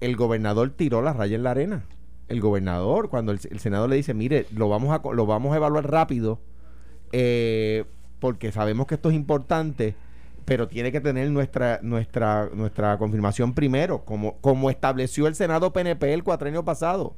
el 0.00 0.16
gobernador 0.16 0.70
tiró 0.70 1.02
la 1.02 1.12
raya 1.12 1.36
en 1.36 1.42
la 1.42 1.50
arena. 1.52 1.84
El 2.28 2.40
gobernador, 2.40 3.08
cuando 3.08 3.32
el, 3.32 3.40
el 3.50 3.58
Senado 3.58 3.88
le 3.88 3.96
dice, 3.96 4.14
mire, 4.14 4.46
lo 4.54 4.68
vamos 4.68 4.90
a, 4.92 5.14
lo 5.14 5.26
vamos 5.26 5.52
a 5.52 5.56
evaluar 5.56 5.90
rápido, 5.90 6.40
eh, 7.12 7.84
porque 8.20 8.52
sabemos 8.52 8.86
que 8.86 8.96
esto 8.96 9.10
es 9.10 9.16
importante, 9.16 9.94
pero 10.44 10.68
tiene 10.68 10.92
que 10.92 11.00
tener 11.00 11.30
nuestra, 11.30 11.80
nuestra, 11.82 12.50
nuestra 12.52 12.98
confirmación 12.98 13.54
primero, 13.54 14.04
como, 14.04 14.36
como 14.40 14.70
estableció 14.70 15.26
el 15.26 15.34
Senado 15.34 15.72
PNP 15.72 16.12
el 16.12 16.24
cuatrenio 16.24 16.64
pasado. 16.64 17.14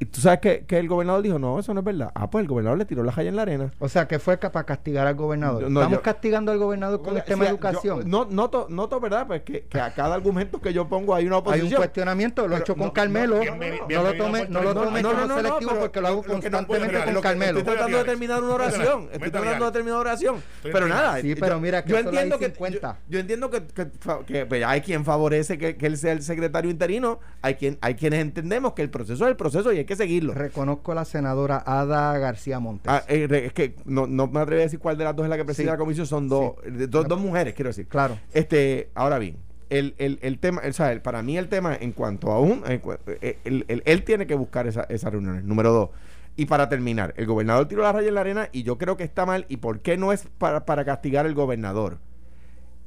Y 0.00 0.04
tú 0.04 0.20
sabes 0.20 0.38
que, 0.38 0.64
que 0.64 0.78
el 0.78 0.86
gobernador 0.86 1.22
dijo, 1.22 1.38
no, 1.40 1.58
eso 1.58 1.74
no 1.74 1.80
es 1.80 1.84
verdad. 1.86 2.12
Ah, 2.14 2.30
pues 2.30 2.42
el 2.42 2.48
gobernador 2.48 2.78
le 2.78 2.84
tiró 2.84 3.02
la 3.02 3.10
raya 3.10 3.30
en 3.30 3.36
la 3.36 3.42
arena. 3.42 3.72
O 3.80 3.88
sea, 3.88 4.06
que 4.06 4.20
fue 4.20 4.36
para 4.36 4.64
castigar 4.64 5.08
al 5.08 5.16
gobernador. 5.16 5.62
No, 5.68 5.80
Estamos 5.80 5.98
yo- 5.98 6.02
castigando 6.02 6.52
al 6.52 6.58
gobernador 6.58 7.02
con 7.02 7.16
el 7.16 7.24
tema 7.24 7.44
de 7.44 7.50
educación. 7.50 8.00
yo- 8.02 8.06
no, 8.06 8.24
noto, 8.30 8.66
noto, 8.70 9.00
¿verdad? 9.00 9.26
Pues 9.26 9.42
que, 9.42 9.64
que 9.64 9.80
a 9.80 9.92
cada 9.92 10.14
argumento 10.14 10.60
que 10.60 10.72
yo 10.72 10.88
pongo 10.88 11.14
hay 11.16 11.26
una 11.26 11.36
Hay 11.36 11.40
oposición. 11.40 11.70
un 11.72 11.76
cuestionamiento, 11.76 12.46
lo 12.46 12.56
he 12.56 12.60
hecho 12.60 12.76
con 12.76 12.86
no, 12.86 12.92
Carmelo. 12.92 13.38
no, 13.38 14.02
lo 14.02 14.14
tome, 14.14 14.46
como 14.46 14.60
no, 14.60 15.26
no, 15.26 15.36
selectivo 15.36 15.70
pero 15.70 15.80
porque 15.80 16.00
lo 16.00 16.08
hago 16.08 16.22
constantemente 16.22 17.04
con 17.04 17.20
Carmelo. 17.20 17.58
Estoy 17.58 17.74
tratando 17.74 17.98
de 17.98 18.04
terminar 18.04 18.42
una 18.44 18.54
oración. 18.54 19.08
Estoy 19.12 19.30
tratando 19.30 19.64
de 19.64 19.72
terminar 19.72 19.94
una 19.94 20.00
oración. 20.00 20.42
Pero 20.62 20.86
nada. 20.86 21.20
Sí, 21.20 21.34
pero 21.34 21.58
mira 21.58 21.82
que 21.82 21.90
yo 21.90 21.98
entiendo 21.98 22.36
hay 22.36 22.40
que 22.40 22.50
50. 22.50 22.98
Yo, 23.08 23.18
entiendo 23.18 23.50
que, 23.50 23.60
pues, 23.60 24.64
hay 24.64 24.80
quien 24.80 25.04
favorece 25.04 25.58
que, 25.58 25.76
él 25.88 25.96
sea 25.96 26.12
el 26.12 26.22
secretario 26.22 26.70
interino. 26.70 27.18
Hay 27.42 27.54
quien 27.54 27.78
hay 27.80 27.94
quienes 27.94 28.20
entendemos 28.20 28.74
que 28.74 28.82
el 28.82 28.90
proceso 28.90 29.24
es 29.24 29.30
el 29.30 29.36
proceso 29.36 29.72
y 29.72 29.78
hay 29.78 29.84
que 29.88 29.96
seguirlo. 29.96 30.34
Reconozco 30.34 30.92
a 30.92 30.94
la 30.94 31.04
senadora 31.04 31.62
Ada 31.66 32.16
García 32.18 32.60
Montes. 32.60 32.84
Ah, 32.92 33.02
eh, 33.08 33.26
es 33.46 33.52
que 33.52 33.74
no, 33.86 34.06
no 34.06 34.28
me 34.28 34.38
atrevo 34.40 34.60
a 34.60 34.64
decir 34.64 34.78
cuál 34.78 34.96
de 34.96 35.02
las 35.04 35.16
dos 35.16 35.24
es 35.24 35.30
la 35.30 35.36
que 35.36 35.44
preside 35.44 35.64
Sí. 35.66 35.70
la 35.70 35.76
comisión. 35.78 36.06
Son 36.06 36.28
dos, 36.28 36.52
dos, 36.88 37.08
dos 37.08 37.20
mujeres, 37.20 37.54
quiero 37.54 37.70
decir. 37.70 37.88
Claro. 37.88 38.16
Este, 38.32 38.90
ahora 38.94 39.18
bien, 39.18 39.36
el, 39.70 39.94
el, 39.98 40.18
el 40.22 40.38
tema, 40.38 40.62
o 40.68 40.72
sea, 40.72 40.92
el- 40.92 41.02
para 41.02 41.22
mí 41.22 41.36
el 41.36 41.48
tema 41.48 41.74
en 41.74 41.92
cuanto 41.92 42.30
a 42.30 42.38
un, 42.40 42.62
eh, 42.66 43.80
él 43.84 44.04
tiene 44.04 44.26
que 44.26 44.34
buscar 44.36 44.66
esa- 44.68 44.84
esas 44.84 45.10
reuniones. 45.10 45.42
Número 45.44 45.72
dos. 45.72 45.90
Y 46.36 46.46
para 46.46 46.68
terminar, 46.68 47.14
el 47.16 47.26
gobernador 47.26 47.66
tiró 47.66 47.82
la 47.82 47.90
raya 47.90 48.08
en 48.08 48.14
la 48.14 48.20
arena 48.20 48.48
y 48.52 48.62
yo 48.62 48.78
creo 48.78 48.96
que 48.96 49.02
está 49.02 49.26
mal. 49.26 49.44
¿Y 49.48 49.56
por 49.56 49.80
qué 49.80 49.96
no 49.96 50.12
es 50.12 50.28
para, 50.38 50.64
para 50.64 50.84
castigar 50.84 51.26
al 51.26 51.34
gobernador? 51.34 51.98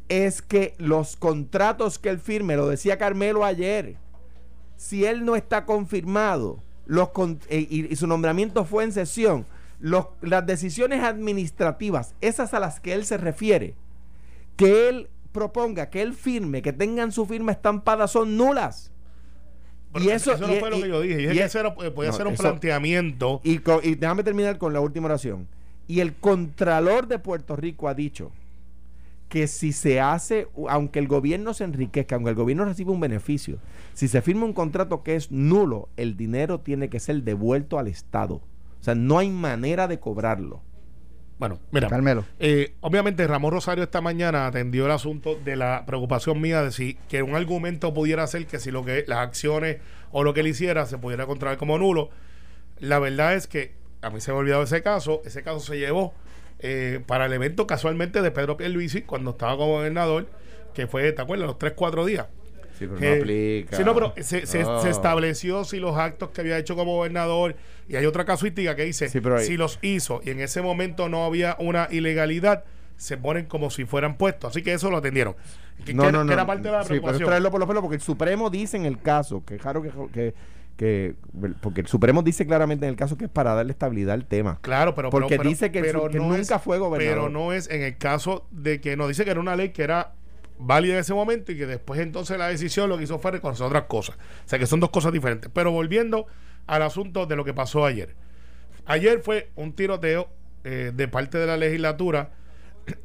Es 0.08 0.42
que 0.42 0.74
los 0.78 1.18
contratos 1.18 2.00
que 2.00 2.10
él 2.10 2.20
firme, 2.20 2.56
lo 2.56 2.68
decía 2.68 2.98
Carmelo 2.98 3.44
ayer, 3.46 3.98
si 4.78 5.06
él 5.06 5.26
no 5.26 5.36
está 5.36 5.66
confirmado 5.66 6.64
los 6.92 7.10
con- 7.12 7.40
eh, 7.48 7.66
y, 7.70 7.86
y 7.94 7.96
su 7.96 8.06
nombramiento 8.06 8.66
fue 8.66 8.84
en 8.84 8.92
sesión, 8.92 9.46
los- 9.80 10.08
las 10.22 10.46
decisiones 10.46 11.02
administrativas, 11.04 12.16
esas 12.20 12.54
a 12.54 12.60
las 12.60 12.82
que 12.82 12.92
él 12.94 13.06
se 13.06 13.16
refiere, 13.16 13.76
que 14.58 14.90
él 14.90 15.08
proponga, 15.32 15.90
que 15.90 16.02
él 16.02 16.14
firme, 16.14 16.62
que 16.62 16.74
tengan 16.74 17.14
su 17.14 17.26
firma 17.26 17.54
estampada, 17.54 18.10
son 18.10 18.36
nulas. 18.36 18.92
Pero 19.94 20.04
y 20.06 20.10
eso, 20.10 20.38
no 20.38 20.54
y- 20.54 20.60
fue 20.60 20.70
lo 20.70 20.82
que 20.82 20.90
yo 20.90 21.00
dije. 21.02 21.16
Dije 21.18 21.32
y 21.34 21.38
que 21.38 21.40
es- 21.44 21.46
ese 21.46 21.60
era- 21.62 21.74
eh, 21.82 21.92
podía 21.92 22.12
No, 22.12 22.18
ser 22.18 22.28
un 22.28 22.34
eso- 22.34 22.44
planteamiento. 22.44 23.40
y, 23.44 23.62
y 23.84 23.96
déjame 23.96 24.24
terminar 24.24 24.58
con 24.58 24.74
la 24.74 24.82
última 24.82 25.06
oración. 25.06 25.48
Y 25.88 26.02
el 26.02 26.14
Contralor 26.16 27.08
de 27.08 27.20
Puerto 27.20 27.56
Rico 27.56 27.88
ha 27.88 27.94
dicho 27.94 28.32
que 29.32 29.48
si 29.48 29.72
se 29.72 30.02
hace, 30.02 30.50
aunque 30.68 31.00
el 31.00 31.08
gobierno 31.08 31.54
se 31.54 31.64
enriquezca, 31.64 32.16
aunque 32.16 32.32
el 32.32 32.36
gobierno 32.36 32.66
reciba 32.66 32.92
un 32.92 33.00
beneficio, 33.00 33.60
si 33.94 34.10
se 34.10 34.22
firma 34.22 34.44
un 34.44 34.52
contrato 34.52 35.04
que 35.04 35.16
es 35.16 35.32
nulo, 35.32 35.88
el 35.96 36.18
dinero 36.18 36.60
tiene 36.60 36.90
que 36.90 37.00
ser 37.00 37.24
devuelto 37.24 37.80
al 37.80 37.88
Estado. 37.88 38.36
O 38.36 38.84
sea, 38.84 38.94
no 38.94 39.20
hay 39.20 39.30
manera 39.30 39.88
de 39.88 40.02
cobrarlo. 40.02 40.62
Bueno, 41.40 41.60
mira. 41.72 41.88
Carmelo. 41.88 42.26
Eh, 42.40 42.74
obviamente 42.82 43.26
Ramón 43.26 43.54
Rosario 43.54 43.86
esta 43.86 44.02
mañana 44.02 44.48
atendió 44.48 44.86
el 44.86 44.92
asunto 44.92 45.40
de 45.46 45.56
la 45.56 45.86
preocupación 45.86 46.42
mía 46.42 46.62
de 46.62 46.74
si 46.74 46.96
que 47.08 47.24
un 47.24 47.34
argumento 47.34 47.94
pudiera 47.94 48.28
ser 48.28 48.46
que 48.48 48.60
si 48.60 48.70
lo 48.70 48.84
que 48.84 49.06
las 49.08 49.20
acciones 49.20 49.78
o 50.12 50.26
lo 50.26 50.34
que 50.34 50.42
él 50.42 50.48
hiciera 50.48 50.86
se 50.88 50.98
pudiera 50.98 51.24
encontrar 51.24 51.56
como 51.56 51.78
nulo. 51.78 52.10
La 52.80 53.00
verdad 53.00 53.34
es 53.36 53.48
que 53.48 53.76
a 54.02 54.10
mí 54.10 54.20
se 54.20 54.32
me 54.32 54.38
ha 54.38 54.42
olvidado 54.42 54.64
ese 54.64 54.84
caso. 54.84 55.22
Ese 55.24 55.42
caso 55.42 55.62
se 55.62 55.80
llevó 55.80 56.14
eh, 56.62 57.00
para 57.06 57.26
el 57.26 57.34
evento 57.34 57.68
casualmente 57.68 58.22
de 58.22 58.32
Pedro 58.32 58.58
Pierluisi 58.58 59.02
cuando 59.02 59.32
estaba 59.32 59.58
como 59.58 59.74
gobernador, 59.78 60.28
que 60.74 60.88
fue, 60.88 61.12
¿te 61.12 61.22
acuerdas? 61.22 61.48
Los 61.48 61.60
3, 61.60 61.74
4 61.76 62.06
días. 62.06 62.28
Sí, 62.80 62.88
pero 62.88 62.98
Eh, 62.98 63.20
Sí, 63.78 63.84
no, 63.84 63.94
pero 63.94 64.14
se, 64.18 64.46
se- 64.48 64.64
se 64.82 64.90
estableció 64.90 65.64
si 65.66 65.80
los 65.80 65.96
actos 65.98 66.30
que 66.32 66.42
había 66.42 66.58
hecho 66.58 66.76
como 66.76 66.96
gobernador 66.96 67.56
y 67.88 67.96
hay 67.96 68.06
otra 68.06 68.26
casuística 68.26 68.76
que 68.76 68.86
dice 68.86 69.10
Sí, 69.10 69.20
pero 69.22 69.38
ahí- 69.38 69.46
si 69.46 69.58
los 69.58 69.78
hizo 69.84 70.22
y 70.24 70.32
en 70.32 70.40
ese 70.40 70.62
momento 70.64 71.08
no 71.10 71.26
había 71.26 71.56
una 71.60 71.88
ilegalidad 71.92 72.64
se 73.02 73.18
ponen 73.18 73.46
como 73.48 73.70
si 73.72 73.86
fueran 73.86 74.16
puestos 74.18 74.52
así 74.52 74.62
que 74.62 74.74
eso 74.74 74.92
lo 74.92 74.98
atendieron 74.98 75.36
No, 75.94 76.12
no, 76.12 76.24
no. 76.24 76.32
era 76.32 76.46
parte 76.46 76.64
de 76.68 76.72
la 76.72 76.84
Sí, 76.84 76.90
pero 76.90 76.96
es 76.96 77.02
preocupación 77.02 77.28
traerlo 77.28 77.50
por 77.52 77.60
los 77.60 77.68
pelos 77.68 77.82
porque 77.82 77.96
el 77.96 78.02
Supremo 78.02 78.50
dice 78.52 78.78
en 78.78 78.86
el 78.86 79.02
caso, 79.02 79.44
que 79.44 79.56
es 79.56 79.64
raro 79.64 79.82
que, 79.82 79.90
que, 80.14 80.36
que- 80.78 81.16
porque 81.62 81.82
el 81.82 81.88
Supremo 81.88 82.22
dice 82.22 82.46
claramente 82.46 82.86
en 82.86 82.92
el 82.92 82.96
caso 82.96 83.18
que 83.18 83.26
es 83.26 83.32
para 83.32 83.56
darle 83.56 83.72
estabilidad 83.72 84.14
al 84.14 84.26
tema. 84.26 84.60
claro 84.62 84.94
pero 84.94 85.10
Porque 85.10 85.38
pero- 85.38 85.50
dice 85.50 85.72
que 85.72 85.80
el 85.80 85.86
pero 85.86 86.02
su- 86.04 86.10
que 86.10 86.18
no 86.20 86.28
nunca 86.28 86.56
es- 86.58 86.62
fue 86.62 86.78
gobernador. 86.78 87.16
pero 87.18 87.30
no 87.30 87.54
es 87.54 87.70
en 87.72 87.82
el 87.82 87.98
caso 87.98 88.46
de 88.52 88.80
que 88.82 88.96
no 88.96 89.08
dice 89.08 89.26
que 89.26 89.32
era 89.32 89.40
una 89.40 89.56
ley 89.56 89.70
que 89.70 89.82
era 89.84 90.14
válida 90.60 90.94
en 90.94 91.00
ese 91.00 91.16
momento 91.16 91.52
y 91.52 91.58
que 91.58 91.66
después 91.66 92.00
entonces 92.00 92.38
la 92.38 92.50
decisión 92.50 92.88
lo 92.88 92.98
que 93.00 93.06
hizo 93.06 93.18
fue 93.18 93.32
reconocer 93.32 93.66
otras 93.66 93.86
cosas 93.86 94.16
o 94.46 94.48
sea 94.50 94.60
que 94.60 94.68
son 94.68 94.80
dos 94.80 94.92
cosas 94.92 95.12
diferentes 95.12 95.50
pero 95.52 95.72
volviendo 95.72 96.28
al 96.68 96.84
asunto 96.84 97.26
de 97.26 97.36
lo 97.36 97.44
que 97.44 97.54
pasó 97.56 97.84
ayer 97.84 98.14
Ayer 98.86 99.22
fue 99.22 99.50
un 99.56 99.74
tiroteo 99.74 100.30
eh, 100.64 100.92
de 100.94 101.08
parte 101.08 101.38
de 101.40 101.48
la 101.48 101.58
legislatura 101.58 102.32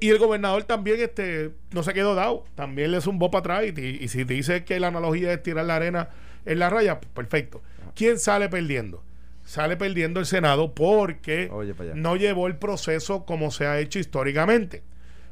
y 0.00 0.10
el 0.10 0.18
gobernador 0.18 0.64
también 0.64 1.00
este, 1.00 1.52
no 1.72 1.82
se 1.82 1.92
quedó 1.94 2.14
dado, 2.14 2.44
también 2.54 2.92
le 2.92 3.00
zumbó 3.00 3.30
para 3.30 3.58
atrás 3.58 3.72
y, 3.76 3.80
y 3.80 4.08
si 4.08 4.24
te 4.24 4.34
dice 4.34 4.64
que 4.64 4.80
la 4.80 4.88
analogía 4.88 5.32
es 5.32 5.42
tirar 5.42 5.66
la 5.66 5.76
arena 5.76 6.08
en 6.44 6.58
la 6.58 6.70
raya, 6.70 7.00
pues 7.00 7.10
perfecto. 7.12 7.62
¿Quién 7.94 8.18
sale 8.18 8.48
perdiendo? 8.48 9.02
Sale 9.44 9.76
perdiendo 9.76 10.20
el 10.20 10.26
Senado 10.26 10.74
porque 10.74 11.48
Oye, 11.52 11.74
no 11.94 12.16
llevó 12.16 12.46
el 12.46 12.56
proceso 12.56 13.24
como 13.24 13.50
se 13.50 13.66
ha 13.66 13.78
hecho 13.78 13.98
históricamente. 13.98 14.82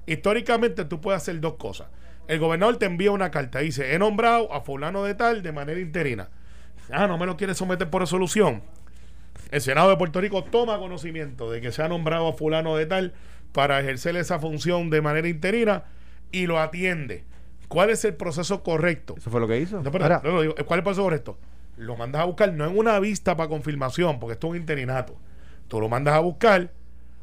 Históricamente 0.07 0.85
tú 0.85 1.01
puedes 1.01 1.23
hacer 1.23 1.40
dos 1.40 1.55
cosas. 1.55 1.88
El 2.29 2.38
gobernador 2.38 2.77
te 2.77 2.87
envía 2.87 3.11
una 3.11 3.31
carta 3.31 3.61
y 3.62 3.67
dice, 3.67 3.95
he 3.95 3.99
nombrado 3.99 4.53
a 4.53 4.62
fulano 4.62 5.03
de 5.05 5.14
tal 5.14 5.43
de 5.43 5.53
manera 5.53 5.81
interina. 5.81 6.31
Ah, 6.90 7.07
no 7.07 7.19
me 7.19 7.27
lo 7.27 7.37
quiere 7.37 7.55
someter 7.55 7.90
por 7.90 8.03
resolución. 8.03 8.62
El 9.51 9.61
Senado 9.61 9.90
de 9.90 9.97
Puerto 9.97 10.21
Rico 10.21 10.45
toma 10.45 10.79
conocimiento 10.79 11.51
de 11.51 11.61
que 11.61 11.73
se 11.73 11.83
ha 11.83 11.88
nombrado 11.88 12.29
a 12.29 12.33
fulano 12.33 12.77
de 12.77 12.87
tal 12.87 13.14
para 13.55 13.81
ejercer 13.81 14.17
esa 14.17 14.38
función 14.38 14.90
de 14.90 15.01
manera 15.01 15.29
interina 15.29 15.85
y 16.33 16.47
lo 16.47 16.61
atiende. 16.61 17.25
¿Cuál 17.69 17.88
es 17.90 18.05
el 18.05 18.12
proceso 18.14 18.62
correcto? 18.62 19.14
Eso 19.17 19.31
fue 19.31 19.40
lo 19.40 19.49
que 19.49 19.59
hizo. 19.59 19.81
No, 19.83 19.90
pero, 19.90 20.05
Ahora- 20.05 20.21
no, 20.23 20.33
no, 20.33 20.40
digo, 20.43 20.55
¿Cuál 20.67 20.79
es 20.79 20.81
el 20.81 20.85
proceso 20.85 21.03
correcto? 21.05 21.38
Lo 21.79 21.97
mandas 21.97 22.21
a 22.21 22.25
buscar 22.25 22.53
no 22.53 22.67
en 22.67 22.77
una 22.77 22.99
vista 23.01 23.37
para 23.37 23.49
confirmación, 23.49 24.21
porque 24.21 24.35
esto 24.35 24.49
es 24.49 24.51
un 24.51 24.57
interinato. 24.59 25.17
Tú 25.69 25.81
lo 25.81 25.88
mandas 25.88 26.14
a 26.14 26.19
buscar 26.19 26.71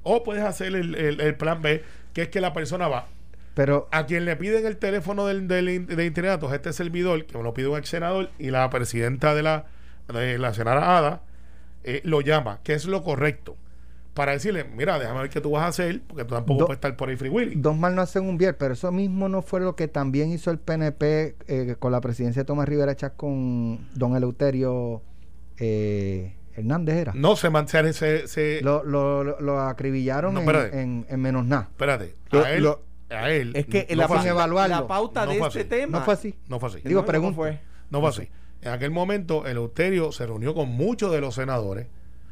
o 0.04 0.24
puedes 0.24 0.44
hacer 0.44 0.74
el, 0.76 0.96
el- 0.96 1.22
el 1.22 1.36
plan 1.36 1.62
B, 1.62 1.84
que 2.14 2.24
es 2.24 2.30
que 2.30 2.42
la 2.42 2.54
persona 2.54 2.88
va 2.88 3.06
Pero 3.54 3.88
a 3.92 4.06
quien 4.06 4.26
le 4.26 4.36
piden 4.38 4.66
el 4.66 4.78
teléfono 4.78 5.28
del, 5.28 5.48
del, 5.48 5.70
in- 5.70 5.86
de 5.86 6.06
interinato 6.06 6.48
es 6.48 6.54
este 6.54 6.74
servidor, 6.74 7.26
que 7.26 7.38
me 7.38 7.44
lo 7.44 7.54
pide 7.54 7.68
un 7.68 7.78
ex 7.78 7.90
senador, 7.90 8.30
y 8.40 8.50
la 8.52 8.70
presidenta 8.70 9.36
de 9.36 9.44
la, 9.44 9.66
de 10.12 10.38
la 10.40 10.54
senadora 10.54 10.98
Ada 10.98 11.22
eh, 11.84 12.02
lo 12.06 12.22
llama, 12.22 12.60
que 12.64 12.74
es 12.74 12.86
lo 12.86 13.04
correcto, 13.04 13.58
para 14.14 14.34
decirle, 14.34 14.66
mira, 14.66 15.00
déjame 15.00 15.22
ver 15.22 15.30
qué 15.30 15.40
tú 15.40 15.52
vas 15.52 15.64
a 15.64 15.68
hacer, 15.68 16.02
porque 16.06 16.26
tú 16.26 16.34
tampoco 16.36 16.60
Do- 16.60 16.66
puedes 16.68 16.78
estar 16.78 16.96
por 16.98 17.08
ahí 17.10 17.16
free 17.16 17.30
willy. 17.30 17.56
dos 17.56 17.78
mal 17.78 17.96
no 17.96 18.02
hacen 18.02 18.26
un 18.28 18.38
bien, 18.38 18.56
pero 18.60 18.74
eso 18.74 18.92
mismo 18.92 19.30
no 19.30 19.42
fue 19.42 19.62
lo 19.62 19.76
que 19.76 19.88
también 19.88 20.32
hizo 20.32 20.52
el 20.52 20.60
PNP 20.60 21.36
eh, 21.48 21.76
con 21.80 21.92
la 21.94 22.02
presidencia 22.02 22.42
de 22.42 22.46
Tomás 22.46 22.68
Rivera 22.68 22.94
Chávez 22.96 23.16
con 23.18 23.88
don 23.96 24.16
Eleuterio 24.18 25.02
eh, 25.58 26.36
Hernández 26.56 26.96
era. 26.96 27.14
No 27.16 27.36
se 27.36 27.50
mantiene, 27.50 27.94
se, 27.94 28.28
se- 28.28 28.60
Lo, 28.62 28.84
lo, 28.84 29.24
lo- 29.24 29.40
lo 29.40 29.60
acribillaron 29.62 30.34
No, 30.34 30.42
en, 30.42 30.78
en- 30.78 31.06
en 31.10 31.20
menos 31.22 31.46
nada. 31.46 31.68
espérate, 31.72 32.16
Lo- 32.32 32.44
a 32.44 32.52
él, 32.52 32.64
lo- 32.64 32.82
a 33.10 33.30
él. 33.30 33.52
Es 33.56 33.66
que 33.66 33.88
no 33.92 34.08
la, 34.08 34.26
evaluarlo. 34.30 34.76
la 34.76 34.88
pauta 34.88 35.26
No 35.26 35.32
de 35.32 35.38
fue 35.40 35.48
este 35.48 35.60
así. 35.62 35.70
tema 35.70 36.00
No 36.00 36.06
fue 36.06 36.14
así. 36.14 36.36
No 36.48 36.60
fue 36.60 36.70
así. 36.70 36.80
Digo, 36.84 37.02
No, 37.02 37.06
pregunto. 37.06 37.36
¿cómo 37.38 37.48
fue? 37.50 37.60
No 37.90 38.00
fue 38.02 38.10
así. 38.10 38.30
En 38.62 38.72
aquel 38.74 38.92
momento, 38.92 39.46
el 39.48 39.58
Euterio 39.58 40.12
se 40.12 40.26
reunió 40.26 40.54
con 40.54 40.70
muchos 40.70 41.12
de 41.12 41.20
los 41.22 41.36
senadores. 41.36 41.88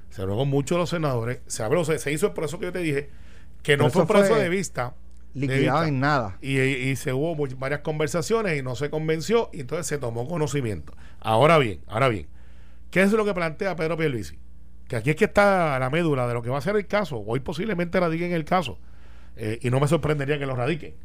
Se 0.10 0.22
reunió 0.22 0.38
con 0.40 0.50
muchos 0.50 0.76
de 0.76 0.80
los 0.80 0.90
senadores. 0.90 1.40
Se 1.48 1.64
habló, 1.64 1.86
se, 1.86 2.00
se 2.00 2.12
hizo 2.12 2.28
el 2.28 2.34
proceso 2.34 2.60
que 2.60 2.66
yo 2.68 2.72
te 2.72 2.80
dije, 2.80 3.10
que 3.64 3.78
no 3.78 3.90
fue 3.90 4.02
un 4.02 4.06
eso 4.06 4.14
proceso 4.14 4.34
fue 4.36 4.44
de 4.44 4.50
vista. 4.50 4.96
de 5.34 5.42
Liquidado 5.42 5.80
vista. 5.82 5.88
en 5.88 6.00
nada. 6.00 6.38
Y, 6.42 6.60
y 6.60 6.96
se 6.96 7.14
hubo 7.14 7.36
varias 7.58 7.82
conversaciones 7.82 8.58
y 8.60 8.64
no 8.64 8.76
se 8.76 8.90
convenció 8.90 9.50
y 9.54 9.62
entonces 9.62 9.88
se 9.88 9.98
tomó 9.98 10.28
conocimiento. 10.28 10.94
Ahora 11.20 11.58
bien, 11.60 11.82
ahora 11.88 12.08
bien, 12.10 12.28
¿qué 12.92 13.02
es 13.04 13.12
lo 13.12 13.26
que 13.26 13.34
plantea 13.34 13.76
Pedro 13.76 13.98
Pierluisi? 13.98 14.40
Que 14.88 14.96
aquí 14.96 15.12
es 15.12 15.16
que 15.16 15.26
está 15.26 15.78
la 15.78 15.90
médula 15.92 16.28
de 16.28 16.34
lo 16.34 16.42
que 16.42 16.50
va 16.50 16.58
a 16.58 16.62
ser 16.62 16.76
el 16.76 16.88
caso. 16.88 17.24
Hoy 17.26 17.42
posiblemente 17.42 18.00
radiquen 18.00 18.32
el 18.34 18.44
caso. 18.46 18.80
Eh, 19.36 19.60
y 19.62 19.70
no 19.70 19.80
me 19.80 19.88
sorprendería 19.88 20.40
que 20.40 20.48
lo 20.48 20.56
radiquen. 20.56 20.96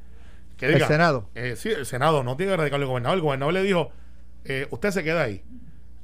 Que 0.57 0.67
El 0.67 0.83
Senado. 0.85 1.29
eh, 1.35 1.55
sí, 1.57 1.69
el 1.69 1.85
Senado 1.85 2.23
no 2.25 2.37
tiene 2.37 2.53
que 2.53 2.57
radicarlo 2.57 2.85
el 2.85 2.89
gobernador. 2.89 3.17
El 3.19 3.23
gobernador 3.23 3.53
le 3.53 3.63
dijo, 3.63 3.91
eh, 4.45 4.67
usted 4.71 4.91
se 4.93 5.05
queda 5.05 5.23
ahí. 5.25 5.43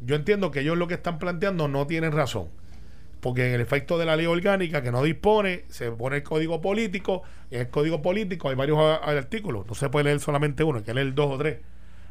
Yo 0.00 0.14
entiendo 0.16 0.50
que 0.50 0.60
ellos 0.60 0.76
lo 0.76 0.88
que 0.88 0.94
están 0.94 1.18
planteando 1.18 1.68
no 1.68 1.86
tienen 1.86 2.12
razón. 2.12 2.48
Porque 3.20 3.46
en 3.48 3.54
el 3.54 3.60
efecto 3.60 3.98
de 3.98 4.06
la 4.06 4.16
ley 4.16 4.26
orgánica 4.26 4.82
que 4.82 4.90
no 4.90 5.02
dispone, 5.02 5.64
se 5.68 5.90
pone 5.92 6.16
el 6.16 6.22
código 6.22 6.60
político. 6.60 7.22
En 7.50 7.60
el 7.62 7.68
código 7.68 8.00
político 8.00 8.48
hay 8.48 8.54
varios 8.56 8.78
a- 8.78 8.94
artículos. 8.96 9.66
No 9.66 9.74
se 9.74 9.90
puede 9.90 10.04
leer 10.04 10.20
solamente 10.20 10.64
uno, 10.64 10.78
hay 10.78 10.84
que 10.84 10.94
leer 10.94 11.12
dos 11.14 11.30
o 11.30 11.38
tres. 11.38 11.58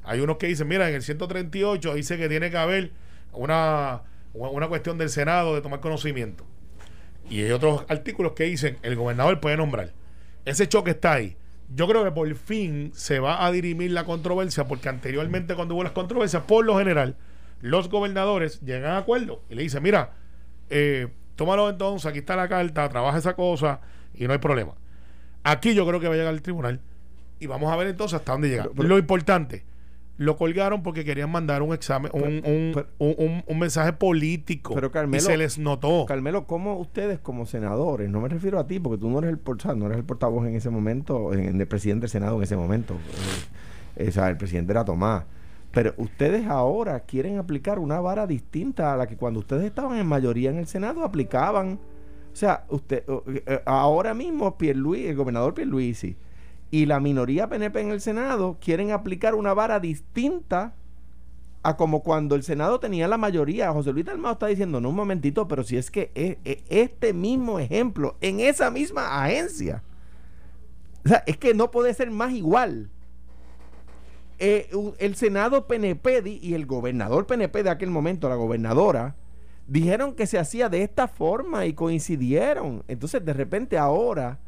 Hay 0.03 0.19
unos 0.21 0.37
que 0.37 0.47
dicen, 0.47 0.67
mira, 0.67 0.87
en 0.87 0.95
el 0.95 1.01
138 1.01 1.95
dice 1.95 2.17
que 2.17 2.29
tiene 2.29 2.51
que 2.51 2.57
haber 2.57 2.91
una, 3.33 4.03
una 4.33 4.67
cuestión 4.67 4.97
del 4.97 5.09
Senado 5.09 5.55
de 5.55 5.61
tomar 5.61 5.79
conocimiento. 5.79 6.45
Y 7.29 7.41
hay 7.43 7.51
otros 7.51 7.85
artículos 7.89 8.33
que 8.33 8.45
dicen, 8.45 8.77
el 8.81 8.95
gobernador 8.95 9.39
puede 9.39 9.57
nombrar. 9.57 9.91
Ese 10.45 10.67
choque 10.67 10.91
está 10.91 11.13
ahí. 11.13 11.35
Yo 11.75 11.87
creo 11.87 12.03
que 12.03 12.11
por 12.11 12.33
fin 12.35 12.91
se 12.95 13.19
va 13.19 13.45
a 13.45 13.51
dirimir 13.51 13.91
la 13.91 14.03
controversia, 14.03 14.65
porque 14.67 14.89
anteriormente 14.89 15.53
cuando 15.55 15.75
hubo 15.75 15.83
las 15.83 15.91
controversias, 15.91 16.43
por 16.43 16.65
lo 16.65 16.77
general, 16.79 17.15
los 17.61 17.89
gobernadores 17.89 18.61
llegan 18.61 18.91
a 18.91 18.97
acuerdo 18.99 19.41
y 19.49 19.55
le 19.55 19.61
dicen, 19.63 19.83
mira, 19.83 20.13
eh, 20.69 21.07
tómalo 21.35 21.69
entonces, 21.69 22.05
aquí 22.05 22.19
está 22.19 22.35
la 22.35 22.47
carta, 22.47 22.87
trabaja 22.89 23.17
esa 23.17 23.35
cosa 23.35 23.79
y 24.13 24.25
no 24.27 24.33
hay 24.33 24.39
problema. 24.39 24.73
Aquí 25.43 25.73
yo 25.73 25.87
creo 25.87 25.99
que 25.99 26.07
va 26.07 26.13
a 26.15 26.17
llegar 26.17 26.33
el 26.33 26.41
tribunal 26.41 26.79
y 27.39 27.47
vamos 27.47 27.71
a 27.71 27.75
ver 27.77 27.87
entonces 27.87 28.19
hasta 28.19 28.33
dónde 28.33 28.49
llega. 28.49 28.63
Pero- 28.63 28.75
pero- 28.75 28.89
lo 28.89 28.97
importante, 28.97 29.63
lo 30.17 30.35
colgaron 30.35 30.83
porque 30.83 31.05
querían 31.05 31.31
mandar 31.31 31.61
un 31.61 31.73
examen, 31.73 32.11
un, 32.13 32.23
un- 32.45 32.85
un- 32.99 33.15
un- 33.17 33.43
un 33.47 33.59
mensaje 33.59 33.93
político 33.93 34.73
Pero, 34.75 34.87
y 34.87 34.89
Carmelo, 34.89 35.23
se 35.23 35.37
les 35.37 35.57
notó. 35.57 36.05
Carmelo, 36.05 36.45
¿cómo 36.45 36.77
ustedes 36.77 37.19
como 37.19 37.45
senadores, 37.45 38.09
no 38.09 38.19
me 38.19 38.27
refiero 38.27 38.59
a 38.59 38.67
ti, 38.67 38.79
porque 38.81 38.99
tú 38.99 39.09
no 39.09 39.19
eres 39.19 39.29
el, 39.31 39.37
por- 39.37 39.55
o 39.55 39.59
sea, 39.61 39.73
no 39.75 39.85
eres 39.85 39.97
el 39.99 40.03
portavoz 40.03 40.45
en 40.45 40.55
ese 40.55 40.69
momento, 40.69 41.33
en, 41.33 41.39
en 41.45 41.61
el 41.61 41.67
presidente 41.67 42.01
del 42.01 42.09
Senado 42.09 42.35
en 42.35 42.43
ese 42.43 42.57
momento, 42.57 42.95
eh, 43.95 44.09
o 44.09 44.11
sea, 44.11 44.27
el 44.29 44.35
presidente 44.35 44.73
era 44.73 44.83
Tomás, 44.83 45.23
pero 45.71 45.93
ustedes 45.97 46.47
ahora 46.47 47.01
quieren 47.01 47.37
aplicar 47.37 47.79
una 47.79 47.99
vara 47.99 48.25
distinta 48.25 48.93
a 48.93 48.97
la 48.97 49.07
que 49.07 49.17
cuando 49.17 49.39
ustedes 49.39 49.65
estaban 49.65 49.97
en 49.97 50.07
mayoría 50.07 50.49
en 50.49 50.57
el 50.57 50.67
Senado 50.67 51.03
aplicaban. 51.03 51.79
O 52.31 52.35
sea, 52.35 52.65
usted 52.69 53.03
eh, 53.07 53.43
eh, 53.45 53.61
ahora 53.65 54.13
mismo 54.13 54.57
Pierluisi, 54.57 55.07
el 55.07 55.15
gobernador 55.15 55.53
Pierluisi 55.53 56.15
y 56.71 56.85
la 56.85 56.99
minoría 56.99 57.49
PNP 57.49 57.81
en 57.81 57.91
el 57.91 58.01
Senado 58.01 58.57
quieren 58.59 58.91
aplicar 58.91 59.35
una 59.35 59.53
vara 59.53 59.79
distinta 59.79 60.73
a 61.61 61.75
como 61.75 62.03
cuando 62.03 62.35
el 62.35 62.43
Senado 62.43 62.79
tenía 62.79 63.07
la 63.07 63.17
mayoría. 63.17 63.71
José 63.71 63.91
Luis 63.91 64.05
Dalmao 64.05 64.33
está 64.33 64.47
diciendo, 64.47 64.79
no 64.79 64.89
un 64.89 64.95
momentito, 64.95 65.47
pero 65.47 65.63
si 65.63 65.77
es 65.77 65.91
que 65.91 66.11
e- 66.15 66.37
e- 66.45 66.63
este 66.69 67.13
mismo 67.13 67.59
ejemplo, 67.59 68.15
en 68.21 68.39
esa 68.39 68.71
misma 68.71 69.23
agencia, 69.23 69.83
o 71.05 71.09
sea, 71.09 71.23
es 71.25 71.37
que 71.37 71.53
no 71.53 71.71
puede 71.71 71.93
ser 71.93 72.11
más 72.11 72.33
igual. 72.33 72.89
Eh, 74.39 74.69
el 74.99 75.15
Senado 75.15 75.67
PNP 75.67 76.39
y 76.41 76.53
el 76.53 76.65
gobernador 76.65 77.27
PNP 77.27 77.63
de 77.63 77.69
aquel 77.69 77.89
momento, 77.89 78.29
la 78.29 78.35
gobernadora, 78.35 79.15
dijeron 79.67 80.15
que 80.15 80.27
se 80.27 80.39
hacía 80.39 80.69
de 80.69 80.81
esta 80.81 81.07
forma 81.07 81.65
y 81.65 81.73
coincidieron. 81.73 82.83
Entonces, 82.87 83.23
de 83.25 83.33
repente 83.33 83.77
ahora, 83.77 84.39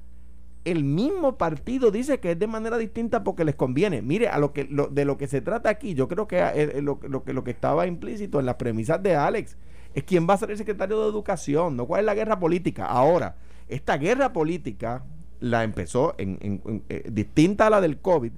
el 0.63 0.83
mismo 0.83 1.37
partido 1.37 1.91
dice 1.91 2.19
que 2.19 2.31
es 2.31 2.39
de 2.39 2.47
manera 2.47 2.77
distinta 2.77 3.23
porque 3.23 3.43
les 3.43 3.55
conviene. 3.55 4.01
Mire, 4.01 4.29
a 4.29 4.37
lo 4.39 4.53
que 4.53 4.63
lo- 4.65 4.87
de 4.87 5.05
lo 5.05 5.17
que 5.17 5.27
se 5.27 5.41
trata 5.41 5.69
aquí, 5.69 5.93
yo 5.93 6.07
creo 6.07 6.27
que 6.27 6.37
eh, 6.39 6.51
eh, 6.55 6.81
lo, 6.81 6.99
lo 7.07 7.23
que 7.23 7.33
lo 7.33 7.43
que 7.43 7.51
estaba 7.51 7.85
implícito 7.87 8.39
en 8.39 8.45
las 8.45 8.55
premisas 8.55 9.01
de 9.03 9.15
Alex 9.15 9.57
es 9.93 10.03
quién 10.03 10.27
va 10.29 10.35
a 10.35 10.37
ser 10.37 10.51
el 10.51 10.57
secretario 10.57 11.01
de 11.01 11.09
Educación, 11.09 11.75
no 11.75 11.85
cuál 11.85 12.01
es 12.01 12.05
la 12.05 12.13
guerra 12.15 12.39
política. 12.39 12.85
Ahora, 12.85 13.35
esta 13.67 13.97
guerra 13.97 14.31
política 14.31 15.03
la 15.39 15.63
empezó 15.63 16.13
en- 16.17 16.37
en- 16.41 16.83
eh, 16.89 17.09
distinta 17.11 17.67
a 17.67 17.69
la 17.71 17.81
del 17.81 17.97
COVID, 17.97 18.31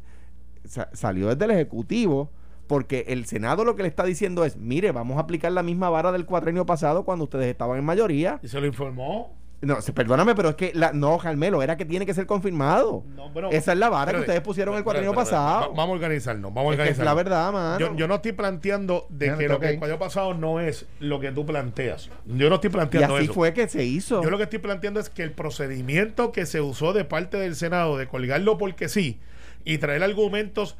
sa- 0.66 0.89
salió 0.93 1.28
desde 1.30 1.45
el 1.45 1.51
Ejecutivo, 1.51 2.32
porque 2.68 3.05
el 3.09 3.26
Senado 3.26 3.66
lo 3.66 3.76
que 3.76 3.84
le 3.84 3.89
está 3.89 4.03
diciendo 4.05 4.45
es, 4.45 4.57
mire, 4.57 4.91
vamos 4.91 5.18
a 5.18 5.22
aplicar 5.22 5.51
la 5.51 5.64
misma 5.64 5.89
vara 5.89 6.11
del 6.11 6.26
cuatrenio 6.26 6.66
pasado 6.66 7.03
cuando 7.03 7.26
ustedes 7.26 7.47
estaban 7.47 7.78
en 7.78 7.86
mayoría. 7.86 8.39
Y 8.41 8.47
se 8.47 8.59
lo 8.59 8.66
informó. 8.68 9.36
No, 9.61 9.78
perdóname, 9.95 10.36
pero 10.36 10.49
es 10.49 10.55
que 10.55 10.74
la, 10.76 10.91
no, 10.91 11.18
Carmelo, 11.18 11.64
era 11.64 11.78
que 11.78 11.86
tiene 11.86 12.05
que 12.05 12.14
ser 12.14 12.26
confirmado. 12.26 13.05
No, 13.16 13.30
bueno, 13.30 13.47
Esa 13.49 13.72
es 13.72 13.78
la 13.78 13.88
vara 13.89 14.11
que 14.11 14.20
ustedes 14.20 14.41
pusieron 14.41 14.76
el 14.76 14.80
espérate, 14.82 15.09
pasado. 15.16 15.61
va- 15.61 15.68
vamos 15.70 15.88
a 15.88 15.91
organizarnos, 15.93 16.53
vamos 16.53 16.72
a 16.72 16.74
Es 16.74 16.78
que 16.80 16.89
es 16.91 16.99
organizarnos. 16.99 17.05
la 17.05 17.14
verdad, 17.14 17.53
mano. 17.53 17.80
Yo, 17.80 17.95
yo 17.95 18.07
no 18.09 18.16
estoy 18.16 18.34
planteando 18.34 19.07
de 19.09 19.38
que 19.38 19.47
lo 19.47 19.61
que 19.61 19.68
el 19.68 19.74
ir. 19.76 19.80
cuadro 19.80 19.97
pasado 19.99 20.34
no 20.34 20.59
es 20.59 20.86
lo 20.99 21.22
que 21.22 21.32
tú 21.32 21.45
planteas. 21.45 22.09
Yo 22.26 22.49
no 22.49 22.55
estoy 22.55 22.72
y 22.72 22.74
planteando 22.74 23.16
así 23.16 23.24
eso. 23.24 23.34
fue 23.34 23.53
que 23.53 23.70
se 23.70 23.86
hizo. 23.86 24.22
Yo 24.22 24.30
lo 24.30 24.36
que 24.38 24.43
estoy 24.43 24.59
planteando 24.59 24.99
es 24.99 25.09
que 25.09 25.24
el 25.24 25.32
procedimiento 25.32 26.34
que 26.34 26.45
se 26.45 26.59
usó 26.59 26.91
de 26.91 27.05
parte 27.05 27.38
del 27.38 27.55
Senado 27.55 27.97
de 27.97 28.05
colgarlo 28.07 28.57
porque 28.57 28.89
sí 28.89 29.22
y 29.66 29.78
traer 29.78 30.03
argumentos 30.03 30.78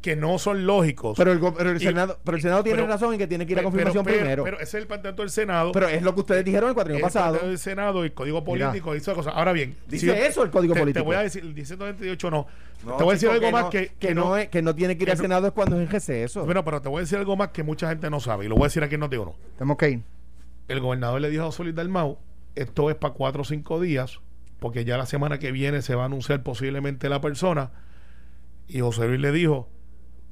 que 0.00 0.16
no 0.16 0.38
son 0.38 0.66
lógicos. 0.66 1.14
pero, 1.18 1.30
el, 1.30 1.38
go- 1.38 1.52
pero 1.54 1.70
el 1.70 1.76
Y- 1.76 1.80
Senado, 1.84 2.18
pero 2.24 2.36
el 2.36 2.42
Senado 2.42 2.62
tiene 2.62 2.78
pero- 2.78 2.88
razón 2.88 3.12
en 3.12 3.18
que 3.18 3.26
tiene 3.26 3.44
que 3.46 3.52
ir 3.52 3.58
a 3.58 3.62
confirmación 3.62 4.02
pero, 4.02 4.16
primero. 4.18 4.44
Pero 4.44 4.56
ese 4.56 4.64
es 4.64 4.74
el 4.82 4.86
planteamiento 4.86 5.20
del 5.22 5.30
Senado. 5.30 5.72
Pero 5.72 5.88
es 5.88 6.00
lo 6.02 6.14
que 6.14 6.20
ustedes 6.20 6.42
dijeron 6.42 6.70
el 6.70 6.74
cuatrenio 6.74 6.98
el 6.98 7.02
pasado. 7.02 7.24
planteamiento 7.32 7.48
del 7.50 7.58
Senado 7.58 8.02
y 8.02 8.06
el 8.06 8.14
código 8.14 8.40
Mira. 8.46 8.68
político 8.68 8.94
y 8.94 8.98
esas 8.98 9.14
cosas. 9.14 9.34
Ahora 9.36 9.52
bien, 9.52 9.76
Dice 9.86 10.06
yo- 10.06 10.14
eso 10.14 10.42
el 10.42 10.50
código 10.50 10.72
te, 10.72 10.80
político. 10.80 11.02
Te 11.02 11.06
voy 11.06 11.16
a 11.16 11.20
decir, 11.22 11.42
el 11.44 11.54
128 11.66 12.30
no. 12.30 12.46
No, 12.86 12.96
te 12.96 13.02
voy 13.04 13.10
a 13.12 13.14
decir 13.14 13.28
chico, 13.28 13.32
algo 13.44 13.50
más 13.52 13.64
no- 13.64 13.70
que, 13.70 13.92
que, 13.98 14.14
no, 14.14 14.36
es, 14.38 14.48
que 14.48 14.62
no 14.62 14.74
tiene 14.74 14.96
que 14.96 15.02
ir 15.02 15.06
que 15.06 15.12
al 15.12 15.18
no- 15.18 15.22
Senado 15.24 15.46
es 15.48 15.52
cuando 15.52 15.76
es 15.76 15.82
en 15.86 15.90
receso. 15.90 16.44
Bueno, 16.46 16.64
pero 16.64 16.80
te 16.80 16.88
voy 16.88 16.98
a 16.98 17.00
decir 17.02 17.18
algo 17.18 17.36
más 17.36 17.48
que 17.48 17.62
mucha 17.62 17.88
gente 17.90 18.08
no 18.08 18.20
sabe 18.20 18.46
y 18.46 18.48
lo 18.48 18.54
voy 18.54 18.64
a 18.64 18.66
decir 18.68 18.82
aquí 18.82 18.94
en 18.94 19.00
Noti 19.00 19.16
Uno. 19.16 19.34
Tenemos 19.58 19.76
que 19.76 19.90
ir. 19.90 20.00
El 20.68 20.80
gobernador 20.80 21.20
le 21.20 21.28
dijo 21.28 21.44
a 21.44 21.62
Luis 21.62 21.74
Dalmau, 21.74 22.16
esto 22.54 22.88
es 22.88 22.96
para 22.96 23.12
cuatro 23.12 23.42
o 23.42 23.44
cinco 23.44 23.80
días, 23.80 24.20
porque 24.60 24.86
ya 24.86 24.96
la 24.96 25.04
semana 25.04 25.38
que 25.38 25.52
viene 25.52 25.82
se 25.82 25.94
va 25.94 26.04
a 26.04 26.06
anunciar 26.06 26.42
posiblemente 26.42 27.10
la 27.10 27.20
persona. 27.20 27.70
Y 28.68 28.80
José 28.80 29.06
Luis 29.06 29.20
le 29.20 29.32
dijo, 29.32 29.68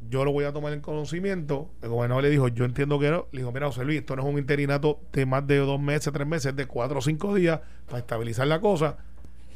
yo 0.09 0.25
lo 0.25 0.33
voy 0.33 0.45
a 0.45 0.53
tomar 0.53 0.73
en 0.73 0.81
conocimiento. 0.81 1.71
El 1.83 1.91
gobernador 1.91 2.25
le 2.25 2.31
dijo, 2.31 2.49
yo 2.49 2.65
entiendo 2.65 2.99
que 2.99 3.11
no. 3.11 3.27
Le 3.33 3.41
dijo, 3.41 3.53
mira, 3.53 3.67
José 3.67 3.85
Luis, 3.85 4.01
esto 4.01 4.17
no 4.17 4.23
es 4.23 4.29
un 4.29 4.39
interinato 4.39 5.01
de 5.13 5.27
más 5.27 5.47
de 5.47 5.59
dos 5.59 5.81
meses, 5.81 6.13
tres 6.13 6.27
meses, 6.27 6.55
de 6.57 6.67
cuatro 6.67 6.99
o 6.99 7.03
cinco 7.03 7.35
días 7.35 7.61
para 7.87 7.99
estabilizar 7.99 8.47
la 8.47 8.61
cosa. 8.61 8.97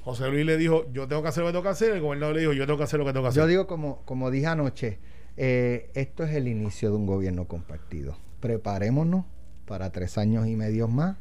José 0.04 0.28
Luis 0.28 0.46
le 0.46 0.56
dijo, 0.56 0.86
yo 0.92 1.08
tengo 1.08 1.22
que 1.22 1.28
hacer 1.28 1.42
lo 1.42 1.48
que 1.48 1.52
tengo 1.52 1.62
que 1.64 1.68
hacer. 1.70 1.92
El 1.92 2.00
gobernador 2.00 2.36
le 2.36 2.42
dijo, 2.42 2.52
yo 2.52 2.66
tengo 2.66 2.78
que 2.78 2.84
hacer 2.84 2.98
lo 2.98 3.04
que 3.04 3.12
tengo 3.12 3.24
que 3.24 3.30
hacer. 3.30 3.42
Yo 3.42 3.48
digo, 3.48 3.66
como, 3.66 4.02
como 4.04 4.30
dije 4.30 4.46
anoche, 4.46 4.98
eh, 5.36 5.90
esto 5.94 6.22
es 6.22 6.34
el 6.34 6.48
inicio 6.48 6.90
de 6.90 6.96
un 6.96 7.06
gobierno 7.06 7.46
compartido. 7.46 8.16
Preparémonos 8.40 9.24
para 9.66 9.90
tres 9.90 10.16
años 10.16 10.46
y 10.46 10.54
medio 10.54 10.86
más. 10.86 11.16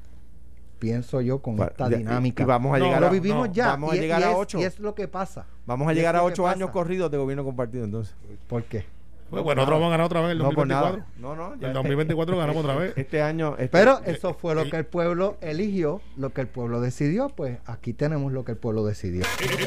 Pienso 0.86 1.20
yo 1.22 1.40
con 1.42 1.60
esta 1.62 1.90
dinámica. 1.90 2.44
y 2.44 2.46
vamos 2.46 2.76
a 2.76 2.78
No, 2.80 2.86
llegar 2.86 3.02
lo 3.02 3.08
a, 3.08 3.10
vivimos 3.10 3.48
no, 3.48 3.54
ya. 3.54 3.68
vamos 3.70 3.92
a 3.92 3.96
y- 3.96 4.00
llegar 4.02 4.22
y 4.22 4.24
a 4.24 4.30
es- 4.32 4.36
ocho. 4.38 4.60
Y 4.60 4.64
es 4.64 4.80
lo 4.80 4.94
que 4.94 5.08
pasa. 5.08 5.46
Vamos 5.66 5.88
a 5.88 5.94
llegar 5.94 6.16
a 6.16 6.20
lo 6.20 6.26
ocho 6.26 6.48
años 6.48 6.70
corridos 6.70 7.10
de 7.10 7.18
gobierno 7.18 7.44
compartido 7.44 7.84
entonces. 7.86 8.16
¿Por 8.48 8.64
qué? 8.66 8.86
Pues, 9.30 9.44
bueno, 9.44 9.62
nosotros 9.62 9.80
vamos 9.80 9.88
a 9.88 9.92
ganar 9.92 10.06
otra 10.06 10.22
vez 10.22 10.26
en 10.28 10.32
el 10.34 10.38
No, 10.38 10.44
por 10.46 10.56
2024. 10.68 10.98
nada. 10.98 11.12
No, 11.18 11.36
no. 11.36 11.54
En 11.56 11.64
el 11.64 11.74
2024 11.74 12.38
ganamos 12.38 12.64
otra 12.64 12.76
vez. 12.76 12.94
Este 12.98 13.22
año. 13.22 13.54
este- 13.58 13.68
Pero 13.70 14.00
eso 14.06 14.34
fue 14.34 14.54
lo 14.56 14.70
que 14.70 14.78
el 14.78 14.86
pueblo 14.86 15.38
eligió, 15.42 16.02
lo 16.16 16.30
que 16.32 16.42
el 16.42 16.48
pueblo 16.48 16.80
decidió. 16.80 17.30
Pues 17.30 17.58
aquí 17.66 17.94
tenemos 17.94 18.32
lo 18.32 18.46
que 18.46 18.52
el 18.54 18.58
pueblo 18.58 18.86
decidió. 18.86 19.24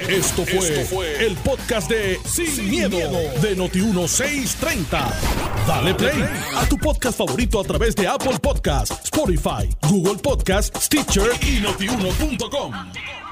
Esto 0.09 0.45
fue, 0.47 1.27
el 1.27 1.37
podcast 1.37 1.91
de 1.91 2.19
Sin, 2.25 2.71
miedo, 2.71 2.97
de 3.43 3.57
Noti1630. 3.57 5.13
Dale 5.67 5.95
play 5.95 6.25
a 6.57 6.67
tu 6.69 6.79
podcast 6.79 7.19
favorito 7.19 7.61
a 7.61 7.65
través 7.65 7.95
de 7.97 8.07
Apple 8.09 8.39
Podcasts, 8.41 9.05
Spotify, 9.05 9.69
Google 9.91 10.17
Podcasts, 10.23 10.85
Stitcher 10.85 11.31
y 11.43 11.61
notiuno.com. 11.61 13.28